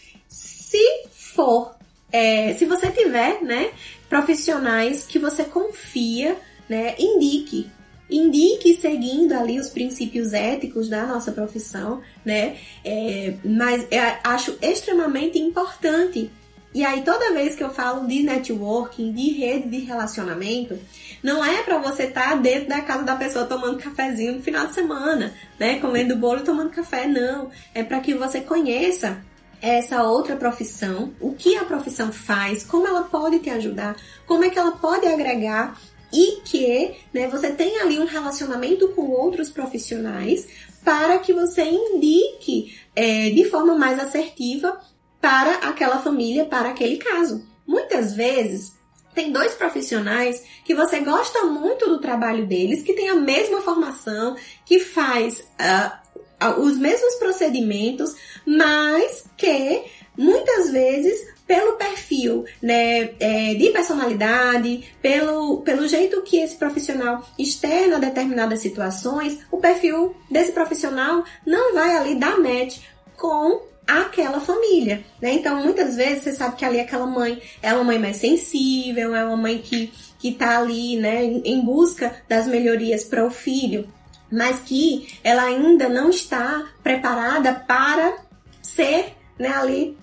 se 0.74 1.08
for, 1.12 1.76
é, 2.12 2.56
se 2.56 2.66
você 2.66 2.90
tiver, 2.90 3.44
né, 3.44 3.70
profissionais 4.10 5.06
que 5.06 5.20
você 5.20 5.44
confia, 5.44 6.36
né, 6.68 6.96
indique. 6.98 7.70
Indique 8.10 8.76
seguindo 8.76 9.34
ali 9.34 9.60
os 9.60 9.70
princípios 9.70 10.34
éticos 10.34 10.90
da 10.90 11.06
nossa 11.06 11.32
profissão, 11.32 12.02
né? 12.24 12.58
É, 12.84 13.36
mas 13.44 13.88
eu 13.90 14.02
acho 14.24 14.58
extremamente 14.62 15.40
importante. 15.40 16.30
E 16.76 16.84
aí, 16.84 17.02
toda 17.04 17.34
vez 17.34 17.56
que 17.56 17.64
eu 17.64 17.70
falo 17.70 18.06
de 18.08 18.22
networking, 18.22 19.14
de 19.14 19.32
rede 19.32 19.70
de 19.70 19.80
relacionamento, 19.80 20.78
não 21.24 21.44
é 21.44 21.64
para 21.64 21.78
você 21.78 22.04
estar 22.04 22.32
tá 22.32 22.36
dentro 22.36 22.70
da 22.70 22.82
casa 22.82 23.04
da 23.04 23.16
pessoa 23.16 23.46
tomando 23.46 23.78
cafezinho 23.78 24.34
no 24.34 24.44
final 24.44 24.68
de 24.68 24.74
semana, 24.74 25.34
né? 25.58 25.80
Comendo 25.80 26.16
bolo 26.16 26.42
e 26.42 26.44
tomando 26.44 26.72
café, 26.72 27.08
não. 27.08 27.50
É 27.74 27.84
para 27.84 28.00
que 28.00 28.14
você 28.14 28.42
conheça 28.42 29.24
essa 29.64 30.04
outra 30.04 30.36
profissão, 30.36 31.14
o 31.22 31.34
que 31.34 31.56
a 31.56 31.64
profissão 31.64 32.12
faz, 32.12 32.66
como 32.66 32.86
ela 32.86 33.04
pode 33.04 33.40
te 33.40 33.50
ajudar, 33.50 33.96
como 34.28 34.44
é 34.44 34.50
que 34.50 34.60
ela 34.60 34.74
pode 34.74 35.08
agregar 35.08 35.80
e 36.12 36.42
que 36.42 36.94
né, 37.14 37.30
você 37.30 37.50
tenha 37.50 37.82
ali 37.82 37.98
um 37.98 38.06
relacionamento 38.06 38.90
com 38.90 39.10
outros 39.10 39.50
profissionais 39.50 40.50
para 40.84 41.18
que 41.20 41.32
você 41.32 41.64
indique 41.64 42.78
é, 42.94 43.30
de 43.30 43.46
forma 43.46 43.74
mais 43.74 43.98
assertiva 44.02 44.78
para 45.22 45.56
aquela 45.70 46.00
família, 46.00 46.44
para 46.44 46.70
aquele 46.70 46.98
caso. 46.98 47.48
Muitas 47.66 48.14
vezes 48.14 48.74
tem 49.16 49.32
dois 49.32 49.54
profissionais 49.54 50.44
que 50.66 50.76
você 50.76 51.00
gosta 51.00 51.46
muito 51.46 51.88
do 51.88 52.02
trabalho 52.02 52.46
deles, 52.46 52.84
que 52.84 52.92
tem 52.92 53.08
a 53.08 53.16
mesma 53.16 53.62
formação, 53.62 54.36
que 54.66 54.80
faz 54.80 55.40
uh, 55.40 56.03
os 56.52 56.78
mesmos 56.78 57.16
procedimentos, 57.16 58.16
mas 58.46 59.26
que 59.38 59.84
muitas 60.18 60.72
vezes 60.72 61.34
pelo 61.48 61.74
perfil 61.74 62.46
né, 62.62 63.12
é, 63.20 63.54
de 63.54 63.70
personalidade, 63.72 64.84
pelo, 65.02 65.62
pelo 65.62 65.88
jeito 65.88 66.22
que 66.22 66.38
esse 66.38 66.56
profissional 66.56 67.24
externa 67.38 68.00
determinadas 68.00 68.60
situações, 68.60 69.40
o 69.52 69.58
perfil 69.58 70.16
desse 70.32 70.52
profissional 70.52 71.24
não 71.46 71.74
vai 71.74 71.96
ali 71.98 72.16
dar 72.16 72.40
match 72.40 72.80
com 73.18 73.62
aquela 73.86 74.40
família, 74.40 75.04
né? 75.22 75.34
Então, 75.34 75.62
muitas 75.62 75.98
vezes 75.98 76.24
você 76.24 76.34
sabe 76.34 76.56
que 76.56 76.64
ali 76.64 76.80
aquela 76.80 77.06
mãe 77.06 77.42
é 77.62 77.74
uma 77.74 77.84
mãe 77.84 78.00
mais 78.00 78.16
sensível, 78.16 79.14
é 79.14 79.26
uma 79.26 79.36
mãe 79.36 79.58
que, 79.58 79.92
que 80.20 80.32
tá 80.32 80.58
ali, 80.58 80.96
né, 80.96 81.22
em 81.24 81.60
busca 81.60 82.16
das 82.30 82.48
melhorias 82.48 83.04
para 83.04 83.26
o 83.26 83.30
filho 83.30 83.88
mas 84.34 84.62
que 84.62 85.20
ela 85.24 85.44
ainda 85.44 85.88
não 85.88 86.10
está 86.10 86.66
preparada 86.82 87.54
para 87.54 88.18
ser, 88.64 89.16
né, 89.38 89.50
ali, 89.50 89.96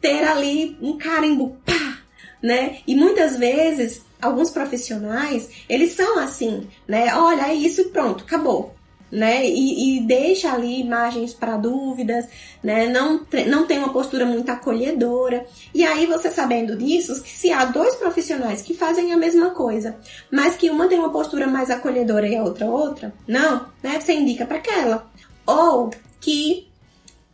ter 0.00 0.24
ali 0.26 0.78
um 0.80 0.96
carimbo, 0.96 1.58
pá, 1.66 1.98
né? 2.42 2.78
E 2.86 2.94
muitas 2.94 3.36
vezes, 3.36 4.00
alguns 4.22 4.50
profissionais, 4.50 5.50
eles 5.68 5.92
são 5.92 6.18
assim, 6.18 6.66
né? 6.86 7.14
Olha, 7.14 7.48
é 7.48 7.54
isso, 7.54 7.90
pronto, 7.90 8.24
acabou 8.24 8.77
né? 9.10 9.46
E, 9.46 9.98
e 9.98 10.00
deixa 10.00 10.52
ali 10.52 10.80
imagens 10.80 11.32
para 11.34 11.56
dúvidas, 11.56 12.26
né? 12.62 12.86
Não, 12.86 13.20
não 13.46 13.66
tem 13.66 13.78
uma 13.78 13.92
postura 13.92 14.24
muito 14.26 14.50
acolhedora. 14.50 15.46
E 15.74 15.84
aí, 15.84 16.06
você 16.06 16.30
sabendo 16.30 16.76
disso, 16.76 17.22
que 17.22 17.30
se 17.30 17.52
há 17.52 17.64
dois 17.64 17.94
profissionais 17.96 18.62
que 18.62 18.74
fazem 18.74 19.12
a 19.12 19.16
mesma 19.16 19.50
coisa, 19.50 19.96
mas 20.30 20.56
que 20.56 20.70
uma 20.70 20.88
tem 20.88 20.98
uma 20.98 21.10
postura 21.10 21.46
mais 21.46 21.70
acolhedora 21.70 22.28
e 22.28 22.36
a 22.36 22.42
outra 22.42 22.66
outra, 22.66 23.12
não, 23.26 23.66
né? 23.82 24.00
Você 24.00 24.12
indica 24.12 24.46
para 24.46 24.58
aquela. 24.58 25.10
Ou 25.46 25.90
que 26.20 26.68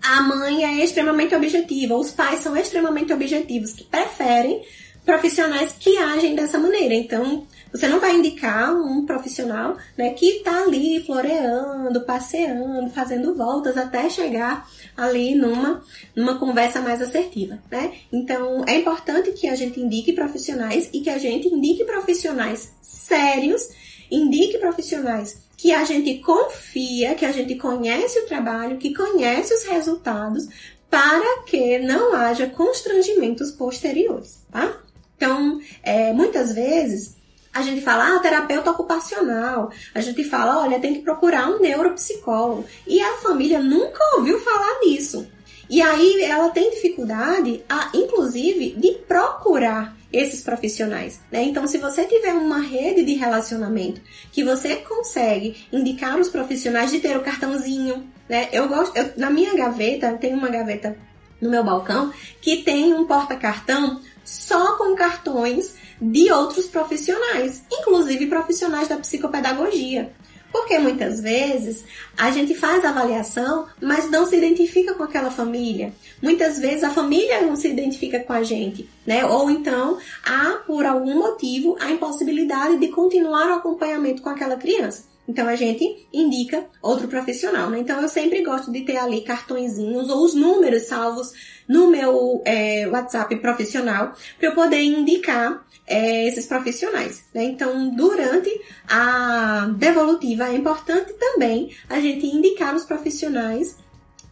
a 0.03 0.21
mãe 0.21 0.65
é 0.65 0.85
extremamente 0.85 1.35
objetiva, 1.35 1.97
os 1.97 2.11
pais 2.11 2.41
são 2.41 2.57
extremamente 2.57 3.13
objetivos, 3.13 3.73
que 3.73 3.85
preferem 3.85 4.63
profissionais 5.05 5.75
que 5.79 5.97
agem 5.99 6.35
dessa 6.35 6.59
maneira. 6.59 6.95
Então, 6.95 7.47
você 7.75 7.89
não 7.89 7.99
vai 7.99 8.15
indicar 8.15 8.73
um 8.73 9.05
profissional 9.05 9.77
né, 9.99 10.11
que 10.11 10.27
está 10.37 10.63
ali 10.63 11.03
floreando, 11.05 12.03
passeando, 12.03 12.89
fazendo 12.91 13.35
voltas 13.35 13.77
até 13.77 14.09
chegar 14.09 14.71
ali 14.97 15.35
numa, 15.35 15.83
numa 16.15 16.39
conversa 16.39 16.81
mais 16.81 17.03
assertiva, 17.03 17.59
né? 17.69 17.93
Então, 18.13 18.65
é 18.69 18.79
importante 18.79 19.33
que 19.33 19.49
a 19.49 19.57
gente 19.57 19.81
indique 19.81 20.13
profissionais 20.13 20.89
e 20.93 21.01
que 21.01 21.11
a 21.11 21.19
gente 21.19 21.49
indique 21.49 21.85
profissionais 21.85 22.73
sérios, 22.81 23.69
indique 24.09 24.57
profissionais 24.59 25.43
que 25.57 25.73
a 25.73 25.85
gente 25.85 26.21
confia, 26.21 27.17
que 27.17 27.25
a 27.25 27.33
gente 27.33 27.57
conhece 27.57 28.21
o 28.21 28.27
trabalho, 28.27 28.79
que 28.79 28.95
conhece 28.95 29.53
os 29.53 29.65
resultados, 29.65 30.47
para 30.89 31.43
que 31.43 31.81
não 31.81 32.15
haja 32.15 32.47
constrangimentos 32.47 33.51
posteriores, 33.51 34.45
tá? 34.53 34.81
Então, 35.17 35.61
é, 35.83 36.13
muitas 36.13 36.55
vezes 36.55 37.17
a 37.55 37.63
gente 37.63 37.81
fala, 37.83 38.17
ah, 38.17 38.19
terapeuta 38.19 38.73
ocupacional. 38.73 39.71
A 39.95 40.01
gente 40.01 40.25
fala, 40.25 40.63
olha, 40.63 40.81
tem 40.81 40.95
que 40.95 41.03
procurar 41.03 41.49
um 41.49 41.61
neuropsicólogo. 41.61 42.67
E 42.87 43.01
a 43.01 43.15
família 43.19 43.61
nunca 43.61 44.03
ouviu 44.17 44.41
falar 44.41 44.81
nisso. 44.85 45.27
E 45.71 45.81
aí 45.81 46.23
ela 46.23 46.51
tem 46.51 46.71
dificuldade, 46.71 47.63
a, 47.69 47.91
inclusive, 47.95 48.71
de 48.77 48.93
procurar 49.07 49.97
esses 50.13 50.43
profissionais. 50.43 51.21
Né? 51.31 51.45
Então, 51.45 51.67
se 51.67 51.79
você 51.79 52.05
tiver 52.05 52.35
uma 52.35 52.59
rede 52.59 53.05
de 53.05 53.15
relacionamento 53.15 54.01
que 54.31 54.45
você 54.45 54.77
consegue 54.77 55.65
indicar 55.73 56.19
os 56.19 56.29
profissionais 56.29 56.91
de 56.91 57.01
ter 57.01 57.17
o 57.17 57.23
cartãozinho, 57.23 58.05
né? 58.29 58.49
Eu 58.53 58.69
gosto, 58.69 58.97
eu, 58.97 59.13
na 59.17 59.31
minha 59.31 59.55
gaveta, 59.55 60.13
tem 60.15 60.35
uma 60.35 60.49
gaveta 60.49 60.97
no 61.41 61.51
meu 61.51 61.63
balcão 61.63 62.13
que 62.41 62.59
tem 62.59 62.95
um 62.95 63.07
porta-cartão 63.07 64.01
só 64.25 64.77
com 64.77 64.95
cartões 64.95 65.75
de 66.01 66.33
outros 66.33 66.67
profissionais, 66.67 67.63
inclusive 67.71 68.27
profissionais 68.27 68.89
da 68.89 68.97
psicopedagogia. 68.97 70.13
Porque 70.55 70.79
muitas 70.79 71.21
vezes 71.21 71.85
a 72.17 72.31
gente 72.31 72.55
faz 72.55 72.85
avaliação, 72.85 73.67
mas 73.83 74.09
não 74.09 74.25
se 74.25 74.37
identifica 74.37 74.95
com 74.95 75.03
aquela 75.03 75.29
família. 75.29 75.93
Muitas 76.23 76.61
vezes 76.61 76.85
a 76.85 76.91
família 76.91 77.41
não 77.41 77.57
se 77.57 77.69
identifica 77.69 78.21
com 78.21 78.33
a 78.33 78.45
gente, 78.45 78.89
né? 79.05 79.27
Ou 79.27 79.51
então 79.51 79.99
há, 80.25 80.63
por 80.65 80.87
algum 80.87 81.19
motivo, 81.19 81.77
a 81.81 81.91
impossibilidade 81.91 82.79
de 82.79 82.87
continuar 82.87 83.49
o 83.49 83.55
acompanhamento 83.55 84.23
com 84.23 84.29
aquela 84.29 84.57
criança. 84.57 85.14
Então 85.27 85.49
a 85.49 85.57
gente 85.57 86.07
indica 86.13 86.67
outro 86.83 87.09
profissional, 87.09 87.71
né? 87.71 87.79
Então 87.79 88.01
eu 88.01 88.09
sempre 88.09 88.43
gosto 88.43 88.71
de 88.71 88.83
ter 88.83 88.97
ali 88.97 89.23
cartõezinhos 89.23 90.11
ou 90.11 90.25
os 90.25 90.35
números 90.35 90.83
salvos 90.83 91.33
no 91.67 91.89
meu 91.91 92.43
é, 92.45 92.87
WhatsApp 92.89 93.35
profissional 93.37 94.13
para 94.39 94.49
eu 94.49 94.55
poder 94.55 94.83
indicar 94.83 95.65
é, 95.87 96.27
esses 96.27 96.47
profissionais. 96.47 97.25
Né? 97.35 97.45
Então, 97.45 97.91
durante 97.95 98.51
a 98.89 99.71
devolutiva 99.77 100.49
é 100.49 100.55
importante 100.55 101.13
também 101.15 101.71
a 101.89 102.01
gente 102.01 102.27
indicar 102.27 102.75
os 102.75 102.85
profissionais 102.85 103.77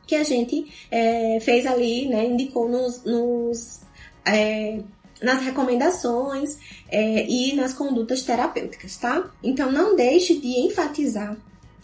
que 0.07 0.15
a 0.15 0.23
gente 0.25 0.87
é, 0.91 1.39
fez 1.41 1.67
ali, 1.67 2.09
né? 2.09 2.27
Indicou 2.27 2.69
nos, 2.69 3.05
nos 3.05 3.81
é, 4.27 4.81
nas 5.23 5.41
recomendações 5.43 6.59
é, 6.91 7.27
e 7.27 7.55
nas 7.55 7.73
condutas 7.73 8.23
terapêuticas, 8.23 8.97
tá? 8.97 9.31
Então 9.43 9.71
não 9.71 9.97
deixe 9.97 10.39
de 10.39 10.49
enfatizar 10.61 11.37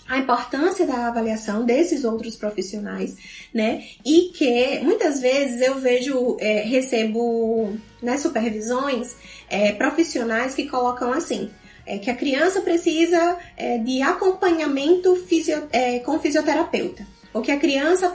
a 0.08 0.16
importância 0.16 0.86
da 0.86 1.06
avaliação 1.06 1.64
desses 1.64 2.02
outros 2.02 2.34
profissionais, 2.34 3.14
né? 3.52 3.84
E 4.04 4.30
que 4.34 4.80
muitas 4.82 5.20
vezes 5.20 5.60
eu 5.60 5.78
vejo, 5.78 6.36
é, 6.40 6.62
recebo 6.62 7.76
nas 8.02 8.22
supervisões 8.22 9.14
é, 9.50 9.72
profissionais 9.72 10.54
que 10.54 10.66
colocam 10.66 11.12
assim. 11.12 11.50
É, 11.86 11.96
que 11.96 12.10
a 12.10 12.14
criança 12.14 12.60
precisa 12.60 13.38
é, 13.56 13.78
de 13.78 14.02
acompanhamento 14.02 15.16
fisio, 15.26 15.68
é, 15.72 15.98
com 16.00 16.18
fisioterapeuta, 16.18 17.06
ou 17.32 17.40
que 17.40 17.50
a 17.50 17.58
criança 17.58 18.12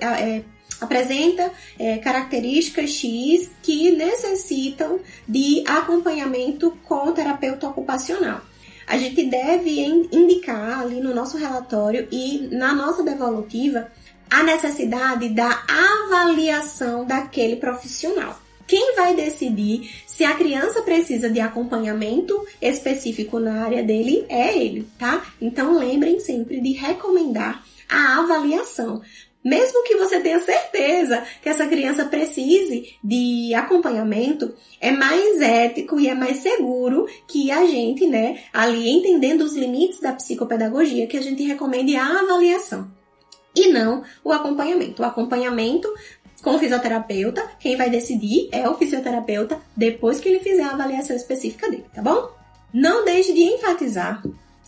é, 0.00 0.42
apresenta 0.82 1.50
é, 1.78 1.98
características 1.98 2.90
X 2.90 3.50
que 3.62 3.90
necessitam 3.92 5.00
de 5.26 5.64
acompanhamento 5.66 6.76
com 6.84 7.08
o 7.08 7.12
terapeuta 7.12 7.68
ocupacional. 7.68 8.40
A 8.86 8.98
gente 8.98 9.24
deve 9.24 9.80
indicar 10.12 10.80
ali 10.80 11.00
no 11.00 11.14
nosso 11.14 11.38
relatório 11.38 12.08
e 12.10 12.48
na 12.50 12.74
nossa 12.74 13.02
devolutiva 13.02 13.90
a 14.28 14.42
necessidade 14.42 15.28
da 15.28 15.62
avaliação 15.68 17.04
daquele 17.04 17.56
profissional. 17.56 18.40
Quem 18.66 18.94
vai 18.96 19.14
decidir 19.14 19.90
se 20.06 20.24
a 20.24 20.34
criança 20.34 20.82
precisa 20.82 21.28
de 21.28 21.40
acompanhamento 21.40 22.34
específico 22.60 23.38
na 23.38 23.64
área 23.64 23.82
dele 23.82 24.24
é 24.28 24.56
ele, 24.56 24.88
tá? 24.98 25.24
Então 25.40 25.78
lembrem 25.78 26.20
sempre 26.20 26.60
de 26.60 26.72
recomendar 26.72 27.62
a 27.88 28.20
avaliação, 28.20 29.02
mesmo 29.44 29.82
que 29.84 29.96
você 29.96 30.20
tenha 30.20 30.40
certeza 30.40 31.24
que 31.42 31.48
essa 31.48 31.66
criança 31.66 32.04
precise 32.04 32.96
de 33.02 33.52
acompanhamento, 33.54 34.54
é 34.80 34.90
mais 34.90 35.40
ético 35.40 35.98
e 35.98 36.08
é 36.08 36.14
mais 36.14 36.38
seguro 36.38 37.06
que 37.26 37.50
a 37.50 37.66
gente, 37.66 38.06
né, 38.06 38.40
ali 38.52 38.88
entendendo 38.88 39.42
os 39.42 39.54
limites 39.54 40.00
da 40.00 40.12
psicopedagogia, 40.12 41.06
que 41.06 41.16
a 41.16 41.22
gente 41.22 41.42
recomende 41.42 41.96
a 41.96 42.20
avaliação 42.20 42.90
e 43.54 43.68
não 43.68 44.02
o 44.24 44.32
acompanhamento. 44.32 45.02
O 45.02 45.04
acompanhamento 45.04 45.92
com 46.42 46.56
o 46.56 46.58
fisioterapeuta, 46.58 47.50
quem 47.58 47.76
vai 47.76 47.88
decidir 47.88 48.48
é 48.50 48.68
o 48.68 48.76
fisioterapeuta 48.76 49.60
depois 49.76 50.18
que 50.18 50.28
ele 50.28 50.40
fizer 50.40 50.62
a 50.62 50.70
avaliação 50.70 51.14
específica 51.14 51.70
dele, 51.70 51.86
tá 51.94 52.02
bom? 52.02 52.30
Não 52.72 53.04
deixe 53.04 53.32
de 53.32 53.42
enfatizar 53.42 54.22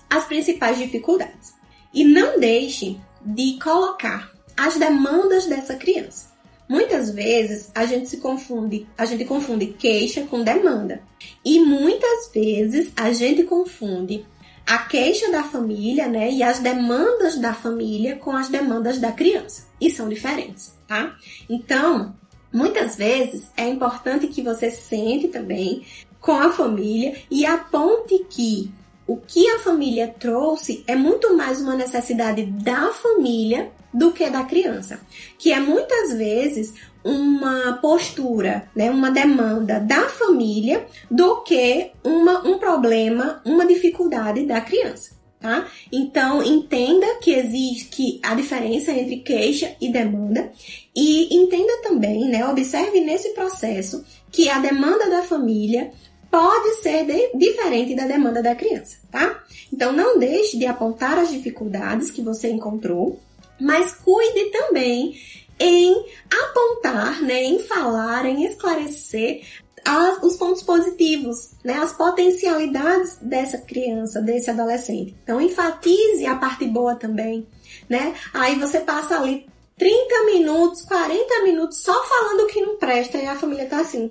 as 0.08 0.24
principais 0.24 0.78
dificuldades 0.78 1.54
e 1.92 2.04
não 2.04 2.38
deixe 2.38 3.00
de 3.24 3.58
colocar 3.58 4.33
as 4.56 4.76
demandas 4.76 5.46
dessa 5.46 5.74
criança. 5.74 6.32
Muitas 6.68 7.10
vezes 7.10 7.70
a 7.74 7.84
gente 7.84 8.08
se 8.08 8.16
confunde, 8.18 8.86
a 8.96 9.04
gente 9.04 9.24
confunde 9.24 9.66
queixa 9.66 10.22
com 10.22 10.42
demanda. 10.42 11.02
E 11.44 11.60
muitas 11.60 12.30
vezes 12.32 12.90
a 12.96 13.12
gente 13.12 13.42
confunde 13.44 14.24
a 14.66 14.78
queixa 14.78 15.30
da 15.30 15.42
família, 15.42 16.08
né, 16.08 16.30
e 16.30 16.42
as 16.42 16.58
demandas 16.58 17.36
da 17.36 17.52
família 17.52 18.16
com 18.16 18.32
as 18.32 18.48
demandas 18.48 18.98
da 18.98 19.12
criança. 19.12 19.66
E 19.78 19.90
são 19.90 20.08
diferentes, 20.08 20.74
tá? 20.88 21.14
Então, 21.50 22.14
muitas 22.50 22.96
vezes 22.96 23.50
é 23.56 23.68
importante 23.68 24.28
que 24.28 24.40
você 24.40 24.70
sente 24.70 25.28
também 25.28 25.84
com 26.18 26.32
a 26.32 26.50
família 26.50 27.14
e 27.30 27.44
aponte 27.44 28.24
que 28.30 28.72
o 29.06 29.18
que 29.18 29.46
a 29.50 29.58
família 29.58 30.14
trouxe 30.18 30.82
é 30.86 30.96
muito 30.96 31.36
mais 31.36 31.60
uma 31.60 31.76
necessidade 31.76 32.46
da 32.46 32.90
família 32.90 33.70
do 33.94 34.10
que 34.10 34.28
da 34.28 34.42
criança, 34.42 35.00
que 35.38 35.52
é 35.52 35.60
muitas 35.60 36.12
vezes 36.12 36.74
uma 37.04 37.74
postura, 37.74 38.68
né, 38.74 38.90
uma 38.90 39.10
demanda 39.10 39.78
da 39.78 40.08
família 40.08 40.84
do 41.10 41.42
que 41.42 41.92
uma, 42.02 42.46
um 42.46 42.58
problema, 42.58 43.40
uma 43.44 43.64
dificuldade 43.64 44.44
da 44.46 44.60
criança. 44.60 45.14
Tá? 45.38 45.68
Então 45.92 46.42
entenda 46.42 47.06
que 47.20 47.30
existe 47.30 48.18
a 48.22 48.34
diferença 48.34 48.90
entre 48.92 49.18
queixa 49.18 49.76
e 49.78 49.92
demanda 49.92 50.50
e 50.96 51.36
entenda 51.36 51.82
também, 51.82 52.30
né, 52.30 52.48
observe 52.48 52.98
nesse 53.00 53.34
processo 53.34 54.02
que 54.32 54.48
a 54.48 54.58
demanda 54.58 55.10
da 55.10 55.22
família 55.22 55.92
pode 56.30 56.76
ser 56.76 57.04
de, 57.04 57.36
diferente 57.36 57.94
da 57.94 58.06
demanda 58.06 58.42
da 58.42 58.54
criança, 58.54 58.96
tá? 59.10 59.44
Então 59.70 59.92
não 59.92 60.18
deixe 60.18 60.56
de 60.56 60.66
apontar 60.66 61.18
as 61.18 61.30
dificuldades 61.30 62.10
que 62.10 62.22
você 62.22 62.48
encontrou 62.48 63.20
mas 63.60 63.92
cuide 63.92 64.50
também 64.50 65.14
em 65.58 66.06
apontar, 66.30 67.22
né, 67.22 67.44
em 67.44 67.58
falar, 67.60 68.26
em 68.26 68.44
esclarecer 68.44 69.42
as, 69.84 70.22
os 70.22 70.36
pontos 70.36 70.62
positivos, 70.62 71.50
né, 71.62 71.74
as 71.74 71.92
potencialidades 71.92 73.18
dessa 73.20 73.58
criança, 73.58 74.20
desse 74.20 74.50
adolescente. 74.50 75.14
Então 75.22 75.40
enfatize 75.40 76.26
a 76.26 76.36
parte 76.36 76.64
boa 76.66 76.94
também, 76.94 77.46
né? 77.88 78.14
Aí 78.32 78.58
você 78.58 78.80
passa 78.80 79.18
ali 79.18 79.46
30 79.78 80.24
minutos, 80.26 80.82
40 80.82 81.42
minutos 81.42 81.78
só 81.78 82.04
falando 82.04 82.40
o 82.40 82.46
que 82.46 82.60
não 82.60 82.76
presta 82.76 83.18
e 83.18 83.26
a 83.26 83.36
família 83.36 83.66
tá 83.66 83.80
assim, 83.80 84.10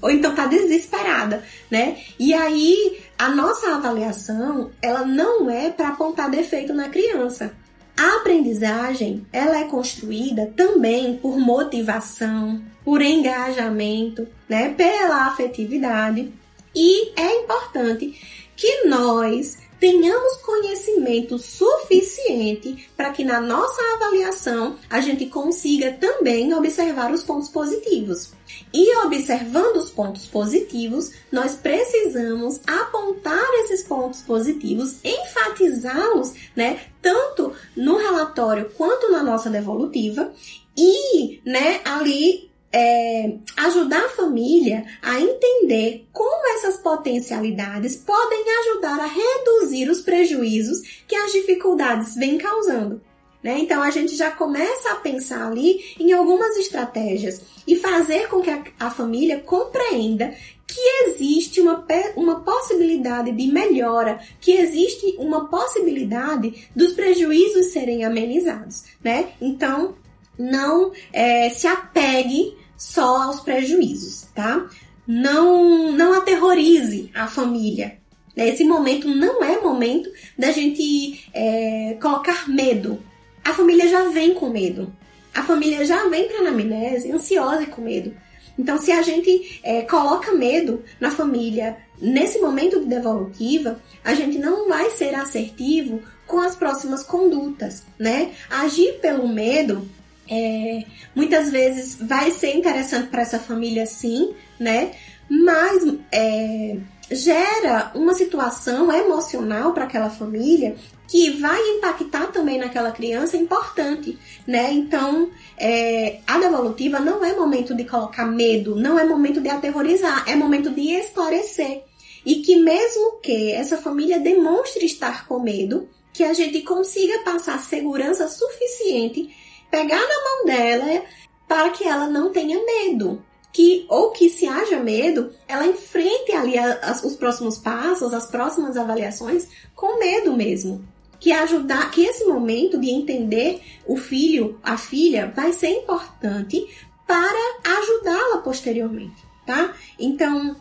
ou 0.00 0.10
então 0.10 0.34
tá 0.34 0.46
desesperada, 0.46 1.42
né? 1.70 1.98
E 2.18 2.34
aí 2.34 3.00
a 3.18 3.28
nossa 3.30 3.74
avaliação, 3.74 4.70
ela 4.80 5.04
não 5.04 5.50
é 5.50 5.70
para 5.70 5.88
apontar 5.88 6.30
defeito 6.30 6.74
na 6.74 6.88
criança. 6.88 7.54
A 7.96 8.16
aprendizagem, 8.16 9.24
ela 9.32 9.58
é 9.58 9.64
construída 9.64 10.52
também 10.56 11.16
por 11.16 11.38
motivação, 11.38 12.60
por 12.84 13.00
engajamento, 13.00 14.26
né, 14.48 14.70
pela 14.70 15.26
afetividade. 15.26 16.32
E 16.74 17.12
é 17.18 17.42
importante 17.42 18.20
que 18.56 18.84
nós 18.86 19.58
tenhamos 19.84 20.38
conhecimento 20.38 21.38
suficiente 21.38 22.88
para 22.96 23.10
que 23.10 23.22
na 23.22 23.38
nossa 23.38 23.82
avaliação 23.96 24.78
a 24.88 24.98
gente 24.98 25.26
consiga 25.26 25.92
também 25.92 26.54
observar 26.54 27.12
os 27.12 27.22
pontos 27.22 27.50
positivos. 27.50 28.32
E 28.72 28.96
observando 29.04 29.76
os 29.76 29.90
pontos 29.90 30.24
positivos, 30.24 31.12
nós 31.30 31.56
precisamos 31.56 32.62
apontar 32.66 33.46
esses 33.56 33.82
pontos 33.82 34.22
positivos, 34.22 34.96
enfatizá-los, 35.04 36.32
né, 36.56 36.80
tanto 37.02 37.52
no 37.76 37.98
relatório 37.98 38.70
quanto 38.78 39.12
na 39.12 39.22
nossa 39.22 39.50
devolutiva 39.50 40.32
e, 40.74 41.42
né, 41.44 41.82
ali 41.84 42.50
é, 42.76 43.36
ajudar 43.56 44.04
a 44.04 44.08
família 44.08 44.84
a 45.00 45.20
entender 45.20 46.08
como 46.12 46.44
essas 46.56 46.76
potencialidades 46.78 47.94
podem 47.94 48.44
ajudar 48.60 48.98
a 48.98 49.06
reduzir 49.06 49.88
os 49.88 50.00
prejuízos 50.00 50.80
que 51.06 51.14
as 51.14 51.30
dificuldades 51.30 52.16
vêm 52.16 52.36
causando. 52.36 53.00
Né? 53.40 53.58
Então 53.60 53.80
a 53.80 53.90
gente 53.90 54.16
já 54.16 54.32
começa 54.32 54.90
a 54.90 54.96
pensar 54.96 55.46
ali 55.46 55.94
em 56.00 56.12
algumas 56.12 56.56
estratégias 56.56 57.42
e 57.64 57.76
fazer 57.76 58.28
com 58.28 58.40
que 58.40 58.50
a, 58.50 58.64
a 58.80 58.90
família 58.90 59.38
compreenda 59.38 60.34
que 60.66 60.80
existe 61.04 61.60
uma, 61.60 61.86
uma 62.16 62.40
possibilidade 62.40 63.30
de 63.30 63.46
melhora, 63.46 64.18
que 64.40 64.50
existe 64.50 65.14
uma 65.18 65.46
possibilidade 65.46 66.68
dos 66.74 66.94
prejuízos 66.94 67.66
serem 67.66 68.02
amenizados, 68.02 68.84
né? 69.04 69.28
Então, 69.40 69.94
não 70.36 70.90
é, 71.12 71.50
se 71.50 71.66
apegue 71.68 72.56
só 72.76 73.22
aos 73.22 73.40
prejuízos, 73.40 74.26
tá? 74.34 74.68
Não, 75.06 75.92
não 75.92 76.14
aterrorize 76.14 77.10
a 77.14 77.26
família. 77.26 77.98
Esse 78.36 78.64
momento 78.64 79.06
não 79.08 79.44
é 79.44 79.60
momento 79.60 80.10
da 80.36 80.50
gente 80.50 81.28
é, 81.32 81.96
colocar 82.00 82.48
medo. 82.48 83.00
A 83.44 83.52
família 83.52 83.88
já 83.88 84.08
vem 84.08 84.34
com 84.34 84.48
medo. 84.48 84.92
A 85.32 85.42
família 85.42 85.84
já 85.84 86.08
vem 86.08 86.26
para 86.26 86.38
a 86.38 86.40
anamnese 86.40 87.12
ansiosa 87.12 87.62
e 87.62 87.66
com 87.66 87.82
medo. 87.82 88.14
Então, 88.58 88.78
se 88.78 88.92
a 88.92 89.02
gente 89.02 89.60
é, 89.62 89.82
coloca 89.82 90.32
medo 90.32 90.82
na 91.00 91.10
família 91.10 91.76
nesse 92.00 92.38
momento 92.38 92.80
de 92.80 92.86
devolutiva, 92.86 93.80
a 94.04 94.14
gente 94.14 94.38
não 94.38 94.68
vai 94.68 94.90
ser 94.90 95.14
assertivo 95.14 96.00
com 96.26 96.38
as 96.38 96.54
próximas 96.54 97.02
condutas, 97.02 97.82
né? 97.98 98.32
Agir 98.48 99.00
pelo 99.00 99.28
medo 99.28 99.88
é, 100.28 100.84
muitas 101.14 101.50
vezes 101.50 101.96
vai 102.00 102.30
ser 102.30 102.54
interessante 102.54 103.08
para 103.08 103.22
essa 103.22 103.38
família 103.38 103.86
sim, 103.86 104.34
né? 104.58 104.92
Mas 105.28 105.82
é, 106.12 106.76
gera 107.10 107.90
uma 107.94 108.14
situação 108.14 108.92
emocional 108.92 109.72
para 109.72 109.84
aquela 109.84 110.10
família 110.10 110.76
que 111.06 111.30
vai 111.32 111.60
impactar 111.76 112.28
também 112.28 112.58
naquela 112.58 112.90
criança 112.90 113.36
importante, 113.36 114.18
né? 114.46 114.72
Então, 114.72 115.30
é, 115.58 116.20
a 116.26 116.38
devolutiva 116.38 116.98
não 116.98 117.24
é 117.24 117.34
momento 117.34 117.74
de 117.74 117.84
colocar 117.84 118.26
medo, 118.26 118.74
não 118.74 118.98
é 118.98 119.04
momento 119.04 119.40
de 119.40 119.48
aterrorizar, 119.48 120.24
é 120.26 120.34
momento 120.34 120.70
de 120.70 120.90
esclarecer. 120.92 121.82
E 122.24 122.36
que 122.36 122.56
mesmo 122.56 123.20
que 123.20 123.52
essa 123.52 123.76
família 123.76 124.18
demonstre 124.18 124.86
estar 124.86 125.26
com 125.28 125.40
medo, 125.40 125.88
que 126.12 126.24
a 126.24 126.32
gente 126.32 126.62
consiga 126.62 127.18
passar 127.18 127.62
segurança 127.62 128.26
suficiente, 128.28 129.28
pegar 129.74 129.98
na 129.98 130.22
mão 130.22 130.46
dela 130.46 131.02
para 131.48 131.70
que 131.70 131.82
ela 131.82 132.06
não 132.06 132.30
tenha 132.30 132.64
medo, 132.64 133.20
que 133.52 133.84
ou 133.88 134.12
que 134.12 134.30
se 134.30 134.46
haja 134.46 134.78
medo, 134.78 135.32
ela 135.48 135.66
enfrente 135.66 136.30
ali 136.30 136.56
as, 136.56 137.02
os 137.02 137.16
próximos 137.16 137.58
passos, 137.58 138.14
as 138.14 138.26
próximas 138.26 138.76
avaliações 138.76 139.48
com 139.74 139.98
medo 139.98 140.32
mesmo. 140.36 140.86
Que 141.18 141.32
ajudar, 141.32 141.90
que 141.90 142.02
esse 142.02 142.24
momento 142.24 142.78
de 142.78 142.88
entender 142.88 143.60
o 143.84 143.96
filho, 143.96 144.60
a 144.62 144.76
filha, 144.76 145.32
vai 145.34 145.52
ser 145.52 145.70
importante 145.70 146.64
para 147.04 147.78
ajudá-la 147.78 148.38
posteriormente, 148.42 149.24
tá? 149.44 149.74
Então, 149.98 150.54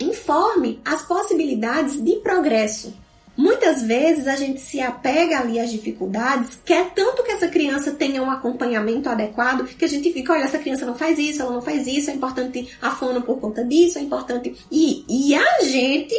informe 0.00 0.80
as 0.84 1.02
possibilidades 1.02 2.02
de 2.02 2.16
progresso 2.16 2.92
Muitas 3.36 3.82
vezes 3.82 4.26
a 4.26 4.34
gente 4.34 4.60
se 4.60 4.80
apega 4.80 5.38
ali 5.38 5.60
às 5.60 5.70
dificuldades, 5.70 6.58
quer 6.64 6.90
tanto 6.94 7.22
que 7.22 7.32
essa 7.32 7.48
criança 7.48 7.92
tenha 7.92 8.22
um 8.22 8.30
acompanhamento 8.30 9.08
adequado, 9.08 9.66
que 9.66 9.84
a 9.84 9.88
gente 9.88 10.10
fica, 10.12 10.32
olha, 10.32 10.44
essa 10.44 10.58
criança 10.58 10.86
não 10.86 10.96
faz 10.96 11.18
isso, 11.18 11.42
ela 11.42 11.52
não 11.52 11.60
faz 11.60 11.86
isso, 11.86 12.10
é 12.10 12.14
importante 12.14 12.74
a 12.80 12.90
fono 12.90 13.20
por 13.20 13.38
conta 13.38 13.62
disso, 13.62 13.98
é 13.98 14.02
importante. 14.02 14.56
E, 14.70 15.04
e 15.08 15.34
a 15.34 15.62
gente 15.64 16.14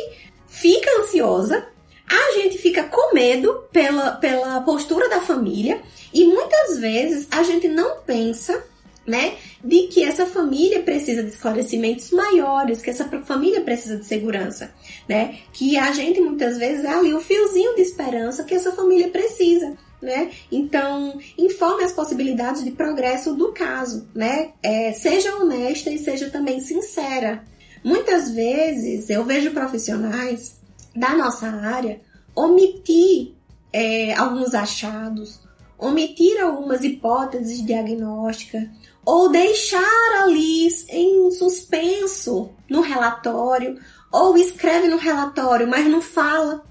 fica 0.48 0.90
ansiosa, 1.00 1.68
a 2.08 2.40
gente 2.40 2.60
fica 2.60 2.84
com 2.84 3.16
medo 3.16 3.64
pela, 3.72 4.12
pela 4.12 4.62
postura 4.62 5.10
da 5.10 5.20
família, 5.20 5.82
e 6.14 6.26
muitas 6.26 6.78
vezes 6.78 7.28
a 7.32 7.42
gente 7.42 7.68
não 7.68 7.98
pensa 8.02 8.64
né? 9.08 9.36
De 9.64 9.88
que 9.88 10.04
essa 10.04 10.26
família 10.26 10.84
precisa 10.84 11.24
de 11.24 11.30
esclarecimentos 11.30 12.12
maiores, 12.12 12.82
que 12.82 12.90
essa 12.90 13.06
família 13.24 13.62
precisa 13.62 13.98
de 13.98 14.06
segurança, 14.06 14.72
né? 15.08 15.40
Que 15.54 15.78
a 15.78 15.92
gente 15.94 16.20
muitas 16.20 16.58
vezes 16.58 16.84
é 16.84 16.90
ali 16.90 17.14
o 17.14 17.22
fiozinho 17.22 17.74
de 17.76 17.82
esperança 17.82 18.44
que 18.44 18.54
essa 18.54 18.74
família 18.74 19.08
precisa. 19.08 19.78
Né? 20.00 20.30
Então, 20.52 21.20
informe 21.36 21.84
as 21.84 21.92
possibilidades 21.92 22.64
de 22.64 22.70
progresso 22.70 23.34
do 23.34 23.52
caso, 23.52 24.08
né? 24.14 24.52
É, 24.62 24.94
seja 24.94 25.36
honesta 25.38 25.90
e 25.90 25.98
seja 25.98 26.30
também 26.30 26.60
sincera. 26.60 27.44
Muitas 27.84 28.30
vezes 28.30 29.10
eu 29.10 29.24
vejo 29.24 29.50
profissionais 29.52 30.60
da 30.96 31.16
nossa 31.16 31.48
área 31.48 32.00
omitir 32.36 33.34
é, 33.74 34.14
alguns 34.14 34.54
achados, 34.54 35.40
omitir 35.78 36.40
algumas 36.42 36.84
hipóteses 36.84 37.66
diagnósticas, 37.66 38.68
ou 39.08 39.30
deixar 39.30 40.22
ali 40.22 40.68
em 40.90 41.32
suspenso 41.32 42.50
no 42.70 42.82
relatório, 42.82 43.80
ou 44.12 44.38
escreve 44.38 44.90
no 44.90 44.98
relatório, 44.98 45.66
mas 45.66 45.88
não 45.88 46.02
fala 46.02 46.62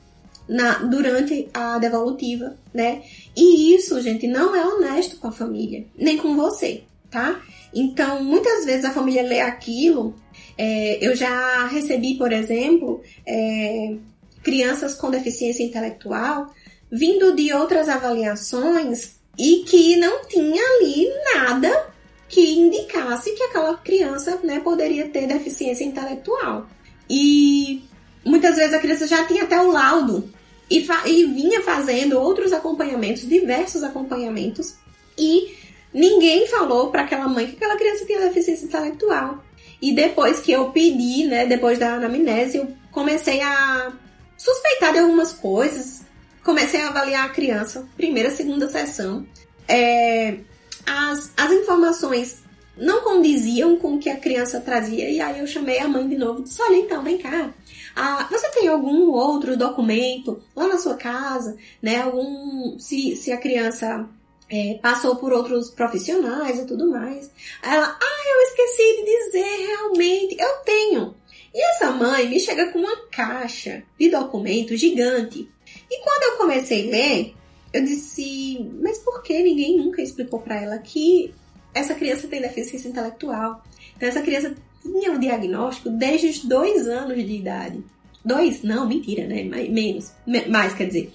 na, 0.46 0.74
durante 0.80 1.48
a 1.54 1.78
devolutiva, 1.78 2.58
né? 2.74 3.02
E 3.34 3.74
isso, 3.74 3.98
gente, 4.02 4.26
não 4.26 4.54
é 4.54 4.62
honesto 4.66 5.16
com 5.16 5.28
a 5.28 5.32
família, 5.32 5.86
nem 5.96 6.18
com 6.18 6.36
você, 6.36 6.82
tá? 7.10 7.40
Então, 7.74 8.22
muitas 8.22 8.66
vezes 8.66 8.84
a 8.84 8.92
família 8.92 9.22
lê 9.22 9.40
aquilo. 9.40 10.14
É, 10.58 10.98
eu 11.00 11.16
já 11.16 11.66
recebi, 11.68 12.18
por 12.18 12.34
exemplo, 12.34 13.00
é, 13.26 13.96
crianças 14.42 14.94
com 14.94 15.10
deficiência 15.10 15.64
intelectual 15.64 16.52
vindo 16.92 17.34
de 17.34 17.50
outras 17.54 17.88
avaliações 17.88 19.16
e 19.38 19.64
que 19.66 19.96
não 19.96 20.26
tinha 20.26 20.62
ali 20.62 21.08
nada 21.34 21.95
que 22.28 22.40
indicasse 22.40 23.32
que 23.32 23.42
aquela 23.44 23.76
criança 23.76 24.38
né, 24.42 24.60
poderia 24.60 25.08
ter 25.08 25.26
deficiência 25.26 25.84
intelectual. 25.84 26.66
E 27.08 27.84
muitas 28.24 28.56
vezes 28.56 28.74
a 28.74 28.78
criança 28.78 29.06
já 29.06 29.24
tinha 29.26 29.44
até 29.44 29.60
o 29.60 29.70
laudo 29.70 30.28
e, 30.70 30.86
e 31.06 31.24
vinha 31.26 31.62
fazendo 31.62 32.18
outros 32.18 32.52
acompanhamentos, 32.52 33.28
diversos 33.28 33.82
acompanhamentos, 33.82 34.74
e 35.16 35.54
ninguém 35.94 36.46
falou 36.46 36.90
para 36.90 37.02
aquela 37.02 37.28
mãe 37.28 37.46
que 37.46 37.56
aquela 37.56 37.76
criança 37.76 38.04
tinha 38.04 38.20
deficiência 38.20 38.66
intelectual. 38.66 39.44
E 39.80 39.94
depois 39.94 40.40
que 40.40 40.50
eu 40.50 40.70
pedi, 40.70 41.26
né, 41.26 41.46
depois 41.46 41.78
da 41.78 41.94
anamnese, 41.94 42.58
eu 42.58 42.68
comecei 42.90 43.40
a 43.40 43.92
suspeitar 44.36 44.92
de 44.92 44.98
algumas 44.98 45.32
coisas, 45.32 46.02
comecei 46.42 46.80
a 46.80 46.88
avaliar 46.88 47.26
a 47.26 47.30
criança, 47.30 47.86
primeira, 47.96 48.30
segunda 48.30 48.68
sessão. 48.68 49.26
É, 49.68 50.38
as, 50.86 51.32
as 51.36 51.52
informações 51.52 52.42
não 52.76 53.00
condiziam 53.02 53.76
com 53.76 53.94
o 53.94 53.98
que 53.98 54.10
a 54.10 54.16
criança 54.16 54.60
trazia, 54.60 55.08
e 55.08 55.20
aí 55.20 55.40
eu 55.40 55.46
chamei 55.46 55.78
a 55.78 55.88
mãe 55.88 56.06
de 56.08 56.16
novo 56.16 56.40
e 56.40 56.42
disse: 56.44 56.62
Olha, 56.62 56.76
então, 56.76 57.02
vem 57.02 57.18
cá. 57.18 57.50
Ah, 57.94 58.28
você 58.30 58.48
tem 58.50 58.68
algum 58.68 59.10
outro 59.10 59.56
documento 59.56 60.42
lá 60.54 60.68
na 60.68 60.78
sua 60.78 60.94
casa, 60.94 61.56
né? 61.82 62.02
Algum. 62.02 62.78
Se, 62.78 63.16
se 63.16 63.32
a 63.32 63.38
criança 63.38 64.06
é, 64.50 64.78
passou 64.82 65.16
por 65.16 65.32
outros 65.32 65.70
profissionais 65.70 66.58
e 66.60 66.66
tudo 66.66 66.90
mais. 66.90 67.30
ela, 67.62 67.98
ah, 68.00 68.24
eu 68.28 68.40
esqueci 68.42 68.96
de 68.96 69.04
dizer 69.04 69.66
realmente, 69.66 70.36
eu 70.38 70.56
tenho. 70.64 71.14
E 71.54 71.70
essa 71.70 71.90
mãe 71.90 72.28
me 72.28 72.38
chega 72.38 72.70
com 72.70 72.78
uma 72.78 72.96
caixa 73.10 73.82
de 73.98 74.10
documento 74.10 74.76
gigante. 74.76 75.48
E 75.90 76.02
quando 76.02 76.22
eu 76.24 76.36
comecei 76.36 76.86
a 76.86 76.90
ler, 76.90 77.34
eu 77.76 77.84
disse, 77.84 78.70
mas 78.82 78.98
por 78.98 79.22
que 79.22 79.42
ninguém 79.42 79.76
nunca 79.76 80.02
explicou 80.02 80.40
para 80.40 80.60
ela 80.62 80.78
que 80.78 81.32
essa 81.74 81.94
criança 81.94 82.26
tem 82.26 82.40
deficiência 82.40 82.88
intelectual? 82.88 83.62
Então, 83.96 84.08
essa 84.08 84.22
criança 84.22 84.54
tinha 84.82 85.12
um 85.12 85.18
diagnóstico 85.18 85.90
desde 85.90 86.28
os 86.28 86.44
dois 86.44 86.86
anos 86.88 87.16
de 87.16 87.34
idade. 87.34 87.84
Dois? 88.24 88.62
Não, 88.62 88.88
mentira, 88.88 89.26
né? 89.26 89.44
Menos. 89.44 90.12
Mais, 90.48 90.74
quer 90.74 90.86
dizer. 90.86 91.12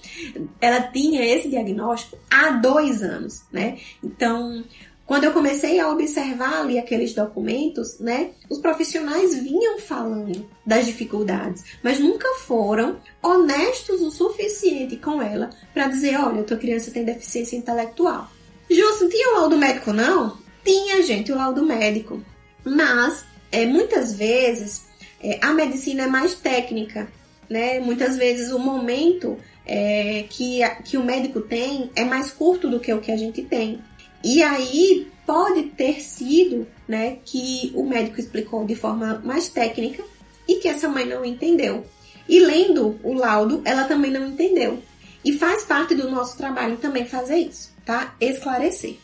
Ela 0.60 0.80
tinha 0.80 1.22
esse 1.22 1.48
diagnóstico 1.48 2.16
há 2.30 2.52
dois 2.52 3.02
anos, 3.02 3.42
né? 3.52 3.76
Então, 4.02 4.64
quando 5.06 5.24
eu 5.24 5.32
comecei 5.32 5.80
a 5.80 5.90
observar 5.90 6.60
ali 6.60 6.78
aqueles 6.78 7.12
documentos, 7.12 7.98
né, 7.98 8.30
os 8.48 8.58
profissionais 8.58 9.34
vinham 9.34 9.78
falando 9.78 10.48
das 10.64 10.86
dificuldades, 10.86 11.64
mas 11.82 11.98
nunca 11.98 12.28
foram 12.40 12.98
honestos 13.22 14.00
o 14.00 14.10
suficiente 14.10 14.96
com 14.96 15.20
ela 15.20 15.50
para 15.74 15.88
dizer, 15.88 16.18
olha, 16.18 16.44
tua 16.44 16.56
criança 16.56 16.90
tem 16.90 17.04
deficiência 17.04 17.56
intelectual. 17.56 18.30
Justo, 18.70 19.08
tinha 19.08 19.34
o 19.34 19.40
laudo 19.40 19.58
médico 19.58 19.92
não? 19.92 20.38
Tinha, 20.64 21.02
gente, 21.02 21.32
o 21.32 21.36
laudo 21.36 21.64
médico. 21.64 22.22
Mas, 22.64 23.24
é, 23.50 23.66
muitas 23.66 24.14
vezes, 24.14 24.84
é, 25.22 25.38
a 25.42 25.52
medicina 25.52 26.04
é 26.04 26.06
mais 26.06 26.34
técnica, 26.34 27.08
né? 27.50 27.80
Muitas 27.80 28.16
vezes 28.16 28.52
o 28.52 28.58
momento 28.58 29.36
é, 29.66 30.24
que, 30.28 30.60
que 30.84 30.96
o 30.96 31.04
médico 31.04 31.40
tem 31.40 31.90
é 31.94 32.04
mais 32.04 32.30
curto 32.30 32.68
do 32.68 32.80
que 32.80 32.92
o 32.92 33.00
que 33.00 33.12
a 33.12 33.16
gente 33.16 33.42
tem. 33.42 33.80
E 34.24 34.42
aí 34.42 35.08
pode 35.26 35.64
ter 35.64 36.00
sido, 36.00 36.66
né, 36.86 37.18
que 37.24 37.72
o 37.74 37.84
médico 37.84 38.20
explicou 38.20 38.64
de 38.64 38.74
forma 38.74 39.20
mais 39.24 39.48
técnica 39.48 40.04
e 40.48 40.56
que 40.56 40.68
essa 40.68 40.88
mãe 40.88 41.06
não 41.06 41.24
entendeu. 41.24 41.84
E 42.28 42.40
lendo 42.40 42.98
o 43.02 43.14
laudo, 43.14 43.62
ela 43.64 43.84
também 43.84 44.10
não 44.10 44.26
entendeu. 44.26 44.80
E 45.24 45.32
faz 45.32 45.64
parte 45.64 45.94
do 45.94 46.10
nosso 46.10 46.36
trabalho 46.36 46.76
também 46.76 47.04
fazer 47.04 47.36
isso, 47.36 47.72
tá? 47.84 48.14
Esclarecer. 48.20 48.96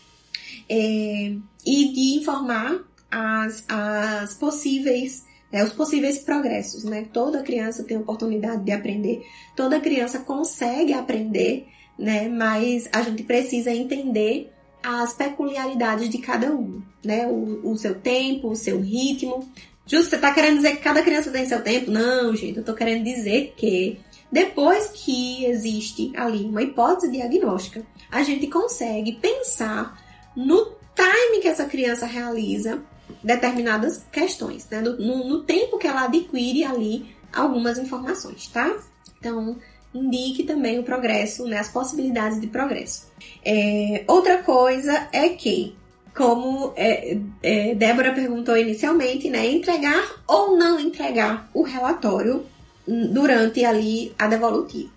É, 0.69 1.33
e 1.65 1.93
de 1.93 2.19
informar 2.19 2.85
as, 3.11 3.65
as 3.69 4.35
possíveis, 4.35 5.25
né, 5.53 5.65
os 5.65 5.73
possíveis 5.73 6.19
progressos, 6.19 6.85
né? 6.85 7.07
Toda 7.13 7.43
criança 7.43 7.85
tem 7.85 7.97
oportunidade 7.97 8.65
de 8.65 8.73
aprender, 8.73 9.23
toda 9.57 9.81
criança 9.81 10.21
consegue 10.21 10.93
aprender, 10.93 11.67
né? 11.99 12.29
Mas 12.29 12.89
a 12.93 13.03
gente 13.03 13.23
precisa 13.23 13.71
entender 13.71 14.53
as 14.89 15.13
peculiaridades 15.13 16.09
de 16.09 16.17
cada 16.17 16.51
um, 16.51 16.81
né? 17.05 17.27
O, 17.27 17.73
o 17.73 17.77
seu 17.77 17.95
tempo, 17.95 18.49
o 18.49 18.57
seu 18.57 18.81
ritmo. 18.81 19.47
Justo, 19.87 20.11
você 20.11 20.19
tá 20.19 20.33
querendo 20.33 20.57
dizer 20.57 20.77
que 20.77 20.83
cada 20.83 21.03
criança 21.03 21.31
tem 21.31 21.45
seu 21.45 21.63
tempo? 21.63 21.91
Não, 21.91 22.35
gente, 22.35 22.57
eu 22.57 22.65
tô 22.65 22.73
querendo 22.73 23.05
dizer 23.05 23.53
que 23.55 24.01
depois 24.33 24.89
que 24.95 25.45
existe 25.45 26.11
ali 26.17 26.47
uma 26.47 26.63
hipótese 26.63 27.13
diagnóstica, 27.13 27.85
a 28.11 28.23
gente 28.23 28.47
consegue 28.47 29.13
pensar 29.17 30.03
no 30.35 30.73
time 30.95 31.43
que 31.43 31.49
essa 31.49 31.67
criança 31.67 32.07
realiza 32.07 32.83
determinadas 33.23 34.07
questões, 34.11 34.67
né? 34.71 34.81
No, 34.81 35.29
no 35.29 35.43
tempo 35.43 35.77
que 35.77 35.87
ela 35.87 36.05
adquire 36.05 36.65
ali 36.65 37.15
algumas 37.31 37.77
informações, 37.77 38.49
tá? 38.49 38.75
Então, 39.19 39.59
indique 39.95 40.45
também 40.45 40.79
o 40.79 40.83
progresso, 40.83 41.47
né, 41.47 41.59
as 41.59 41.69
possibilidades 41.69 42.41
de 42.41 42.47
progresso. 42.47 43.09
É, 43.45 44.05
outra 44.07 44.43
coisa 44.43 45.09
é 45.13 45.31
que, 45.31 45.75
como 46.17 46.73
é, 46.77 47.19
é, 47.43 47.75
Débora 47.75 48.13
perguntou 48.13 48.57
inicialmente, 48.57 49.31
né, 49.31 49.47
entregar 49.47 50.23
ou 50.27 50.57
não 50.57 50.79
entregar 50.79 51.51
o 51.55 51.63
relatório 51.63 52.45
durante 52.87 53.65
ali 53.65 54.15
a 54.19 54.27
devolutiva. 54.27 54.91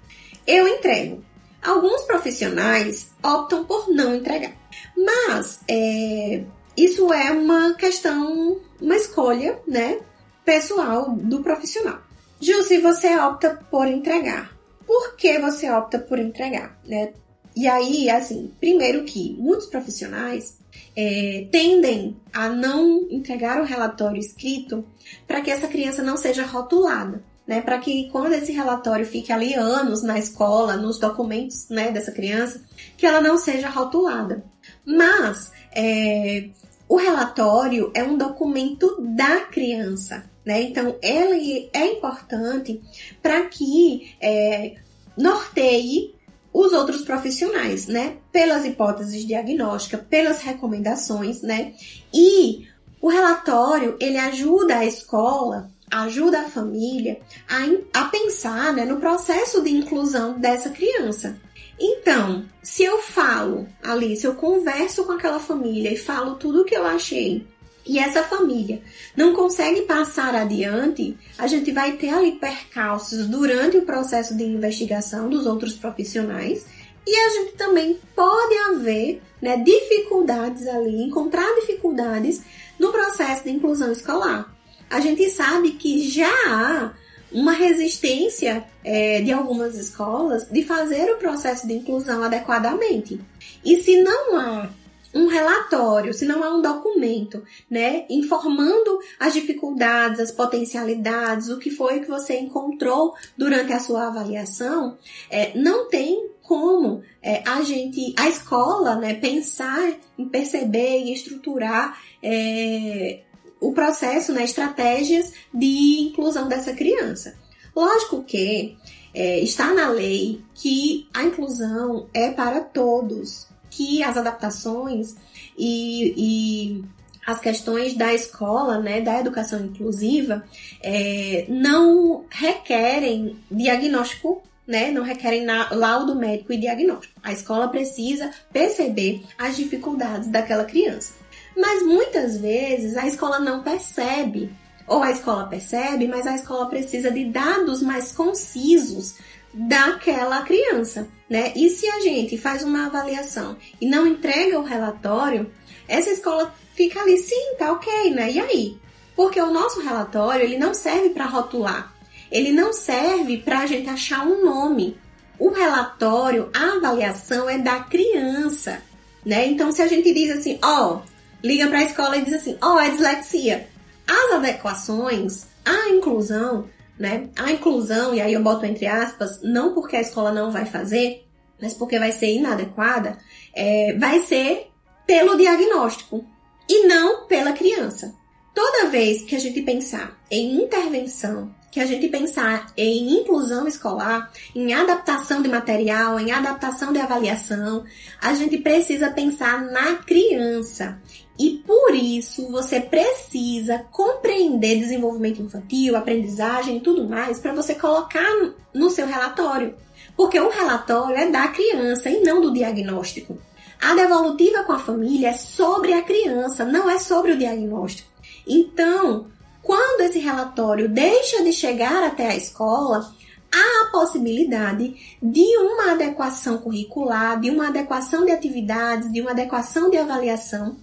Eu 0.46 0.68
entrego. 0.68 1.24
Alguns 1.62 2.02
profissionais 2.04 3.12
optam 3.22 3.64
por 3.66 3.88
não 3.90 4.16
entregar, 4.16 4.54
mas 4.98 5.60
é, 5.68 6.44
isso 6.76 7.14
é 7.14 7.32
uma 7.32 7.74
questão, 7.76 8.60
uma 8.82 8.96
escolha, 8.96 9.60
né, 9.68 10.00
pessoal 10.44 11.12
do 11.12 11.44
profissional. 11.44 12.00
Ju, 12.40 12.64
se 12.64 12.80
você 12.80 13.16
opta 13.18 13.60
por 13.70 13.86
entregar, 13.86 14.51
por 14.92 15.16
que 15.16 15.40
você 15.40 15.72
opta 15.72 15.98
por 15.98 16.20
entregar, 16.20 16.78
né? 16.86 17.14
E 17.56 17.66
aí, 17.66 18.10
assim, 18.10 18.52
primeiro 18.60 19.06
que 19.06 19.38
muitos 19.40 19.68
profissionais 19.68 20.58
é, 20.94 21.48
tendem 21.50 22.18
a 22.34 22.50
não 22.50 23.08
entregar 23.10 23.62
o 23.62 23.66
relatório 23.66 24.20
escrito 24.20 24.84
para 25.26 25.40
que 25.40 25.50
essa 25.50 25.70
criança 25.70 26.04
não 26.04 26.18
seja 26.18 26.46
rotulada. 26.46 27.24
Né, 27.48 27.60
para 27.60 27.80
que 27.80 28.08
quando 28.12 28.34
esse 28.34 28.52
relatório 28.52 29.06
fique 29.06 29.32
ali 29.32 29.56
anos 29.56 30.04
na 30.04 30.18
escola, 30.18 30.78
nos 30.78 31.00
documentos 31.00 31.68
né, 31.70 31.92
dessa 31.92 32.12
criança, 32.12 32.64
que 32.96 33.06
ela 33.06 33.20
não 33.20 33.38
seja 33.38 33.68
rotulada. 33.68 34.46
Mas 34.86 35.52
é, 35.76 36.50
o 36.88 36.96
relatório 36.96 37.92
é 37.94 38.04
um 38.04 38.16
documento 38.16 38.96
da 39.02 39.42
criança, 39.42 40.24
né? 40.46 40.62
Então 40.62 40.96
ele 41.02 41.70
é 41.74 41.88
importante 41.88 42.82
para 43.22 43.46
que 43.46 44.16
é, 44.20 44.76
norteie 45.18 46.16
os 46.54 46.74
outros 46.74 47.02
profissionais, 47.02 47.88
né? 47.88 48.18
Pelas 48.32 48.66
hipóteses 48.66 49.26
diagnósticas, 49.26 50.02
pelas 50.10 50.42
recomendações, 50.42 51.42
né? 51.42 51.74
E 52.14 52.68
o 53.02 53.08
relatório, 53.08 53.96
ele 54.00 54.18
ajuda 54.18 54.78
a 54.78 54.86
escola, 54.86 55.72
ajuda 55.90 56.42
a 56.42 56.50
família 56.50 57.20
a, 57.50 58.02
a 58.02 58.06
pensar 58.06 58.74
né, 58.74 58.86
no 58.86 58.98
processo 58.98 59.62
de 59.62 59.72
inclusão 59.72 60.40
dessa 60.40 60.70
criança. 60.70 61.38
Então, 61.80 62.46
se 62.62 62.84
eu 62.84 63.02
falo 63.02 63.68
ali, 63.82 64.16
se 64.16 64.28
eu 64.28 64.36
converso 64.36 65.04
com 65.04 65.14
aquela 65.14 65.40
família 65.40 65.92
e 65.92 65.98
falo 65.98 66.36
tudo 66.36 66.62
o 66.62 66.66
que 66.66 66.76
eu 66.76 66.86
achei 66.86 67.46
e 67.92 68.00
essa 68.00 68.24
família 68.24 68.82
não 69.18 69.34
consegue 69.34 69.82
passar 69.82 70.34
adiante, 70.34 71.18
a 71.38 71.46
gente 71.46 71.74
vai 71.74 71.98
ter 71.98 72.08
ali 72.08 72.32
percalços 72.32 73.28
durante 73.28 73.76
o 73.76 73.82
processo 73.82 74.34
de 74.34 74.46
investigação 74.46 75.30
dos 75.30 75.46
outros 75.46 75.74
profissionais 75.74 76.66
e 77.06 77.14
a 77.14 77.30
gente 77.32 77.52
também 77.58 78.00
pode 78.16 78.56
haver 78.70 79.22
né, 79.42 79.58
dificuldades 79.58 80.66
ali, 80.68 81.04
encontrar 81.04 81.54
dificuldades 81.60 82.42
no 82.80 82.94
processo 82.94 83.44
de 83.44 83.50
inclusão 83.50 83.92
escolar. 83.92 84.56
A 84.90 85.02
gente 85.02 85.30
sabe 85.30 85.72
que 85.72 86.10
já 86.10 86.32
há 86.48 86.94
uma 87.30 87.52
resistência 87.52 88.64
é, 88.86 89.22
de 89.22 89.34
algumas 89.34 89.76
escolas 89.76 90.48
de 90.50 90.64
fazer 90.64 91.12
o 91.12 91.18
processo 91.18 91.68
de 91.68 91.74
inclusão 91.74 92.24
adequadamente. 92.24 93.20
E 93.66 93.82
se 93.82 94.02
não 94.02 94.40
há 94.40 94.70
um 95.14 95.28
relatório, 95.28 96.14
se 96.14 96.26
não 96.26 96.44
há 96.44 96.56
um 96.56 96.62
documento, 96.62 97.44
né, 97.70 98.06
informando 98.10 99.00
as 99.20 99.34
dificuldades, 99.34 100.20
as 100.20 100.32
potencialidades, 100.32 101.50
o 101.50 101.58
que 101.58 101.70
foi 101.70 102.00
que 102.00 102.08
você 102.08 102.40
encontrou 102.40 103.14
durante 103.38 103.74
a 103.74 103.80
sua 103.80 104.08
avaliação, 104.08 104.98
é, 105.30 105.58
não 105.58 105.90
tem 105.90 106.30
como 106.42 107.02
é, 107.22 107.44
a 107.48 107.62
gente, 107.62 108.14
a 108.18 108.28
escola, 108.28 108.96
né, 108.96 109.14
pensar 109.14 109.96
em 110.18 110.28
perceber 110.28 111.00
e 111.00 111.14
estruturar 111.14 111.98
é, 112.22 113.22
o 113.60 113.74
processo, 113.74 114.34
né, 114.34 114.44
estratégias 114.44 115.34
de 115.54 116.10
inclusão 116.10 116.48
dessa 116.48 116.74
criança. 116.74 117.38
Lógico 117.76 118.24
que 118.24 118.76
é, 119.14 119.40
está 119.40 119.74
na 119.74 119.90
lei 119.90 120.42
que 120.54 121.08
a 121.14 121.24
inclusão 121.24 122.08
é 122.14 122.32
para 122.32 122.62
todos, 122.62 123.48
que 123.72 124.04
as 124.04 124.18
adaptações 124.18 125.16
e, 125.58 126.14
e 126.18 126.84
as 127.26 127.40
questões 127.40 127.96
da 127.96 128.14
escola, 128.14 128.78
né, 128.80 129.02
da 129.02 129.20
educação 129.20 129.66
inclusiva, 129.66 130.44
é, 130.84 131.46
não 131.48 132.26
requerem 132.30 133.38
diagnóstico, 133.50 134.44
né, 134.68 134.92
não 134.92 135.04
requerem 135.04 135.46
laudo 135.72 136.16
médico 136.16 136.54
e 136.54 136.58
diagnóstico. 136.58 137.20
A 137.24 137.32
escola 137.32 137.68
precisa 137.68 138.32
perceber 138.52 139.24
as 139.38 139.56
dificuldades 139.56 140.30
daquela 140.30 140.66
criança. 140.66 141.14
Mas 141.56 141.84
muitas 141.84 142.38
vezes 142.38 142.98
a 142.98 143.08
escola 143.08 143.40
não 143.40 143.64
percebe, 143.64 144.52
ou 144.88 145.02
a 145.02 145.12
escola 145.12 145.48
percebe, 145.48 146.08
mas 146.08 146.28
a 146.28 146.36
escola 146.36 146.68
precisa 146.68 147.12
de 147.12 147.26
dados 147.26 147.82
mais 147.82 148.12
concisos 148.12 149.16
daquela 149.54 150.42
criança, 150.44 151.08
né? 151.30 151.52
E 151.56 151.70
se 151.70 151.88
a 151.88 152.00
gente 152.00 152.38
faz 152.38 152.64
uma 152.64 152.86
avaliação 152.86 153.58
e 153.80 153.86
não 153.86 154.08
entrega 154.08 154.60
o 154.60 154.64
relatório, 154.64 155.52
essa 155.88 156.10
escola 156.10 156.54
fica 156.74 157.02
ali, 157.02 157.18
sim, 157.18 157.56
tá 157.58 157.72
ok, 157.72 158.12
né? 158.12 158.32
E 158.32 158.40
aí? 158.40 158.78
Porque 159.16 159.42
o 159.42 159.52
nosso 159.52 159.82
relatório, 159.82 160.46
ele 160.46 160.58
não 160.58 160.74
serve 160.74 161.10
para 161.10 161.26
rotular. 161.26 161.94
Ele 162.32 162.52
não 162.52 162.72
serve 162.72 163.38
para 163.38 163.60
a 163.60 163.66
gente 163.66 163.90
achar 163.90 164.26
um 164.26 164.44
nome. 164.44 164.98
O 165.38 165.50
relatório, 165.50 166.50
a 166.54 166.78
avaliação 166.78 167.50
é 167.50 167.58
da 167.58 167.82
criança, 167.82 168.82
né? 169.26 169.48
Então, 169.48 169.72
se 169.72 169.82
a 169.82 169.88
gente 169.88 170.14
diz 170.14 170.32
assim, 170.32 170.58
ó, 170.64 170.96
oh, 170.96 171.02
liga 171.44 171.68
para 171.68 171.80
a 171.80 171.84
escola 171.84 172.18
e 172.18 172.24
diz 172.24 172.34
assim, 172.34 172.58
ó, 172.62 172.76
oh, 172.76 172.80
é 172.80 172.90
dislexia. 172.90 173.68
As 174.08 174.34
adequações, 174.34 175.48
a 175.66 175.90
inclusão, 175.90 176.70
né? 177.02 177.30
A 177.36 177.52
inclusão, 177.52 178.14
e 178.14 178.22
aí 178.22 178.34
eu 178.34 178.44
boto 178.44 178.64
entre 178.64 178.86
aspas, 178.86 179.42
não 179.42 179.74
porque 179.74 179.96
a 179.96 180.02
escola 180.02 180.32
não 180.32 180.52
vai 180.52 180.66
fazer, 180.66 181.26
mas 181.60 181.74
porque 181.74 181.98
vai 181.98 182.12
ser 182.12 182.36
inadequada, 182.36 183.18
é, 183.56 183.94
vai 183.98 184.20
ser 184.20 184.68
pelo 185.08 185.36
diagnóstico 185.36 186.24
e 186.70 186.86
não 186.88 187.26
pela 187.26 187.54
criança. 187.54 188.14
Toda 188.54 188.90
vez 188.90 189.24
que 189.24 189.36
a 189.36 189.40
gente 189.40 189.62
pensar 189.64 190.16
em 190.30 190.62
intervenção, 190.62 191.54
que 191.72 191.80
a 191.80 191.86
gente 191.88 192.08
pensar 192.08 192.68
em 192.78 193.20
inclusão 193.20 193.68
escolar, 193.68 194.32
em 194.54 194.74
adaptação 194.74 195.42
de 195.42 195.50
material, 195.50 196.20
em 196.20 196.32
adaptação 196.32 196.94
de 196.94 197.00
avaliação, 197.00 197.84
a 198.22 198.34
gente 198.36 198.58
precisa 198.58 199.10
pensar 199.10 199.62
na 199.62 199.96
criança. 199.96 201.02
E 201.42 201.64
por 201.66 201.96
isso 201.96 202.52
você 202.52 202.80
precisa 202.80 203.80
compreender 203.90 204.78
desenvolvimento 204.78 205.42
infantil, 205.42 205.96
aprendizagem 205.96 206.78
e 206.78 206.82
tudo 206.82 207.10
mais 207.10 207.40
para 207.40 207.52
você 207.52 207.74
colocar 207.74 208.30
no 208.72 208.92
seu 208.92 209.08
relatório. 209.08 209.74
Porque 210.16 210.40
o 210.40 210.52
relatório 210.52 211.18
é 211.18 211.32
da 211.32 211.48
criança 211.48 212.12
e 212.12 212.22
não 212.22 212.42
do 212.42 212.54
diagnóstico. 212.54 213.40
A 213.82 213.96
devolutiva 213.96 214.64
com 214.66 214.74
a 214.74 214.78
família 214.78 215.30
é 215.30 215.34
sobre 215.34 215.94
a 215.94 216.04
criança, 216.04 216.64
não 216.64 216.88
é 216.88 217.00
sobre 217.00 217.32
o 217.32 217.38
diagnóstico. 217.40 218.08
Então, 218.46 219.26
quando 219.64 220.02
esse 220.02 220.20
relatório 220.20 220.88
deixa 220.88 221.44
de 221.44 221.52
chegar 221.52 222.04
até 222.04 222.28
a 222.28 222.36
escola, 222.36 223.12
há 223.52 223.82
a 223.88 223.92
possibilidade 223.92 225.18
de 225.20 225.58
uma 225.58 225.94
adequação 225.94 226.60
curricular, 226.60 227.40
de 227.40 227.50
uma 227.50 227.70
adequação 227.70 228.26
de 228.26 228.32
atividades, 228.32 229.12
de 229.12 229.22
uma 229.22 229.32
adequação 229.32 229.90
de 229.90 229.98
avaliação 229.98 230.78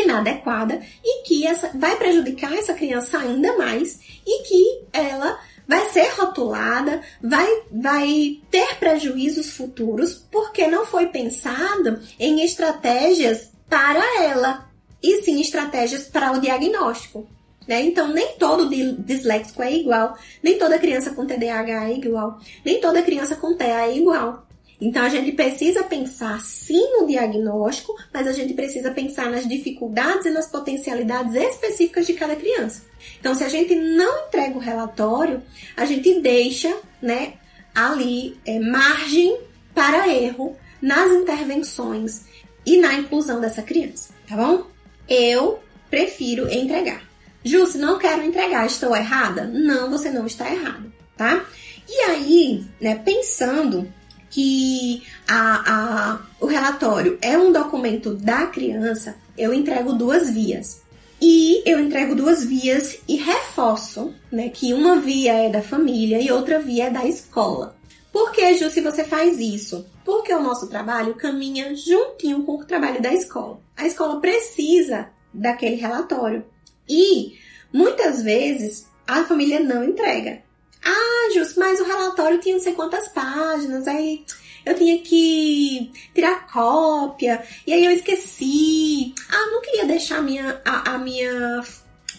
inadequada 0.00 0.80
e 1.04 1.22
que 1.24 1.46
essa 1.46 1.70
vai 1.74 1.96
prejudicar 1.96 2.52
essa 2.54 2.74
criança 2.74 3.18
ainda 3.18 3.56
mais 3.56 4.00
e 4.26 4.42
que 4.42 4.84
ela 4.92 5.38
vai 5.66 5.88
ser 5.90 6.08
rotulada, 6.18 7.00
vai, 7.22 7.48
vai 7.70 8.40
ter 8.50 8.76
prejuízos 8.76 9.50
futuros 9.50 10.14
porque 10.30 10.66
não 10.66 10.84
foi 10.84 11.06
pensado 11.06 12.00
em 12.18 12.44
estratégias 12.44 13.52
para 13.68 14.22
ela 14.22 14.68
e 15.02 15.22
sim 15.22 15.40
estratégias 15.40 16.04
para 16.04 16.32
o 16.32 16.40
diagnóstico. 16.40 17.26
Né? 17.66 17.82
Então, 17.82 18.08
nem 18.08 18.36
todo 18.38 18.68
disléxico 18.68 19.62
é 19.62 19.72
igual, 19.72 20.16
nem 20.42 20.58
toda 20.58 20.78
criança 20.78 21.10
com 21.10 21.26
TDAH 21.26 21.88
é 21.88 21.94
igual, 21.94 22.40
nem 22.64 22.80
toda 22.80 23.02
criança 23.02 23.36
com 23.36 23.54
TEA 23.54 23.86
é 23.86 23.96
igual. 23.96 24.46
Então, 24.84 25.04
a 25.04 25.08
gente 25.08 25.30
precisa 25.30 25.84
pensar 25.84 26.40
sim 26.40 26.98
no 26.98 27.06
diagnóstico, 27.06 27.94
mas 28.12 28.26
a 28.26 28.32
gente 28.32 28.52
precisa 28.52 28.90
pensar 28.90 29.30
nas 29.30 29.46
dificuldades 29.48 30.26
e 30.26 30.30
nas 30.30 30.48
potencialidades 30.48 31.36
específicas 31.36 32.04
de 32.04 32.14
cada 32.14 32.34
criança. 32.34 32.82
Então, 33.20 33.32
se 33.32 33.44
a 33.44 33.48
gente 33.48 33.76
não 33.76 34.26
entrega 34.26 34.56
o 34.56 34.60
relatório, 34.60 35.40
a 35.76 35.84
gente 35.84 36.20
deixa 36.20 36.76
né, 37.00 37.34
ali 37.72 38.36
é, 38.44 38.58
margem 38.58 39.38
para 39.72 40.08
erro 40.08 40.56
nas 40.82 41.12
intervenções 41.12 42.24
e 42.66 42.76
na 42.76 42.94
inclusão 42.94 43.40
dessa 43.40 43.62
criança, 43.62 44.12
tá 44.28 44.36
bom? 44.36 44.66
Eu 45.08 45.60
prefiro 45.88 46.52
entregar. 46.52 47.04
Ju, 47.44 47.68
se 47.68 47.78
não 47.78 48.00
quero 48.00 48.24
entregar, 48.24 48.66
estou 48.66 48.96
errada? 48.96 49.44
Não, 49.44 49.90
você 49.90 50.10
não 50.10 50.26
está 50.26 50.52
errada, 50.52 50.92
tá? 51.16 51.44
E 51.88 52.00
aí, 52.10 52.64
né, 52.80 52.96
pensando 52.96 53.88
que 54.32 55.02
a, 55.28 55.62
a, 55.74 56.20
o 56.40 56.46
relatório 56.46 57.18
é 57.20 57.36
um 57.36 57.52
documento 57.52 58.14
da 58.14 58.46
criança, 58.46 59.14
eu 59.36 59.52
entrego 59.52 59.92
duas 59.92 60.30
vias. 60.30 60.80
E 61.20 61.62
eu 61.64 61.78
entrego 61.78 62.16
duas 62.16 62.42
vias 62.42 62.98
e 63.06 63.16
reforço, 63.16 64.12
né, 64.32 64.48
que 64.48 64.72
uma 64.72 64.98
via 64.98 65.34
é 65.34 65.50
da 65.50 65.62
família 65.62 66.20
e 66.20 66.32
outra 66.32 66.58
via 66.58 66.86
é 66.86 66.90
da 66.90 67.06
escola. 67.06 67.76
Por 68.10 68.32
que, 68.32 68.56
Ju, 68.56 68.70
se 68.70 68.80
você 68.80 69.04
faz 69.04 69.38
isso? 69.38 69.86
Porque 70.04 70.34
o 70.34 70.42
nosso 70.42 70.66
trabalho 70.66 71.14
caminha 71.14 71.76
juntinho 71.76 72.42
com 72.42 72.56
o 72.56 72.64
trabalho 72.64 73.00
da 73.00 73.12
escola. 73.12 73.60
A 73.76 73.86
escola 73.86 74.18
precisa 74.18 75.10
daquele 75.32 75.76
relatório. 75.76 76.44
E 76.88 77.34
muitas 77.72 78.22
vezes 78.22 78.86
a 79.06 79.24
família 79.24 79.60
não 79.60 79.84
entrega. 79.84 80.42
Ah, 80.84 81.30
Jus, 81.34 81.56
mas 81.56 81.80
o 81.80 81.84
relatório 81.84 82.40
tinha 82.40 82.56
não 82.56 82.62
sei 82.62 82.72
quantas 82.72 83.08
páginas, 83.08 83.86
aí 83.86 84.24
eu 84.64 84.74
tinha 84.74 84.98
que 84.98 85.90
tirar 86.14 86.46
cópia, 86.46 87.42
e 87.66 87.72
aí 87.72 87.84
eu 87.84 87.90
esqueci. 87.90 89.14
Ah, 89.30 89.50
não 89.50 89.60
queria 89.60 89.86
deixar 89.86 90.18
a 90.18 90.22
minha, 90.22 90.60
a, 90.64 90.94
a 90.94 90.98
minha 90.98 91.62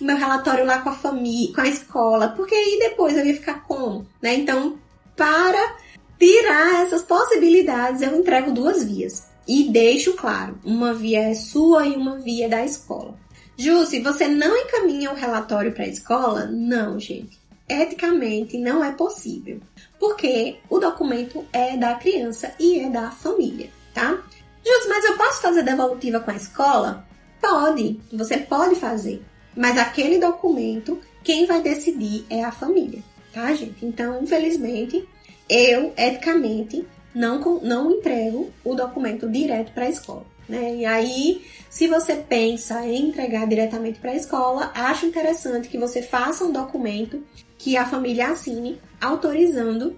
meu 0.02 0.18
relatório 0.18 0.66
lá 0.66 0.80
com 0.82 0.90
a 0.90 0.96
família, 0.96 1.54
com 1.54 1.62
a 1.62 1.68
escola, 1.68 2.30
porque 2.30 2.56
aí 2.56 2.80
depois 2.80 3.16
eu 3.16 3.26
ia 3.26 3.36
ficar 3.36 3.64
como, 3.64 4.08
né? 4.22 4.36
Então, 4.36 4.78
para 5.16 5.78
tirar 6.20 6.84
essas 6.84 7.04
possibilidades, 7.04 8.02
eu 8.02 8.18
entrego 8.18 8.52
duas 8.52 8.84
vias. 8.84 9.28
E 9.48 9.70
deixo 9.70 10.14
claro, 10.14 10.58
uma 10.64 10.94
via 10.94 11.30
é 11.30 11.34
sua 11.34 11.86
e 11.86 11.96
uma 11.96 12.18
via 12.18 12.46
é 12.46 12.50
da 12.50 12.64
escola. 12.64 13.16
Ju, 13.58 13.86
se 13.86 14.00
você 14.00 14.28
não 14.28 14.56
encaminha 14.58 15.12
o 15.12 15.16
relatório 15.16 15.74
para 15.74 15.84
a 15.84 15.88
escola, 15.88 16.46
não, 16.46 16.98
gente. 16.98 17.40
Eticamente 17.68 18.58
não 18.58 18.84
é 18.84 18.92
possível 18.92 19.62
porque 20.00 20.58
o 20.70 20.80
documento 20.80 21.46
é 21.54 21.78
da 21.78 21.96
criança 21.96 22.54
e 22.60 22.80
é 22.80 22.90
da 22.90 23.10
família, 23.10 23.70
tá? 23.94 24.22
Justo, 24.66 24.90
mas 24.90 25.06
eu 25.06 25.18
posso 25.18 25.42
fazer 25.42 25.64
devolutiva 25.64 26.20
com 26.20 26.30
a 26.30 26.36
escola? 26.36 27.08
Pode, 27.40 28.02
você 28.12 28.38
pode 28.38 28.76
fazer. 28.76 29.24
Mas 29.56 29.78
aquele 29.78 30.20
documento, 30.20 31.00
quem 31.24 31.46
vai 31.46 31.62
decidir 31.62 32.26
é 32.30 32.44
a 32.44 32.52
família, 32.52 33.02
tá, 33.32 33.54
gente? 33.54 33.86
Então, 33.86 34.22
infelizmente, 34.22 35.08
eu, 35.48 35.94
eticamente, 35.96 36.86
não, 37.16 37.40
não 37.62 37.92
entrego 37.92 38.52
o 38.64 38.76
documento 38.76 39.30
direto 39.30 39.72
para 39.72 39.86
a 39.86 39.90
escola. 39.90 40.26
Né? 40.50 40.76
E 40.78 40.86
aí, 40.86 41.46
se 41.70 41.88
você 41.88 42.16
pensa 42.16 42.86
em 42.86 43.10
entregar 43.10 43.48
diretamente 43.48 44.00
para 44.00 44.12
a 44.12 44.16
escola, 44.16 44.72
acho 44.76 45.06
interessante 45.06 45.70
que 45.70 45.78
você 45.78 46.02
faça 46.02 46.44
um 46.44 46.52
documento 46.52 47.24
que 47.64 47.78
a 47.78 47.86
família 47.86 48.28
assine 48.28 48.78
autorizando 49.00 49.96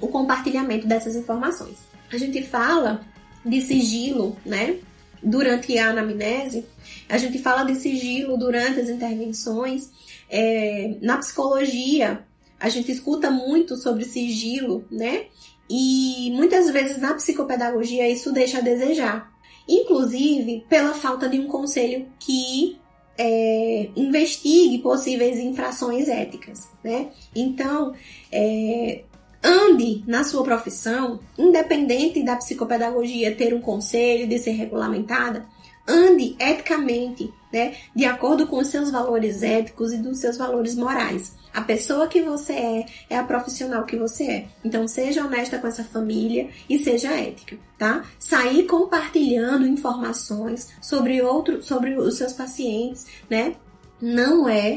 o 0.00 0.08
compartilhamento 0.08 0.84
dessas 0.84 1.14
informações. 1.14 1.78
A 2.12 2.18
gente 2.18 2.42
fala 2.42 3.06
de 3.46 3.60
sigilo, 3.60 4.36
né? 4.44 4.78
Durante 5.22 5.78
a 5.78 5.90
anamnese, 5.90 6.66
a 7.08 7.16
gente 7.16 7.38
fala 7.38 7.62
de 7.62 7.76
sigilo 7.76 8.36
durante 8.36 8.80
as 8.80 8.88
intervenções. 8.88 9.90
É, 10.28 10.96
na 11.00 11.18
psicologia, 11.18 12.26
a 12.58 12.68
gente 12.68 12.90
escuta 12.90 13.30
muito 13.30 13.76
sobre 13.76 14.04
sigilo, 14.04 14.84
né? 14.90 15.26
E 15.70 16.32
muitas 16.34 16.68
vezes 16.68 16.98
na 16.98 17.14
psicopedagogia 17.14 18.08
isso 18.08 18.32
deixa 18.32 18.58
a 18.58 18.60
desejar. 18.60 19.32
Inclusive 19.68 20.66
pela 20.68 20.92
falta 20.92 21.28
de 21.28 21.38
um 21.38 21.46
conselho 21.46 22.08
que 22.18 22.76
é, 23.16 23.88
investigue 23.96 24.78
possíveis 24.78 25.38
infrações 25.38 26.08
éticas, 26.08 26.68
né? 26.82 27.08
Então, 27.34 27.94
é, 28.30 29.02
ande 29.42 30.02
na 30.06 30.24
sua 30.24 30.42
profissão, 30.42 31.20
independente 31.38 32.22
da 32.22 32.36
psicopedagogia 32.36 33.34
ter 33.34 33.54
um 33.54 33.60
conselho, 33.60 34.26
de 34.26 34.38
ser 34.38 34.52
regulamentada, 34.52 35.46
ande 35.86 36.34
eticamente, 36.40 37.30
né, 37.52 37.74
de 37.94 38.06
acordo 38.06 38.46
com 38.46 38.56
os 38.56 38.68
seus 38.68 38.90
valores 38.90 39.42
éticos 39.42 39.92
e 39.92 39.98
dos 39.98 40.18
seus 40.18 40.38
valores 40.38 40.74
morais. 40.74 41.34
A 41.54 41.62
pessoa 41.62 42.08
que 42.08 42.20
você 42.20 42.52
é 42.52 42.86
é 43.08 43.16
a 43.16 43.22
profissional 43.22 43.84
que 43.84 43.96
você 43.96 44.24
é. 44.24 44.48
Então 44.64 44.88
seja 44.88 45.24
honesta 45.24 45.56
com 45.58 45.68
essa 45.68 45.84
família 45.84 46.48
e 46.68 46.80
seja 46.80 47.12
ética, 47.12 47.56
tá? 47.78 48.04
Sair 48.18 48.64
compartilhando 48.64 49.64
informações 49.64 50.68
sobre 50.82 51.22
outro, 51.22 51.62
sobre 51.62 51.96
os 51.96 52.18
seus 52.18 52.32
pacientes, 52.32 53.06
né? 53.30 53.54
Não 54.02 54.48
é 54.48 54.74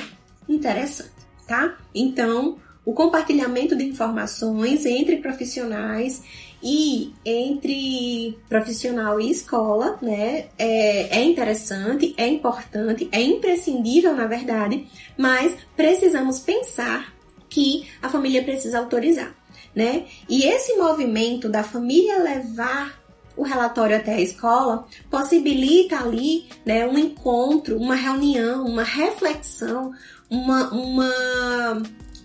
interessante, 0.47 1.11
tá? 1.47 1.75
Então, 1.95 2.57
o 2.85 2.93
compartilhamento 2.93 3.75
de 3.75 3.83
informações 3.83 4.85
entre 4.85 5.17
profissionais 5.17 6.21
e 6.61 7.13
entre 7.23 8.37
profissional 8.49 9.19
e 9.19 9.29
escola, 9.29 9.97
né, 10.01 10.47
é, 10.57 11.19
é 11.19 11.23
interessante, 11.23 12.13
é 12.17 12.27
importante, 12.27 13.07
é 13.11 13.21
imprescindível, 13.21 14.15
na 14.15 14.25
verdade, 14.25 14.87
mas 15.17 15.55
precisamos 15.75 16.39
pensar 16.39 17.13
que 17.49 17.87
a 18.01 18.09
família 18.09 18.43
precisa 18.43 18.79
autorizar, 18.79 19.33
né? 19.73 20.05
E 20.27 20.43
esse 20.43 20.73
movimento 20.75 21.47
da 21.47 21.63
família 21.63 22.21
levar 22.21 23.01
o 23.37 23.43
relatório 23.43 23.95
até 23.95 24.15
a 24.15 24.21
escola 24.21 24.85
possibilita 25.09 25.99
ali, 25.99 26.49
né, 26.65 26.87
um 26.87 26.97
encontro, 26.97 27.77
uma 27.77 27.95
reunião, 27.95 28.65
uma 28.65 28.83
reflexão, 28.83 29.93
uma, 30.27 30.69
uma, 30.73 31.83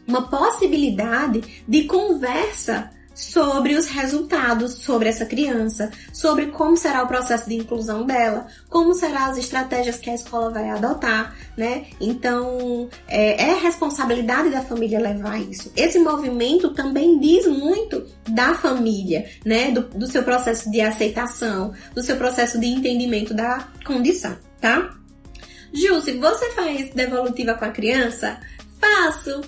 uma 0.09 0.29
possibilidade 0.29 1.65
de 1.69 1.85
conversa 1.85 2.91
sobre 3.15 3.75
os 3.75 3.87
resultados 3.87 4.75
sobre 4.75 5.09
essa 5.09 5.27
criança, 5.27 5.91
sobre 6.13 6.47
como 6.47 6.77
será 6.77 7.03
o 7.03 7.09
processo 7.09 7.49
de 7.49 7.57
inclusão 7.57 8.05
dela, 8.05 8.47
como 8.69 8.95
serão 8.95 9.27
as 9.27 9.39
estratégias 9.39 9.99
que 9.99 10.11
a 10.11 10.15
escola 10.15 10.51
vai 10.51 10.71
adotar, 10.71 11.35
né? 11.57 11.87
Então 12.01 12.89
é, 13.07 13.51
é 13.51 13.55
responsabilidade 13.55 14.51
da 14.51 14.63
família 14.63 15.01
levar 15.01 15.41
isso. 15.41 15.73
Esse 15.77 15.99
movimento 15.99 16.71
também 16.71 17.19
diz 17.19 17.47
muito 17.47 18.07
da 18.29 18.55
família, 18.55 19.29
né? 19.45 19.71
Do, 19.71 19.83
do 19.83 20.07
seu 20.07 20.23
processo 20.23 20.71
de 20.71 20.81
aceitação, 20.81 21.73
do 21.95 22.03
seu 22.03 22.17
processo 22.17 22.59
de 22.59 22.67
entendimento 22.67 23.35
da 23.35 23.69
condição, 23.85 24.37
tá? 24.61 24.95
Ju, 25.75 26.01
se 26.03 26.13
você 26.13 26.51
faz 26.51 26.91
devolutiva 26.91 27.55
com 27.55 27.65
a 27.65 27.71
criança, 27.71 28.39
faço 28.79 29.41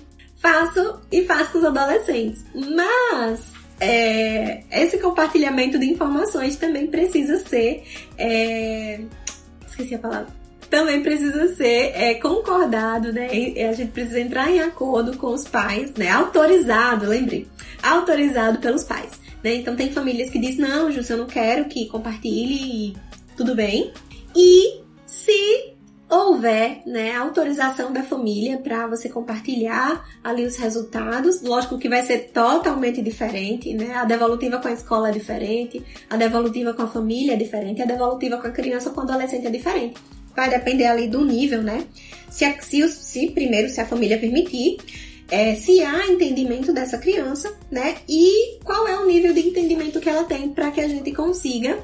faço 0.45 0.99
e 1.11 1.25
faço 1.25 1.51
com 1.53 1.57
os 1.57 1.65
adolescentes. 1.65 2.45
Mas 2.53 3.51
é, 3.79 4.63
esse 4.71 4.99
compartilhamento 4.99 5.79
de 5.79 5.87
informações 5.87 6.55
também 6.55 6.85
precisa 6.87 7.39
ser. 7.39 7.83
É, 8.17 9.01
esqueci 9.67 9.95
a 9.95 9.99
palavra. 9.99 10.27
Também 10.69 11.01
precisa 11.01 11.55
ser 11.55 11.91
é, 11.95 12.15
concordado, 12.15 13.11
né? 13.11 13.27
A 13.69 13.73
gente 13.73 13.91
precisa 13.91 14.19
entrar 14.19 14.51
em 14.51 14.59
acordo 14.59 15.17
com 15.17 15.33
os 15.33 15.47
pais, 15.47 15.91
né? 15.95 16.09
Autorizado, 16.09 17.07
lembrei. 17.07 17.47
Autorizado 17.81 18.59
pelos 18.59 18.83
pais. 18.83 19.19
Né? 19.43 19.55
Então 19.55 19.75
tem 19.75 19.91
famílias 19.91 20.29
que 20.29 20.39
dizem, 20.39 20.67
não, 20.67 20.91
Júlio, 20.91 21.05
eu 21.09 21.17
não 21.17 21.27
quero 21.27 21.65
que 21.65 21.87
compartilhe, 21.87 22.95
tudo 23.37 23.55
bem. 23.55 23.93
E 24.35 24.81
se 25.05 25.74
houver 26.15 26.81
né, 26.85 27.15
autorização 27.15 27.91
da 27.91 28.03
família 28.03 28.57
para 28.57 28.87
você 28.87 29.09
compartilhar 29.09 30.07
ali 30.23 30.45
os 30.45 30.55
resultados. 30.55 31.41
Lógico 31.41 31.77
que 31.77 31.89
vai 31.89 32.03
ser 32.03 32.31
totalmente 32.33 33.01
diferente, 33.01 33.73
né? 33.73 33.95
A 33.95 34.05
devolutiva 34.05 34.57
com 34.59 34.67
a 34.67 34.71
escola 34.71 35.09
é 35.09 35.11
diferente, 35.11 35.83
a 36.09 36.17
devolutiva 36.17 36.73
com 36.73 36.83
a 36.83 36.87
família 36.87 37.33
é 37.33 37.35
diferente, 37.35 37.81
a 37.81 37.85
devolutiva 37.85 38.37
com 38.37 38.47
a 38.47 38.51
criança 38.51 38.89
ou 38.89 38.95
com 38.95 39.01
o 39.01 39.03
adolescente 39.03 39.47
é 39.47 39.49
diferente. 39.49 39.95
Vai 40.35 40.49
depender 40.49 40.85
ali 40.85 41.07
do 41.07 41.23
nível, 41.23 41.61
né? 41.61 41.85
Se, 42.29 42.45
se, 42.61 42.89
se 42.89 43.31
primeiro, 43.31 43.69
se 43.69 43.79
a 43.79 43.85
família 43.85 44.17
permitir, 44.17 44.77
é, 45.29 45.55
se 45.55 45.81
há 45.81 46.07
entendimento 46.07 46.71
dessa 46.73 46.97
criança, 46.97 47.53
né? 47.71 47.95
E 48.07 48.59
qual 48.63 48.87
é 48.87 48.99
o 48.99 49.05
nível 49.05 49.33
de 49.33 49.41
entendimento 49.47 49.99
que 49.99 50.09
ela 50.09 50.23
tem 50.23 50.49
para 50.49 50.71
que 50.71 50.81
a 50.81 50.87
gente 50.87 51.11
consiga 51.13 51.79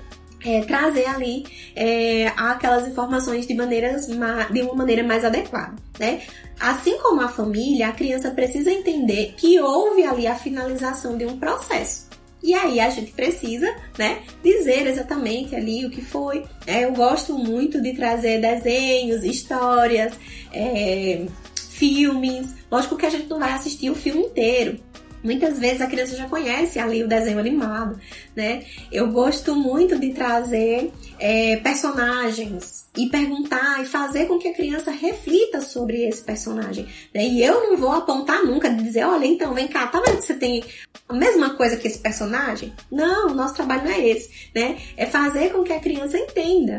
é, 0.45 0.61
trazer 0.61 1.05
ali 1.05 1.45
é, 1.75 2.27
aquelas 2.37 2.87
informações 2.87 3.45
de, 3.47 3.53
maneiras, 3.53 4.07
de 4.07 4.61
uma 4.61 4.75
maneira 4.75 5.03
mais 5.03 5.23
adequada, 5.23 5.75
né? 5.99 6.21
Assim 6.59 6.97
como 6.99 7.21
a 7.21 7.27
família, 7.27 7.87
a 7.87 7.91
criança 7.91 8.31
precisa 8.31 8.71
entender 8.71 9.33
que 9.37 9.59
houve 9.59 10.03
ali 10.03 10.27
a 10.27 10.35
finalização 10.35 11.17
de 11.17 11.25
um 11.25 11.37
processo. 11.37 12.11
E 12.43 12.53
aí 12.53 12.79
a 12.79 12.89
gente 12.89 13.11
precisa, 13.11 13.71
né, 13.97 14.23
dizer 14.43 14.87
exatamente 14.87 15.55
ali 15.55 15.86
o 15.86 15.91
que 15.91 16.01
foi. 16.01 16.43
É, 16.66 16.86
eu 16.86 16.91
gosto 16.93 17.37
muito 17.37 17.79
de 17.79 17.93
trazer 17.93 18.41
desenhos, 18.41 19.24
histórias, 19.24 20.13
é, 20.51 21.25
filmes. 21.55 22.55
Lógico 22.71 22.97
que 22.97 23.05
a 23.05 23.09
gente 23.09 23.29
não 23.29 23.39
vai 23.39 23.53
assistir 23.53 23.89
o 23.91 23.95
filme 23.95 24.21
inteiro, 24.21 24.79
Muitas 25.23 25.59
vezes 25.59 25.81
a 25.81 25.87
criança 25.87 26.15
já 26.15 26.27
conhece 26.27 26.79
ali 26.79 27.03
o 27.03 27.07
desenho 27.07 27.39
animado, 27.39 27.99
né? 28.35 28.63
Eu 28.91 29.11
gosto 29.11 29.55
muito 29.55 29.99
de 29.99 30.13
trazer 30.13 30.91
é, 31.19 31.57
personagens 31.57 32.81
e 32.97 33.07
perguntar 33.07 33.81
e 33.81 33.85
fazer 33.85 34.27
com 34.27 34.37
que 34.37 34.47
a 34.47 34.53
criança 34.53 34.91
reflita 34.91 35.61
sobre 35.61 36.03
esse 36.07 36.21
personagem. 36.23 36.87
Né? 37.13 37.25
E 37.25 37.43
eu 37.43 37.69
não 37.69 37.77
vou 37.77 37.91
apontar 37.91 38.43
nunca 38.43 38.69
de 38.69 38.83
dizer, 38.83 39.05
olha, 39.05 39.25
então 39.25 39.53
vem 39.53 39.67
cá, 39.67 39.87
tá 39.87 40.01
vendo 40.01 40.17
que 40.17 40.25
você 40.25 40.33
tem 40.33 40.63
a 41.07 41.13
mesma 41.13 41.51
coisa 41.51 41.77
que 41.77 41.87
esse 41.87 41.99
personagem? 41.99 42.73
Não, 42.91 43.29
o 43.29 43.33
nosso 43.33 43.55
trabalho 43.55 43.85
não 43.85 43.91
é 43.91 44.07
esse, 44.07 44.49
né? 44.53 44.77
É 44.97 45.05
fazer 45.05 45.51
com 45.51 45.63
que 45.63 45.73
a 45.73 45.79
criança 45.79 46.17
entenda 46.17 46.77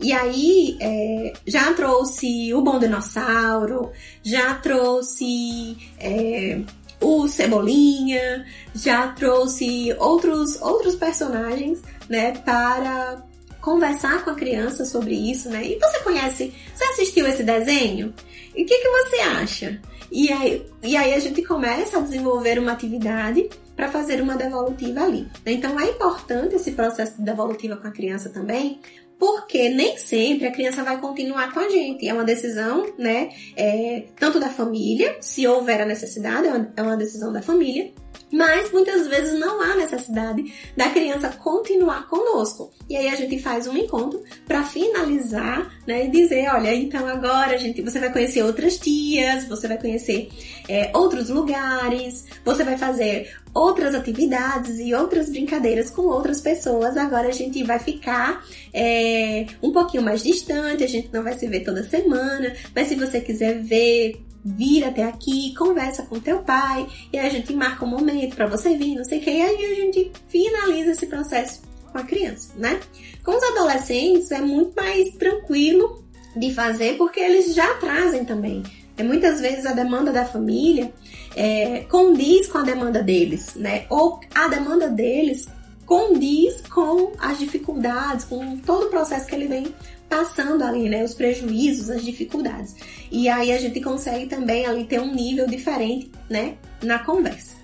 E 0.00 0.12
aí 0.12 0.76
é, 0.80 1.32
já 1.46 1.72
trouxe 1.74 2.52
o 2.52 2.60
Bom 2.60 2.78
Dinossauro, 2.78 3.90
já 4.22 4.54
trouxe 4.56 5.76
é, 5.98 6.60
o 7.04 7.28
Cebolinha, 7.28 8.46
já 8.74 9.08
trouxe 9.08 9.94
outros, 9.98 10.60
outros 10.60 10.96
personagens, 10.96 11.82
né, 12.08 12.32
para 12.32 13.22
conversar 13.60 14.24
com 14.24 14.30
a 14.30 14.34
criança 14.34 14.84
sobre 14.84 15.14
isso, 15.14 15.48
né? 15.48 15.64
E 15.64 15.78
você 15.78 16.00
conhece, 16.00 16.52
você 16.74 16.84
assistiu 16.84 17.26
esse 17.26 17.42
desenho? 17.42 18.12
E 18.54 18.62
o 18.62 18.66
que, 18.66 18.78
que 18.78 18.88
você 18.88 19.16
acha? 19.20 19.80
E 20.12 20.30
aí, 20.30 20.66
e 20.82 20.96
aí 20.96 21.14
a 21.14 21.18
gente 21.18 21.42
começa 21.42 21.98
a 21.98 22.00
desenvolver 22.00 22.58
uma 22.58 22.72
atividade 22.72 23.48
para 23.74 23.90
fazer 23.90 24.20
uma 24.20 24.36
devolutiva 24.36 25.02
ali. 25.02 25.26
Então 25.44 25.80
é 25.80 25.90
importante 25.90 26.54
esse 26.54 26.72
processo 26.72 27.16
de 27.16 27.22
devolutiva 27.22 27.76
com 27.76 27.88
a 27.88 27.90
criança 27.90 28.28
também, 28.28 28.80
porque 29.18 29.68
nem 29.68 29.96
sempre 29.96 30.46
a 30.46 30.52
criança 30.52 30.82
vai 30.82 31.00
continuar 31.00 31.52
com 31.52 31.60
a 31.60 31.68
gente. 31.68 32.06
É 32.06 32.12
uma 32.12 32.24
decisão, 32.24 32.92
né? 32.98 33.30
É, 33.56 34.04
tanto 34.18 34.40
da 34.40 34.48
família, 34.48 35.16
se 35.20 35.46
houver 35.46 35.80
a 35.80 35.86
necessidade, 35.86 36.48
é 36.76 36.82
uma 36.82 36.94
é 36.94 36.96
decisão 36.96 37.32
da 37.32 37.42
família, 37.42 37.92
mas 38.34 38.72
muitas 38.72 39.06
vezes 39.06 39.38
não 39.38 39.62
há 39.62 39.76
necessidade 39.76 40.52
da 40.76 40.90
criança 40.90 41.28
continuar 41.28 42.08
conosco. 42.08 42.72
E 42.90 42.96
aí 42.96 43.08
a 43.08 43.14
gente 43.14 43.38
faz 43.38 43.68
um 43.68 43.76
encontro 43.76 44.22
para 44.46 44.64
finalizar, 44.64 45.72
né, 45.86 46.06
e 46.06 46.10
dizer, 46.10 46.48
olha, 46.52 46.74
então 46.74 47.06
agora 47.06 47.54
a 47.54 47.56
gente, 47.56 47.80
você 47.80 48.00
vai 48.00 48.12
conhecer 48.12 48.42
outras 48.42 48.76
tias, 48.76 49.46
você 49.46 49.68
vai 49.68 49.78
conhecer 49.78 50.28
é, 50.68 50.90
outros 50.94 51.28
lugares, 51.28 52.26
você 52.44 52.64
vai 52.64 52.76
fazer 52.76 53.32
outras 53.54 53.94
atividades 53.94 54.80
e 54.80 54.92
outras 54.92 55.30
brincadeiras 55.30 55.88
com 55.88 56.02
outras 56.02 56.40
pessoas. 56.40 56.96
Agora 56.96 57.28
a 57.28 57.32
gente 57.32 57.62
vai 57.62 57.78
ficar 57.78 58.44
é, 58.72 59.46
um 59.62 59.70
pouquinho 59.70 60.02
mais 60.02 60.24
distante, 60.24 60.82
a 60.82 60.88
gente 60.88 61.08
não 61.12 61.22
vai 61.22 61.38
se 61.38 61.46
ver 61.46 61.60
toda 61.60 61.84
semana, 61.84 62.52
mas 62.74 62.88
se 62.88 62.96
você 62.96 63.20
quiser 63.20 63.60
ver 63.62 64.20
vir 64.44 64.84
até 64.84 65.04
aqui, 65.04 65.54
conversa 65.54 66.02
com 66.02 66.20
teu 66.20 66.40
pai, 66.40 66.86
e 67.12 67.18
a 67.18 67.28
gente 67.28 67.52
marca 67.54 67.84
um 67.84 67.88
momento 67.88 68.36
para 68.36 68.46
você 68.46 68.76
vir, 68.76 68.96
não 68.96 69.04
sei 69.04 69.18
o 69.18 69.22
que, 69.22 69.30
e 69.30 69.42
aí 69.42 69.64
a 69.64 69.74
gente 69.74 70.12
finaliza 70.28 70.90
esse 70.90 71.06
processo 71.06 71.62
com 71.90 71.98
a 71.98 72.02
criança, 72.02 72.50
né? 72.56 72.80
Com 73.24 73.36
os 73.36 73.42
adolescentes 73.42 74.30
é 74.30 74.40
muito 74.40 74.74
mais 74.76 75.10
tranquilo 75.14 76.04
de 76.36 76.52
fazer 76.52 76.96
porque 76.96 77.20
eles 77.20 77.54
já 77.54 77.74
trazem 77.74 78.24
também. 78.24 78.62
É, 78.96 79.02
muitas 79.02 79.40
vezes 79.40 79.64
a 79.66 79.72
demanda 79.72 80.12
da 80.12 80.24
família 80.24 80.92
é, 81.34 81.80
condiz 81.90 82.46
com 82.46 82.58
a 82.58 82.62
demanda 82.62 83.02
deles, 83.02 83.54
né? 83.54 83.86
Ou 83.88 84.20
a 84.34 84.48
demanda 84.48 84.88
deles 84.88 85.48
condiz 85.86 86.60
com 86.62 87.12
as 87.18 87.38
dificuldades, 87.38 88.24
com 88.24 88.56
todo 88.58 88.86
o 88.86 88.90
processo 88.90 89.26
que 89.26 89.34
ele 89.34 89.46
vem 89.46 89.74
passando 90.14 90.62
ali, 90.62 90.88
né? 90.88 91.02
Os 91.02 91.12
prejuízos, 91.12 91.90
as 91.90 92.04
dificuldades. 92.04 92.76
E 93.10 93.28
aí 93.28 93.50
a 93.52 93.58
gente 93.58 93.80
consegue 93.80 94.26
também 94.26 94.64
ali 94.64 94.84
ter 94.84 95.00
um 95.00 95.12
nível 95.12 95.44
diferente, 95.48 96.12
né? 96.30 96.56
Na 96.80 97.00
conversa. 97.00 97.56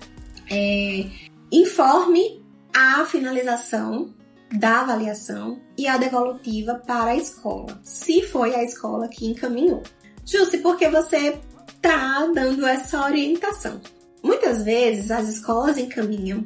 É, 0.49 1.05
informe 1.49 2.43
a 2.73 3.05
finalização 3.05 4.13
da 4.51 4.81
avaliação 4.81 5.61
e 5.77 5.87
a 5.87 5.95
devolutiva 5.95 6.75
para 6.85 7.11
a 7.11 7.15
escola, 7.15 7.79
se 7.83 8.21
foi 8.23 8.53
a 8.53 8.63
escola 8.63 9.07
que 9.07 9.25
encaminhou. 9.25 9.81
Jusce, 10.25 10.57
porque 10.57 10.89
você 10.89 11.39
tá 11.81 12.29
dando 12.35 12.67
essa 12.67 13.05
orientação. 13.05 13.79
Muitas 14.21 14.63
vezes 14.63 15.09
as 15.09 15.29
escolas 15.29 15.77
encaminham, 15.77 16.45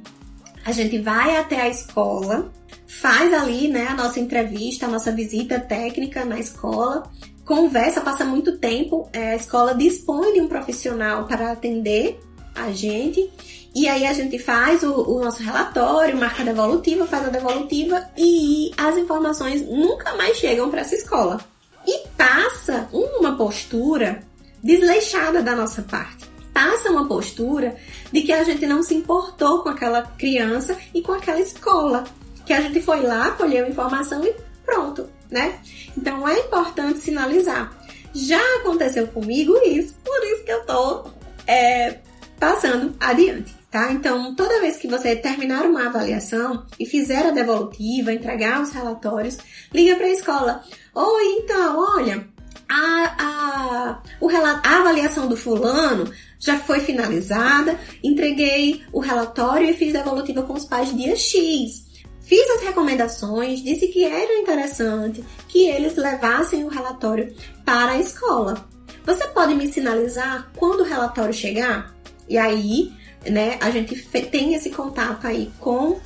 a 0.63 0.71
gente 0.71 0.99
vai 0.99 1.35
até 1.35 1.61
a 1.61 1.69
escola 1.69 2.51
faz 2.87 3.33
ali, 3.33 3.67
né, 3.67 3.87
a 3.87 3.93
nossa 3.93 4.19
entrevista, 4.19 4.85
a 4.85 4.89
nossa 4.89 5.11
visita 5.11 5.59
técnica 5.59 6.23
na 6.23 6.39
escola, 6.39 7.09
conversa, 7.43 8.01
passa 8.01 8.25
muito 8.25 8.57
tempo, 8.57 9.09
é, 9.13 9.31
a 9.31 9.35
escola 9.35 9.73
dispõe 9.73 10.33
de 10.33 10.41
um 10.41 10.47
profissional 10.47 11.25
para 11.25 11.51
atender 11.51 12.19
a 12.55 12.71
gente, 12.71 13.29
e 13.75 13.89
aí 13.89 14.05
a 14.05 14.13
gente 14.13 14.39
faz 14.39 14.83
o, 14.83 14.93
o 14.93 15.19
nosso 15.19 15.43
relatório, 15.43 16.17
marca 16.17 16.41
a 16.41 16.45
devolutiva, 16.45 17.05
faz 17.05 17.27
a 17.27 17.29
devolutiva 17.29 18.09
e 18.17 18.71
as 18.77 18.97
informações 18.97 19.61
nunca 19.67 20.15
mais 20.15 20.37
chegam 20.37 20.69
para 20.69 20.79
essa 20.81 20.95
escola. 20.95 21.41
E 21.85 22.07
passa 22.17 22.87
uma 22.93 23.35
postura 23.35 24.23
desleixada 24.63 25.43
da 25.43 25.55
nossa 25.55 25.81
parte. 25.81 26.25
Passa 26.53 26.89
uma 26.89 27.05
postura 27.05 27.75
de 28.13 28.21
que 28.21 28.31
a 28.31 28.45
gente 28.45 28.65
não 28.65 28.81
se 28.81 28.95
importou 28.95 29.61
com 29.61 29.67
aquela 29.67 30.03
criança 30.03 30.77
e 30.93 31.01
com 31.01 31.11
aquela 31.11 31.41
escola 31.41 32.05
que 32.45 32.53
a 32.53 32.61
gente 32.61 32.81
foi 32.81 33.01
lá, 33.01 33.31
colheu 33.31 33.67
informação 33.67 34.23
e 34.23 34.33
pronto, 34.65 35.09
né? 35.29 35.59
Então 35.97 36.27
é 36.27 36.39
importante 36.39 36.99
sinalizar. 36.99 37.75
Já 38.13 38.41
aconteceu 38.57 39.07
comigo 39.07 39.57
isso, 39.65 39.95
por 40.03 40.23
isso 40.23 40.43
que 40.43 40.51
eu 40.51 40.65
tô 40.65 41.09
é, 41.45 41.99
passando 42.39 42.95
adiante, 42.99 43.53
tá? 43.69 43.91
Então, 43.91 44.33
toda 44.35 44.61
vez 44.61 44.77
que 44.77 44.87
você 44.87 45.15
terminar 45.15 45.65
uma 45.65 45.87
avaliação 45.87 46.65
e 46.79 46.85
fizer 46.85 47.25
a 47.25 47.31
devolutiva, 47.31 48.13
entregar 48.13 48.61
os 48.61 48.71
relatórios, 48.71 49.37
liga 49.73 49.95
para 49.95 50.05
a 50.05 50.11
escola. 50.11 50.63
Oi, 50.93 51.23
então, 51.39 51.77
olha, 51.77 52.27
a, 52.69 53.15
a, 53.19 54.01
o, 54.19 54.29
a 54.29 54.77
avaliação 54.79 55.27
do 55.27 55.37
fulano 55.37 56.11
já 56.39 56.59
foi 56.59 56.79
finalizada, 56.79 57.79
entreguei 58.03 58.83
o 58.91 58.99
relatório 58.99 59.69
e 59.69 59.73
fiz 59.73 59.93
devolutiva 59.93 60.43
com 60.43 60.53
os 60.53 60.65
pais 60.65 60.95
dia 60.95 61.15
X. 61.15 61.84
Fiz 62.25 62.49
as 62.51 62.61
recomendações, 62.61 63.61
disse 63.61 63.87
que 63.87 64.03
era 64.03 64.39
interessante 64.39 65.23
que 65.47 65.67
eles 65.67 65.95
levassem 65.95 66.63
o 66.63 66.69
relatório 66.69 67.33
para 67.63 67.91
a 67.91 67.99
escola. 67.99 68.67
Você 69.05 69.27
pode 69.27 69.53
me 69.53 69.71
sinalizar 69.71 70.51
quando 70.55 70.81
o 70.81 70.83
relatório 70.83 71.33
chegar? 71.33 71.93
E 72.27 72.37
aí, 72.37 72.91
né, 73.29 73.57
a 73.61 73.69
gente 73.69 73.95
tem 74.31 74.55
esse 74.55 74.71
contato 74.71 75.27
aí 75.27 75.51
com 75.59 75.99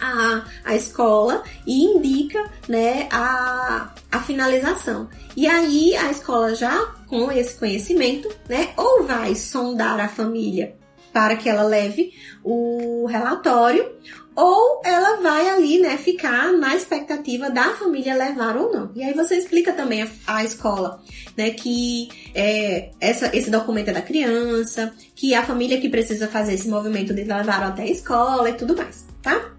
a, 0.00 0.44
a 0.64 0.76
escola 0.76 1.42
e 1.66 1.84
indica 1.84 2.48
né, 2.68 3.08
a, 3.10 3.92
a 4.12 4.20
finalização. 4.20 5.08
E 5.36 5.48
aí 5.48 5.96
a 5.96 6.10
escola 6.10 6.54
já 6.54 6.94
com 7.08 7.30
esse 7.32 7.56
conhecimento, 7.56 8.28
né, 8.48 8.72
ou 8.76 9.04
vai 9.04 9.34
sondar 9.34 9.98
a 9.98 10.08
família 10.08 10.76
para 11.12 11.34
que 11.36 11.48
ela 11.48 11.62
leve 11.62 12.12
o 12.44 13.06
relatório, 13.06 13.90
ou 14.36 14.82
ela 14.84 15.22
vai 15.22 15.48
ali, 15.48 15.80
né, 15.80 15.96
ficar 15.96 16.52
na 16.52 16.76
expectativa 16.76 17.48
da 17.48 17.70
família 17.70 18.14
levar 18.14 18.54
ou 18.56 18.70
não. 18.70 18.90
E 18.94 19.02
aí 19.02 19.14
você 19.14 19.36
explica 19.36 19.72
também 19.72 20.02
a, 20.02 20.08
a 20.26 20.44
escola, 20.44 21.02
né, 21.34 21.50
que 21.50 22.08
é, 22.34 22.90
essa, 23.00 23.34
esse 23.34 23.50
documento 23.50 23.88
é 23.88 23.94
da 23.94 24.02
criança, 24.02 24.92
que 25.14 25.34
a 25.34 25.42
família 25.42 25.80
que 25.80 25.88
precisa 25.88 26.28
fazer 26.28 26.52
esse 26.52 26.68
movimento 26.68 27.14
de 27.14 27.24
levar 27.24 27.62
até 27.62 27.84
a 27.84 27.90
escola 27.90 28.50
e 28.50 28.54
tudo 28.54 28.76
mais, 28.76 29.06
tá? 29.22 29.52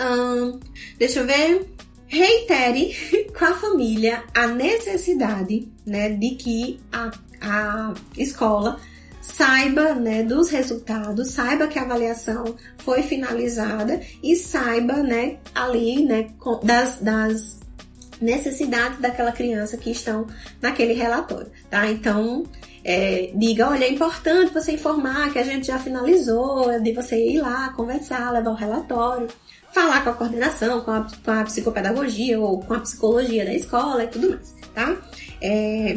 Hum, 0.00 0.60
deixa 0.96 1.18
eu 1.18 1.26
ver. 1.26 1.68
Reitere 2.06 2.94
com 3.36 3.44
a 3.44 3.54
família 3.54 4.22
a 4.34 4.46
necessidade, 4.46 5.68
né, 5.84 6.10
de 6.10 6.36
que 6.36 6.80
a, 6.92 7.10
a 7.40 7.94
escola 8.16 8.78
saiba 9.22 9.94
né, 9.94 10.24
dos 10.24 10.50
resultados, 10.50 11.30
saiba 11.30 11.68
que 11.68 11.78
a 11.78 11.82
avaliação 11.82 12.56
foi 12.78 13.02
finalizada 13.02 14.00
e 14.22 14.34
saiba 14.34 14.94
né, 14.94 15.38
ali 15.54 16.04
né, 16.04 16.28
das, 16.64 16.98
das 16.98 17.60
necessidades 18.20 18.98
daquela 18.98 19.32
criança 19.32 19.76
que 19.76 19.90
estão 19.90 20.26
naquele 20.60 20.92
relatório, 20.92 21.50
tá? 21.70 21.88
Então, 21.88 22.44
é, 22.84 23.30
diga, 23.34 23.70
olha, 23.70 23.84
é 23.84 23.90
importante 23.90 24.52
você 24.52 24.72
informar 24.72 25.32
que 25.32 25.38
a 25.38 25.44
gente 25.44 25.68
já 25.68 25.78
finalizou, 25.78 26.80
de 26.80 26.92
você 26.92 27.16
ir 27.16 27.40
lá, 27.40 27.72
conversar, 27.74 28.32
levar 28.32 28.50
o 28.50 28.54
relatório, 28.54 29.28
falar 29.72 30.02
com 30.02 30.10
a 30.10 30.14
coordenação, 30.14 30.80
com 30.80 30.90
a, 30.90 31.06
com 31.24 31.30
a 31.30 31.44
psicopedagogia 31.44 32.40
ou 32.40 32.60
com 32.60 32.74
a 32.74 32.80
psicologia 32.80 33.44
da 33.44 33.54
escola 33.54 34.04
e 34.04 34.08
tudo 34.08 34.30
mais, 34.30 34.54
tá? 34.74 34.96
É, 35.40 35.96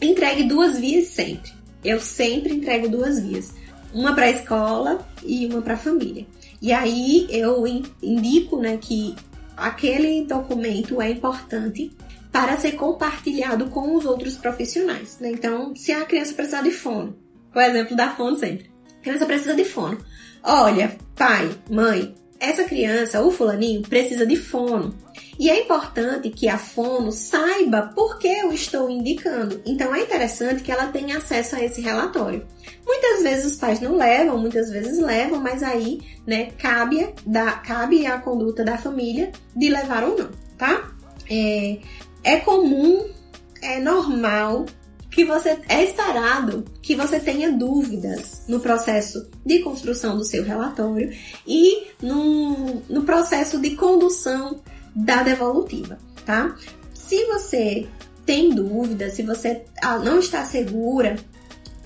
entregue 0.00 0.44
duas 0.44 0.78
vias 0.78 1.08
sempre 1.08 1.59
eu 1.84 2.00
sempre 2.00 2.54
entrego 2.54 2.88
duas 2.88 3.20
vias, 3.20 3.54
uma 3.92 4.14
para 4.14 4.26
a 4.26 4.30
escola 4.30 5.06
e 5.22 5.46
uma 5.46 5.62
para 5.62 5.74
a 5.74 5.78
família. 5.78 6.26
E 6.60 6.72
aí 6.72 7.26
eu 7.30 7.66
indico, 8.02 8.58
né, 8.58 8.78
que 8.80 9.14
aquele 9.56 10.24
documento 10.24 11.00
é 11.00 11.10
importante 11.10 11.90
para 12.30 12.56
ser 12.56 12.72
compartilhado 12.72 13.66
com 13.66 13.96
os 13.96 14.04
outros 14.04 14.36
profissionais. 14.36 15.18
Né? 15.20 15.30
Então, 15.32 15.74
se 15.74 15.92
a 15.92 16.04
criança 16.04 16.34
precisar 16.34 16.62
de 16.62 16.70
fono, 16.70 17.16
por 17.52 17.62
exemplo 17.62 17.96
da 17.96 18.10
fono 18.10 18.36
sempre, 18.36 18.70
a 18.98 19.02
criança 19.02 19.26
precisa 19.26 19.54
de 19.54 19.64
fono. 19.64 19.98
Olha, 20.42 20.96
pai, 21.16 21.50
mãe, 21.68 22.14
essa 22.38 22.64
criança, 22.64 23.22
o 23.22 23.30
fulaninho, 23.30 23.82
precisa 23.82 24.24
de 24.24 24.36
fono. 24.36 24.94
E 25.40 25.48
é 25.48 25.62
importante 25.62 26.28
que 26.28 26.50
a 26.50 26.58
fono 26.58 27.10
saiba 27.10 27.90
por 27.94 28.18
que 28.18 28.28
eu 28.28 28.52
estou 28.52 28.90
indicando. 28.90 29.58
Então 29.64 29.94
é 29.94 30.02
interessante 30.02 30.62
que 30.62 30.70
ela 30.70 30.88
tenha 30.88 31.16
acesso 31.16 31.56
a 31.56 31.64
esse 31.64 31.80
relatório. 31.80 32.46
Muitas 32.86 33.22
vezes 33.22 33.52
os 33.52 33.56
pais 33.56 33.80
não 33.80 33.96
levam, 33.96 34.36
muitas 34.36 34.68
vezes 34.68 34.98
levam, 34.98 35.40
mas 35.40 35.62
aí, 35.62 35.98
né, 36.26 36.50
cabe, 36.58 37.14
da, 37.24 37.52
cabe 37.52 38.06
a 38.06 38.18
conduta 38.18 38.62
da 38.62 38.76
família 38.76 39.32
de 39.56 39.70
levar 39.70 40.04
ou 40.04 40.18
não, 40.18 40.28
tá? 40.58 40.90
É, 41.30 41.78
é 42.22 42.36
comum, 42.36 43.08
é 43.62 43.80
normal 43.80 44.66
que 45.10 45.24
você 45.24 45.58
é 45.70 45.82
esperado 45.82 46.66
que 46.82 46.94
você 46.94 47.18
tenha 47.18 47.50
dúvidas 47.50 48.44
no 48.46 48.60
processo 48.60 49.30
de 49.46 49.60
construção 49.60 50.18
do 50.18 50.24
seu 50.24 50.44
relatório 50.44 51.10
e 51.46 51.86
no, 52.02 52.82
no 52.90 53.04
processo 53.04 53.58
de 53.58 53.70
condução 53.70 54.60
da 54.94 55.22
devolutiva, 55.22 55.98
tá? 56.24 56.56
Se 56.92 57.24
você 57.26 57.86
tem 58.24 58.50
dúvida, 58.50 59.10
se 59.10 59.22
você 59.22 59.62
ah, 59.82 59.98
não 59.98 60.18
está 60.18 60.44
segura, 60.44 61.16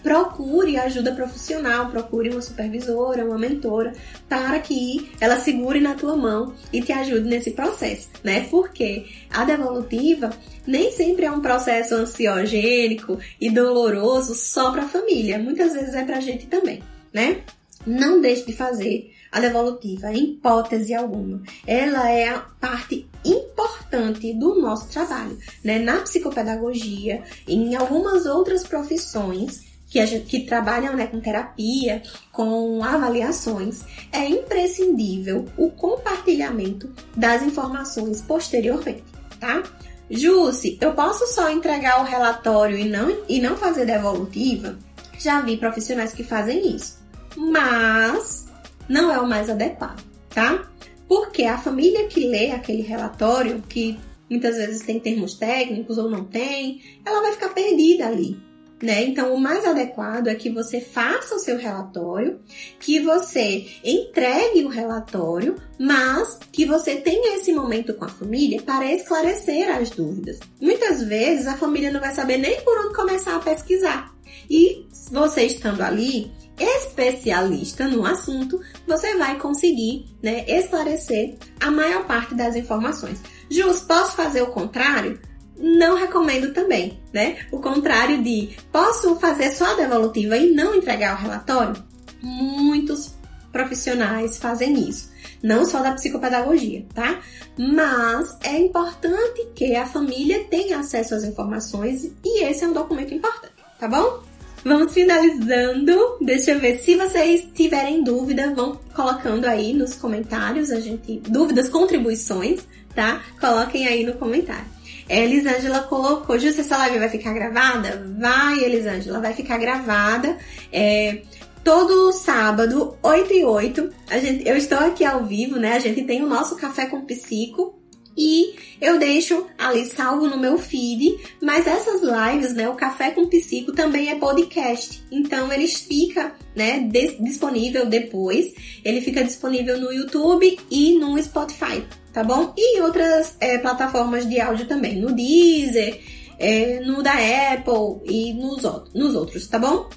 procure 0.04 0.76
ajuda 0.76 1.14
profissional, 1.14 1.88
procure 1.88 2.28
uma 2.28 2.42
supervisora, 2.42 3.24
uma 3.24 3.38
mentora, 3.38 3.94
para 4.28 4.60
que 4.60 5.10
ela 5.18 5.40
segure 5.40 5.80
na 5.80 5.94
tua 5.94 6.14
mão 6.14 6.54
e 6.70 6.82
te 6.82 6.92
ajude 6.92 7.26
nesse 7.26 7.52
processo, 7.52 8.10
né? 8.22 8.46
Porque 8.50 9.06
a 9.30 9.44
devolutiva 9.44 10.30
nem 10.66 10.92
sempre 10.92 11.24
é 11.24 11.30
um 11.30 11.40
processo 11.40 11.94
ansiogênico 11.94 13.18
e 13.40 13.48
doloroso 13.48 14.34
só 14.34 14.70
para 14.70 14.82
a 14.82 14.88
família, 14.88 15.38
muitas 15.38 15.72
vezes 15.72 15.94
é 15.94 16.04
para 16.04 16.18
a 16.18 16.20
gente 16.20 16.46
também, 16.46 16.82
né? 17.10 17.38
Não 17.86 18.20
deixe 18.20 18.44
de 18.44 18.52
fazer 18.52 19.13
a 19.34 19.40
devolutiva, 19.40 20.12
em 20.12 20.30
hipótese 20.30 20.94
alguma. 20.94 21.42
Ela 21.66 22.08
é 22.08 22.28
a 22.28 22.38
parte 22.38 23.04
importante 23.24 24.32
do 24.32 24.60
nosso 24.60 24.86
trabalho, 24.88 25.36
né? 25.64 25.80
Na 25.80 25.98
psicopedagogia, 25.98 27.20
em 27.48 27.74
algumas 27.74 28.26
outras 28.26 28.62
profissões, 28.62 29.62
que, 29.88 30.04
gente, 30.06 30.26
que, 30.26 30.40
trabalham 30.40 30.94
né, 30.94 31.08
com 31.08 31.20
terapia, 31.20 32.00
com 32.30 32.82
avaliações, 32.84 33.82
é 34.12 34.24
imprescindível 34.28 35.46
o 35.56 35.68
compartilhamento 35.68 36.92
das 37.16 37.42
informações 37.42 38.20
posteriormente, 38.22 39.02
tá? 39.40 39.64
Jussi, 40.08 40.78
eu 40.80 40.92
posso 40.92 41.26
só 41.26 41.50
entregar 41.50 42.00
o 42.00 42.04
relatório 42.04 42.78
e 42.78 42.88
não, 42.88 43.16
e 43.28 43.40
não 43.40 43.56
fazer 43.56 43.84
devolutiva? 43.84 44.78
Já 45.18 45.40
vi 45.40 45.56
profissionais 45.56 46.12
que 46.12 46.22
fazem 46.22 46.76
isso, 46.76 46.98
mas 47.36 48.44
não 48.88 49.12
é 49.12 49.18
o 49.18 49.26
mais 49.26 49.48
adequado, 49.50 50.04
tá? 50.30 50.68
Porque 51.08 51.44
a 51.44 51.58
família 51.58 52.06
que 52.06 52.26
lê 52.26 52.50
aquele 52.50 52.82
relatório, 52.82 53.62
que 53.68 53.98
muitas 54.28 54.56
vezes 54.56 54.82
tem 54.82 54.98
termos 54.98 55.34
técnicos 55.34 55.98
ou 55.98 56.10
não 56.10 56.24
tem, 56.24 56.80
ela 57.04 57.22
vai 57.22 57.32
ficar 57.32 57.50
perdida 57.50 58.06
ali. 58.06 58.36
Né? 58.82 59.04
Então, 59.04 59.34
o 59.34 59.40
mais 59.40 59.64
adequado 59.64 60.26
é 60.26 60.34
que 60.34 60.50
você 60.50 60.78
faça 60.78 61.36
o 61.36 61.38
seu 61.38 61.56
relatório, 61.56 62.38
que 62.78 63.00
você 63.00 63.66
entregue 63.82 64.64
o 64.64 64.68
relatório, 64.68 65.56
mas 65.78 66.38
que 66.52 66.66
você 66.66 66.96
tenha 66.96 67.36
esse 67.36 67.52
momento 67.52 67.94
com 67.94 68.04
a 68.04 68.08
família 68.08 68.60
para 68.60 68.92
esclarecer 68.92 69.74
as 69.74 69.90
dúvidas. 69.90 70.38
Muitas 70.60 71.02
vezes 71.02 71.46
a 71.46 71.56
família 71.56 71.90
não 71.90 72.00
vai 72.00 72.12
saber 72.12 72.36
nem 72.36 72.60
por 72.62 72.76
onde 72.84 72.94
começar 72.94 73.36
a 73.36 73.40
pesquisar. 73.40 74.12
E 74.50 74.86
você 75.10 75.44
estando 75.44 75.80
ali, 75.80 76.30
especialista 76.58 77.88
no 77.88 78.06
assunto, 78.06 78.60
você 78.86 79.16
vai 79.16 79.38
conseguir 79.38 80.06
né, 80.22 80.44
esclarecer 80.48 81.36
a 81.60 81.70
maior 81.70 82.04
parte 82.06 82.34
das 82.34 82.54
informações. 82.56 83.20
Jus, 83.50 83.80
posso 83.80 84.16
fazer 84.16 84.42
o 84.42 84.48
contrário? 84.48 85.20
Não 85.56 85.96
recomendo 85.96 86.52
também, 86.52 87.00
né? 87.12 87.38
O 87.52 87.60
contrário 87.60 88.22
de 88.22 88.56
posso 88.72 89.16
fazer 89.16 89.52
só 89.52 89.72
a 89.72 89.74
devolutiva 89.74 90.36
e 90.36 90.52
não 90.52 90.74
entregar 90.74 91.16
o 91.16 91.22
relatório? 91.22 91.82
Muitos 92.20 93.14
profissionais 93.52 94.36
fazem 94.36 94.88
isso. 94.88 95.12
Não 95.42 95.64
só 95.64 95.80
da 95.80 95.92
psicopedagogia, 95.92 96.86
tá? 96.92 97.20
Mas 97.56 98.36
é 98.42 98.58
importante 98.58 99.46
que 99.54 99.76
a 99.76 99.86
família 99.86 100.44
tenha 100.44 100.80
acesso 100.80 101.14
às 101.14 101.22
informações 101.22 102.10
e 102.24 102.44
esse 102.44 102.64
é 102.64 102.68
um 102.68 102.72
documento 102.72 103.14
importante, 103.14 103.54
tá 103.78 103.86
bom? 103.86 104.22
Vamos 104.64 104.94
finalizando. 104.94 106.16
Deixa 106.20 106.52
eu 106.52 106.60
ver. 106.60 106.78
Se 106.78 106.96
vocês 106.96 107.46
tiverem 107.54 108.02
dúvida, 108.02 108.54
vão 108.54 108.80
colocando 108.94 109.44
aí 109.44 109.72
nos 109.74 109.94
comentários. 109.94 110.70
A 110.70 110.80
gente. 110.80 111.20
Dúvidas, 111.28 111.68
contribuições, 111.68 112.66
tá? 112.94 113.22
Coloquem 113.40 113.86
aí 113.86 114.04
no 114.04 114.14
comentário. 114.14 114.74
Elisângela 115.08 115.80
colocou, 115.80 116.38
justo 116.38 116.62
essa 116.62 116.78
live 116.78 116.98
vai 116.98 117.10
ficar 117.10 117.34
gravada? 117.34 118.02
Vai, 118.18 118.60
Elisângela, 118.60 119.20
vai 119.20 119.34
ficar 119.34 119.58
gravada. 119.58 120.38
É, 120.72 121.20
todo 121.62 122.12
sábado, 122.12 122.96
8 123.02 123.32
e 123.32 123.44
8, 123.44 123.90
a 124.10 124.18
gente, 124.18 124.48
eu 124.48 124.56
estou 124.56 124.78
aqui 124.78 125.04
ao 125.04 125.24
vivo, 125.24 125.58
né? 125.58 125.74
A 125.74 125.78
gente 125.78 126.04
tem 126.04 126.22
o 126.22 126.28
nosso 126.28 126.56
café 126.56 126.86
com 126.86 127.04
psico, 127.04 127.78
e 128.16 128.54
eu 128.80 128.98
deixo 128.98 129.46
ali 129.58 129.84
salvo 129.84 130.28
no 130.28 130.38
meu 130.38 130.56
feed, 130.56 131.18
mas 131.42 131.66
essas 131.66 132.00
lives, 132.02 132.54
né, 132.54 132.68
o 132.68 132.74
Café 132.74 133.10
com 133.10 133.26
Psico 133.26 133.72
também 133.72 134.08
é 134.08 134.14
podcast. 134.14 135.02
Então 135.10 135.52
ele 135.52 135.66
fica, 135.66 136.34
né, 136.54 136.88
disponível 137.20 137.86
depois. 137.86 138.54
Ele 138.84 139.00
fica 139.00 139.24
disponível 139.24 139.80
no 139.80 139.92
YouTube 139.92 140.58
e 140.70 140.98
no 140.98 141.20
Spotify, 141.20 141.84
tá 142.12 142.22
bom? 142.22 142.52
E 142.56 142.80
outras 142.80 143.36
é, 143.40 143.58
plataformas 143.58 144.28
de 144.28 144.40
áudio 144.40 144.66
também, 144.66 144.96
no 144.96 145.12
Deezer, 145.12 146.00
é, 146.38 146.80
no 146.80 147.02
da 147.02 147.14
Apple 147.14 148.00
e 148.04 148.32
nos, 148.34 148.62
nos 148.94 149.14
outros, 149.14 149.46
tá 149.48 149.58
bom? 149.58 149.88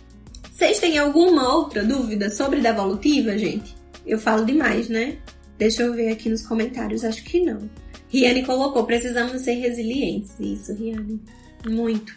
Vocês 0.51 0.79
têm 0.79 0.97
alguma 0.97 1.55
outra 1.55 1.83
dúvida 1.83 2.31
sobre 2.31 2.61
devolutiva, 2.61 3.37
gente? 3.37 3.75
Eu 4.05 4.17
falo 4.17 4.43
demais, 4.43 4.89
né? 4.89 5.17
Deixa 5.57 5.83
eu 5.83 5.93
ver 5.93 6.09
aqui 6.09 6.29
nos 6.29 6.45
comentários, 6.45 7.03
acho 7.03 7.23
que 7.23 7.41
não. 7.41 7.69
Riane 8.09 8.45
colocou, 8.45 8.85
precisamos 8.85 9.41
ser 9.41 9.53
resilientes. 9.53 10.31
Isso, 10.39 10.73
Riane. 10.73 11.21
Muito. 11.65 12.13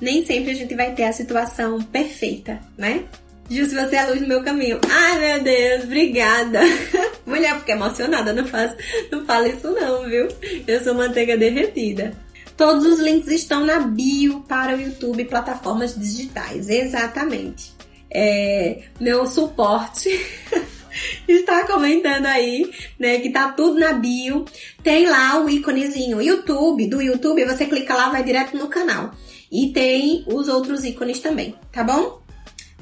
Nem 0.00 0.24
sempre 0.24 0.50
a 0.52 0.54
gente 0.54 0.74
vai 0.74 0.94
ter 0.94 1.04
a 1.04 1.12
situação 1.12 1.80
perfeita, 1.82 2.60
né? 2.76 3.04
Justo 3.48 3.74
você 3.74 3.96
é 3.96 4.00
a 4.00 4.08
luz 4.08 4.20
do 4.20 4.26
meu 4.26 4.42
caminho. 4.42 4.80
Ai, 4.90 5.18
meu 5.20 5.44
Deus, 5.44 5.84
obrigada. 5.84 6.60
Mulher, 7.24 7.58
fiquei 7.60 7.74
emocionada, 7.74 8.32
não, 8.32 8.44
faz, 8.44 8.74
não 9.10 9.24
fala 9.24 9.48
isso 9.48 9.70
não, 9.70 10.04
viu? 10.08 10.28
Eu 10.66 10.82
sou 10.82 10.94
manteiga 10.94 11.36
derretida. 11.36 12.12
Todos 12.56 12.86
os 12.86 12.98
links 12.98 13.28
estão 13.28 13.64
na 13.64 13.80
bio 13.80 14.40
para 14.48 14.74
o 14.76 14.80
YouTube 14.80 15.22
e 15.22 15.26
plataformas 15.26 15.94
digitais. 15.94 16.68
Exatamente. 16.68 17.74
É, 18.10 18.82
meu 18.98 19.26
suporte 19.26 20.08
está 21.28 21.66
comentando 21.66 22.26
aí, 22.26 22.70
né, 22.98 23.18
que 23.18 23.30
tá 23.30 23.52
tudo 23.52 23.78
na 23.78 23.92
bio. 23.92 24.44
Tem 24.82 25.06
lá 25.06 25.42
o 25.42 25.48
íconezinho 25.48 26.22
YouTube, 26.22 26.88
do 26.88 27.00
YouTube, 27.00 27.44
você 27.44 27.66
clica 27.66 27.94
lá, 27.94 28.10
vai 28.10 28.22
direto 28.22 28.56
no 28.56 28.68
canal. 28.68 29.12
E 29.50 29.72
tem 29.72 30.24
os 30.26 30.48
outros 30.48 30.84
ícones 30.84 31.20
também, 31.20 31.54
tá 31.72 31.84
bom? 31.84 32.26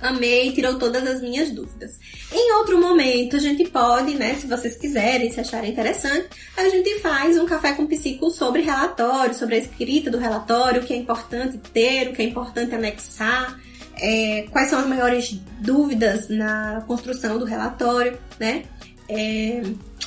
Amei, 0.01 0.53
tirou 0.53 0.79
todas 0.79 1.07
as 1.07 1.23
minhas 1.23 1.51
dúvidas. 1.51 1.99
Em 2.31 2.53
outro 2.57 2.79
momento, 2.79 3.37
a 3.37 3.39
gente 3.39 3.65
pode, 3.65 4.15
né, 4.15 4.35
se 4.35 4.47
vocês 4.47 4.77
quiserem, 4.77 5.33
se 5.33 5.41
acharem 5.41 5.71
interessante, 5.71 6.29
a 6.57 6.69
gente 6.69 6.99
faz 7.01 7.39
um 7.39 7.47
café 7.47 7.73
com 7.73 7.87
psico 7.87 8.31
sobre 8.31 8.61
relatório, 8.61 9.35
sobre 9.35 9.55
a 9.55 9.59
escrita 9.59 10.11
do 10.11 10.19
relatório, 10.19 10.83
o 10.83 10.85
que 10.85 10.93
é 10.93 10.97
importante 10.97 11.59
ter, 11.73 12.09
o 12.09 12.13
que 12.13 12.21
é 12.21 12.25
importante 12.25 12.75
anexar, 12.75 13.59
é, 13.97 14.47
quais 14.51 14.69
são 14.69 14.79
as 14.79 14.87
maiores 14.87 15.41
dúvidas 15.61 16.29
na 16.29 16.83
construção 16.87 17.39
do 17.39 17.45
relatório, 17.45 18.19
né? 18.39 18.65
É, 19.09 19.63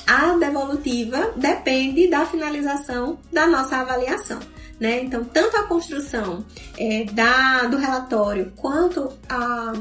a 0.07 0.34
devolutiva 0.38 1.34
depende 1.35 2.07
da 2.07 2.26
finalização 2.26 3.19
da 3.31 3.45
nossa 3.45 3.77
avaliação. 3.77 4.39
Né? 4.80 5.01
Então, 5.01 5.23
tanto 5.26 5.57
a 5.57 5.64
construção 5.64 6.45
é, 6.77 7.03
da, 7.05 7.64
do 7.64 7.77
relatório 7.77 8.53
quanto 8.55 9.11
a, 9.27 9.73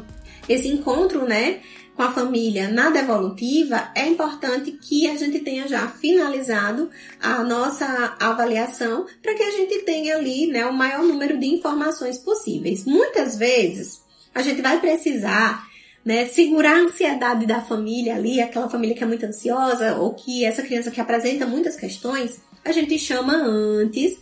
esse 0.49 0.69
encontro 0.69 1.27
né, 1.27 1.61
com 1.97 2.03
a 2.03 2.13
família 2.13 2.69
na 2.69 2.91
devolutiva, 2.91 3.91
é 3.95 4.07
importante 4.07 4.73
que 4.73 5.09
a 5.09 5.17
gente 5.17 5.41
tenha 5.41 5.67
já 5.67 5.89
finalizado 5.89 6.91
a 7.19 7.43
nossa 7.43 8.15
avaliação 8.21 9.07
para 9.23 9.35
que 9.35 9.43
a 9.43 9.51
gente 9.51 9.83
tenha 9.83 10.17
ali 10.17 10.47
né, 10.47 10.67
o 10.67 10.75
maior 10.75 11.03
número 11.03 11.39
de 11.39 11.47
informações 11.47 12.19
possíveis. 12.19 12.85
Muitas 12.85 13.39
vezes, 13.39 14.03
a 14.35 14.43
gente 14.43 14.61
vai 14.61 14.79
precisar 14.79 15.67
né, 16.05 16.27
segurar 16.27 16.77
a 16.77 16.81
ansiedade 16.83 17.47
da 17.47 17.63
família 17.63 18.15
ali, 18.15 18.43
aquela 18.43 18.69
família 18.69 18.95
que 18.95 19.03
é 19.03 19.07
muito 19.07 19.25
ansiosa 19.25 19.97
ou 19.97 20.13
que 20.13 20.45
essa 20.45 20.63
criança 20.63 20.91
que 20.91 21.01
apresenta 21.01 21.47
muitas 21.47 21.77
questões, 21.77 22.39
a 22.63 22.73
gente 22.73 22.99
chama 22.99 23.33
antes, 23.35 24.19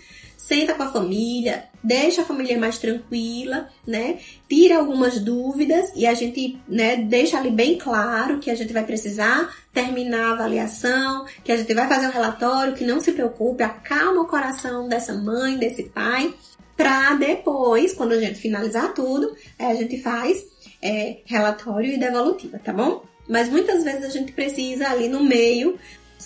senta 0.46 0.74
com 0.74 0.82
a 0.82 0.92
família, 0.92 1.64
deixa 1.82 2.20
a 2.20 2.24
família 2.24 2.58
mais 2.58 2.76
tranquila, 2.76 3.68
né? 3.86 4.18
Tira 4.46 4.76
algumas 4.76 5.18
dúvidas 5.18 5.90
e 5.96 6.06
a 6.06 6.12
gente, 6.12 6.60
né, 6.68 6.96
deixa 6.96 7.38
ali 7.38 7.50
bem 7.50 7.78
claro 7.78 8.38
que 8.40 8.50
a 8.50 8.54
gente 8.54 8.72
vai 8.72 8.84
precisar 8.84 9.56
terminar 9.72 10.28
a 10.28 10.32
avaliação, 10.32 11.24
que 11.42 11.50
a 11.50 11.56
gente 11.56 11.72
vai 11.72 11.88
fazer 11.88 12.08
um 12.08 12.12
relatório, 12.12 12.74
que 12.74 12.84
não 12.84 13.00
se 13.00 13.12
preocupe, 13.12 13.62
acalma 13.62 14.20
o 14.20 14.26
coração 14.26 14.86
dessa 14.86 15.14
mãe, 15.14 15.56
desse 15.56 15.84
pai 15.84 16.34
para 16.76 17.14
depois, 17.14 17.94
quando 17.94 18.12
a 18.12 18.20
gente 18.20 18.38
finalizar 18.38 18.92
tudo, 18.92 19.34
é, 19.58 19.66
a 19.66 19.74
gente 19.74 20.02
faz 20.02 20.44
é, 20.82 21.18
relatório 21.24 21.92
e 21.92 21.98
devolutiva, 21.98 22.58
tá 22.58 22.72
bom? 22.72 23.04
Mas 23.28 23.48
muitas 23.48 23.82
vezes 23.82 24.04
a 24.04 24.10
gente 24.10 24.32
precisa 24.32 24.88
ali 24.88 25.08
no 25.08 25.22
meio 25.22 25.78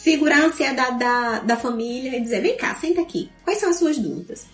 segurar 0.03 0.43
a 0.43 0.47
ansiedade 0.47 0.99
da, 0.99 1.41
da 1.41 1.57
família 1.57 2.17
e 2.17 2.21
dizer: 2.21 2.41
vem 2.41 2.57
cá, 2.57 2.75
senta 2.75 3.01
aqui, 3.01 3.31
quais 3.45 3.59
são 3.59 3.71
as 3.71 3.79
suas 3.79 3.99
dúvidas? 3.99 4.47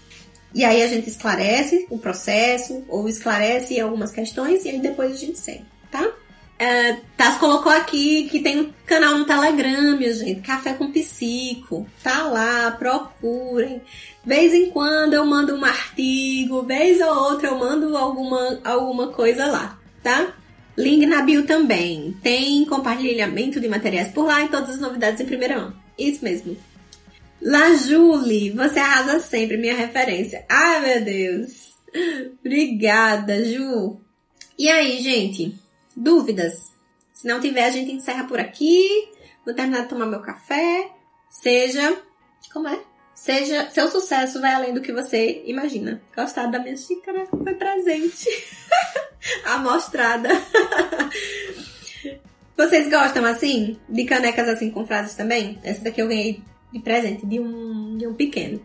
E 0.55 0.65
aí 0.65 0.83
a 0.83 0.87
gente 0.87 1.09
esclarece 1.09 1.87
o 1.91 1.99
processo, 1.99 2.85
ou 2.89 3.09
esclarece 3.09 3.79
algumas 3.81 4.13
questões, 4.13 4.65
e 4.65 4.71
aí 4.71 4.81
depois 4.81 5.13
a 5.13 5.17
gente 5.17 5.39
segue, 5.39 5.65
tá? 5.91 6.13
É, 6.57 6.99
Taz 7.17 7.39
colocou 7.39 7.73
aqui 7.73 8.29
que 8.29 8.39
tem 8.41 8.61
um 8.61 8.73
canal 8.87 9.19
no 9.19 9.25
Telegram, 9.25 9.97
minha 9.97 10.13
gente, 10.15 10.41
Café 10.41 10.73
com 10.75 10.93
Psico. 10.93 11.87
Tá 12.03 12.23
lá, 12.29 12.71
procurem. 12.71 13.83
Vez 14.25 14.55
em 14.55 14.71
quando 14.71 15.15
eu 15.15 15.27
mando 15.27 15.57
um 15.57 15.65
artigo, 15.65 16.63
vez 16.63 17.01
ou 17.01 17.13
outra 17.13 17.49
eu 17.49 17.59
mando 17.59 17.97
alguma, 17.97 18.61
alguma 18.65 19.09
coisa 19.09 19.47
lá, 19.47 19.77
tá? 20.03 20.33
Link 20.77 21.07
na 21.07 21.23
bio 21.23 21.47
também. 21.47 22.17
Tem 22.23 22.65
compartilhamento 22.67 23.61
de 23.61 23.69
materiais 23.69 24.09
por 24.09 24.27
lá 24.27 24.43
e 24.43 24.49
todas 24.49 24.71
as 24.71 24.81
novidades 24.81 25.21
em 25.21 25.27
primeira 25.27 25.59
mão. 25.59 25.75
Isso 25.99 26.25
mesmo. 26.25 26.57
La 27.41 27.75
Julie, 27.75 28.51
você 28.51 28.79
arrasa 28.79 29.21
sempre, 29.21 29.57
minha 29.57 29.75
referência. 29.75 30.45
Ai, 30.49 30.81
meu 30.81 31.05
Deus. 31.05 31.75
Obrigada, 32.41 33.45
Ju. 33.45 34.01
E 34.59 34.69
aí, 34.69 35.03
gente? 35.03 35.55
Dúvidas? 35.97 36.73
Se 37.13 37.27
não 37.27 37.41
tiver, 37.41 37.65
a 37.65 37.71
gente 37.71 37.93
encerra 37.93 38.25
por 38.25 38.41
aqui. 38.41 39.09
Vou 39.45 39.55
terminar 39.55 39.83
de 39.83 39.89
tomar 39.89 40.07
meu 40.07 40.21
café. 40.21 40.91
Seja. 41.29 41.97
Como 42.53 42.69
é? 42.69 42.81
Seja. 43.15 43.71
Seu 43.71 43.89
sucesso 43.89 44.41
vai 44.41 44.55
além 44.55 44.75
do 44.75 44.81
que 44.81 44.93
você 44.93 45.43
imagina. 45.47 46.03
Gostaram 46.17 46.51
da 46.51 46.59
minha 46.59 46.77
xícara? 46.77 47.27
Foi 47.27 47.55
presente. 47.55 48.29
Amostrada. 49.47 50.29
Vocês 52.57 52.89
gostam 52.89 53.25
assim? 53.25 53.79
De 53.89 54.05
canecas 54.05 54.49
assim 54.49 54.71
com 54.71 54.87
frases 54.87 55.15
também? 55.15 55.59
Essa 55.63 55.83
daqui 55.83 56.01
eu 56.01 56.09
ganhei 56.09 56.41
de 56.73 56.79
presente 56.81 57.27
de 57.27 57.41
um, 57.41 57.97
de 57.97 58.07
um 58.07 58.15
pequeno. 58.15 58.65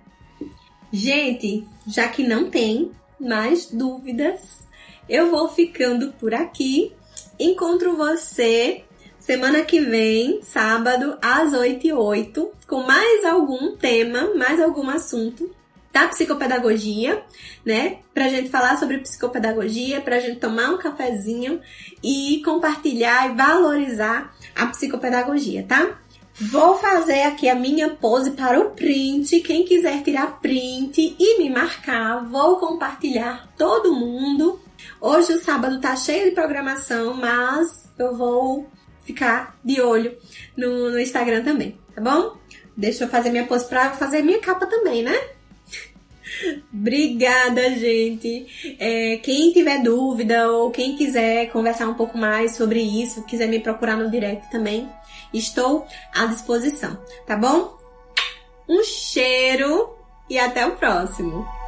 Gente, 0.92 1.68
já 1.88 2.08
que 2.08 2.24
não 2.24 2.50
tem 2.50 2.92
mais 3.20 3.68
dúvidas, 3.68 4.60
eu 5.08 5.30
vou 5.32 5.50
ficando 5.50 6.12
por 6.14 6.34
aqui. 6.34 6.94
Encontro 7.40 7.96
você 7.96 8.84
semana 9.30 9.62
que 9.62 9.80
vem, 9.80 10.42
sábado, 10.42 11.16
às 11.22 11.54
8 11.54 11.86
e 11.86 11.94
8, 11.94 12.52
com 12.68 12.82
mais 12.82 13.24
algum 13.24 13.78
tema, 13.78 14.34
mais 14.34 14.60
algum 14.60 14.90
assunto 14.90 15.56
da 15.94 16.08
psicopedagogia, 16.08 17.24
né? 17.64 18.00
Pra 18.12 18.28
gente 18.28 18.50
falar 18.50 18.80
sobre 18.80 18.98
psicopedagogia, 18.98 20.02
pra 20.02 20.20
gente 20.20 20.40
tomar 20.40 20.72
um 20.72 20.80
cafezinho 20.80 21.62
e 22.04 22.42
compartilhar 22.44 23.30
e 23.30 23.36
valorizar 23.36 24.36
a 24.56 24.66
psicopedagogia, 24.66 25.64
tá? 25.68 26.00
Vou 26.34 26.80
fazer 26.80 27.22
aqui 27.22 27.48
a 27.48 27.54
minha 27.54 27.88
pose 27.88 28.32
para 28.32 28.60
o 28.60 28.72
print. 28.72 29.42
Quem 29.42 29.64
quiser 29.64 30.02
tirar 30.02 30.40
print 30.40 31.16
e 31.20 31.38
me 31.38 31.52
marcar, 31.52 32.26
vou 32.28 32.58
compartilhar 32.58 33.48
todo 33.56 33.94
mundo 33.94 34.60
Hoje 35.02 35.34
o 35.34 35.40
sábado 35.40 35.80
tá 35.80 35.96
cheio 35.96 36.26
de 36.26 36.32
programação, 36.32 37.14
mas 37.14 37.90
eu 37.98 38.16
vou 38.16 38.68
ficar 39.10 39.58
de 39.66 39.82
olho 39.82 40.16
no, 40.56 40.92
no 40.92 41.00
Instagram 41.00 41.44
também, 41.44 41.78
tá 41.96 42.02
bom? 42.02 42.38
Deixa 42.78 43.04
eu 43.04 43.10
fazer 43.10 43.32
minha 43.32 43.46
pose 43.46 43.66
pra 43.68 43.92
fazer 43.92 44.22
minha 44.22 44.40
capa 44.40 44.68
também, 44.68 45.02
né? 45.02 45.20
Obrigada, 46.72 47.72
gente. 47.72 48.76
É, 48.80 49.18
quem 49.18 49.52
tiver 49.52 49.82
dúvida 49.82 50.52
ou 50.52 50.70
quem 50.70 50.96
quiser 50.96 51.48
conversar 51.52 51.88
um 51.88 51.96
pouco 51.96 52.18
mais 52.18 52.56
sobre 52.56 52.82
isso, 52.82 53.26
quiser 53.26 53.48
me 53.48 53.60
procurar 53.60 53.98
no 53.98 54.12
direct 54.12 54.50
também, 54.52 54.88
estou 55.34 55.88
à 56.14 56.28
disposição, 56.28 56.98
tá 57.26 57.36
bom? 57.36 57.78
Um 58.68 58.84
cheiro 58.84 59.98
e 60.30 60.38
até 60.38 60.66
o 60.66 60.76
próximo. 60.76 61.59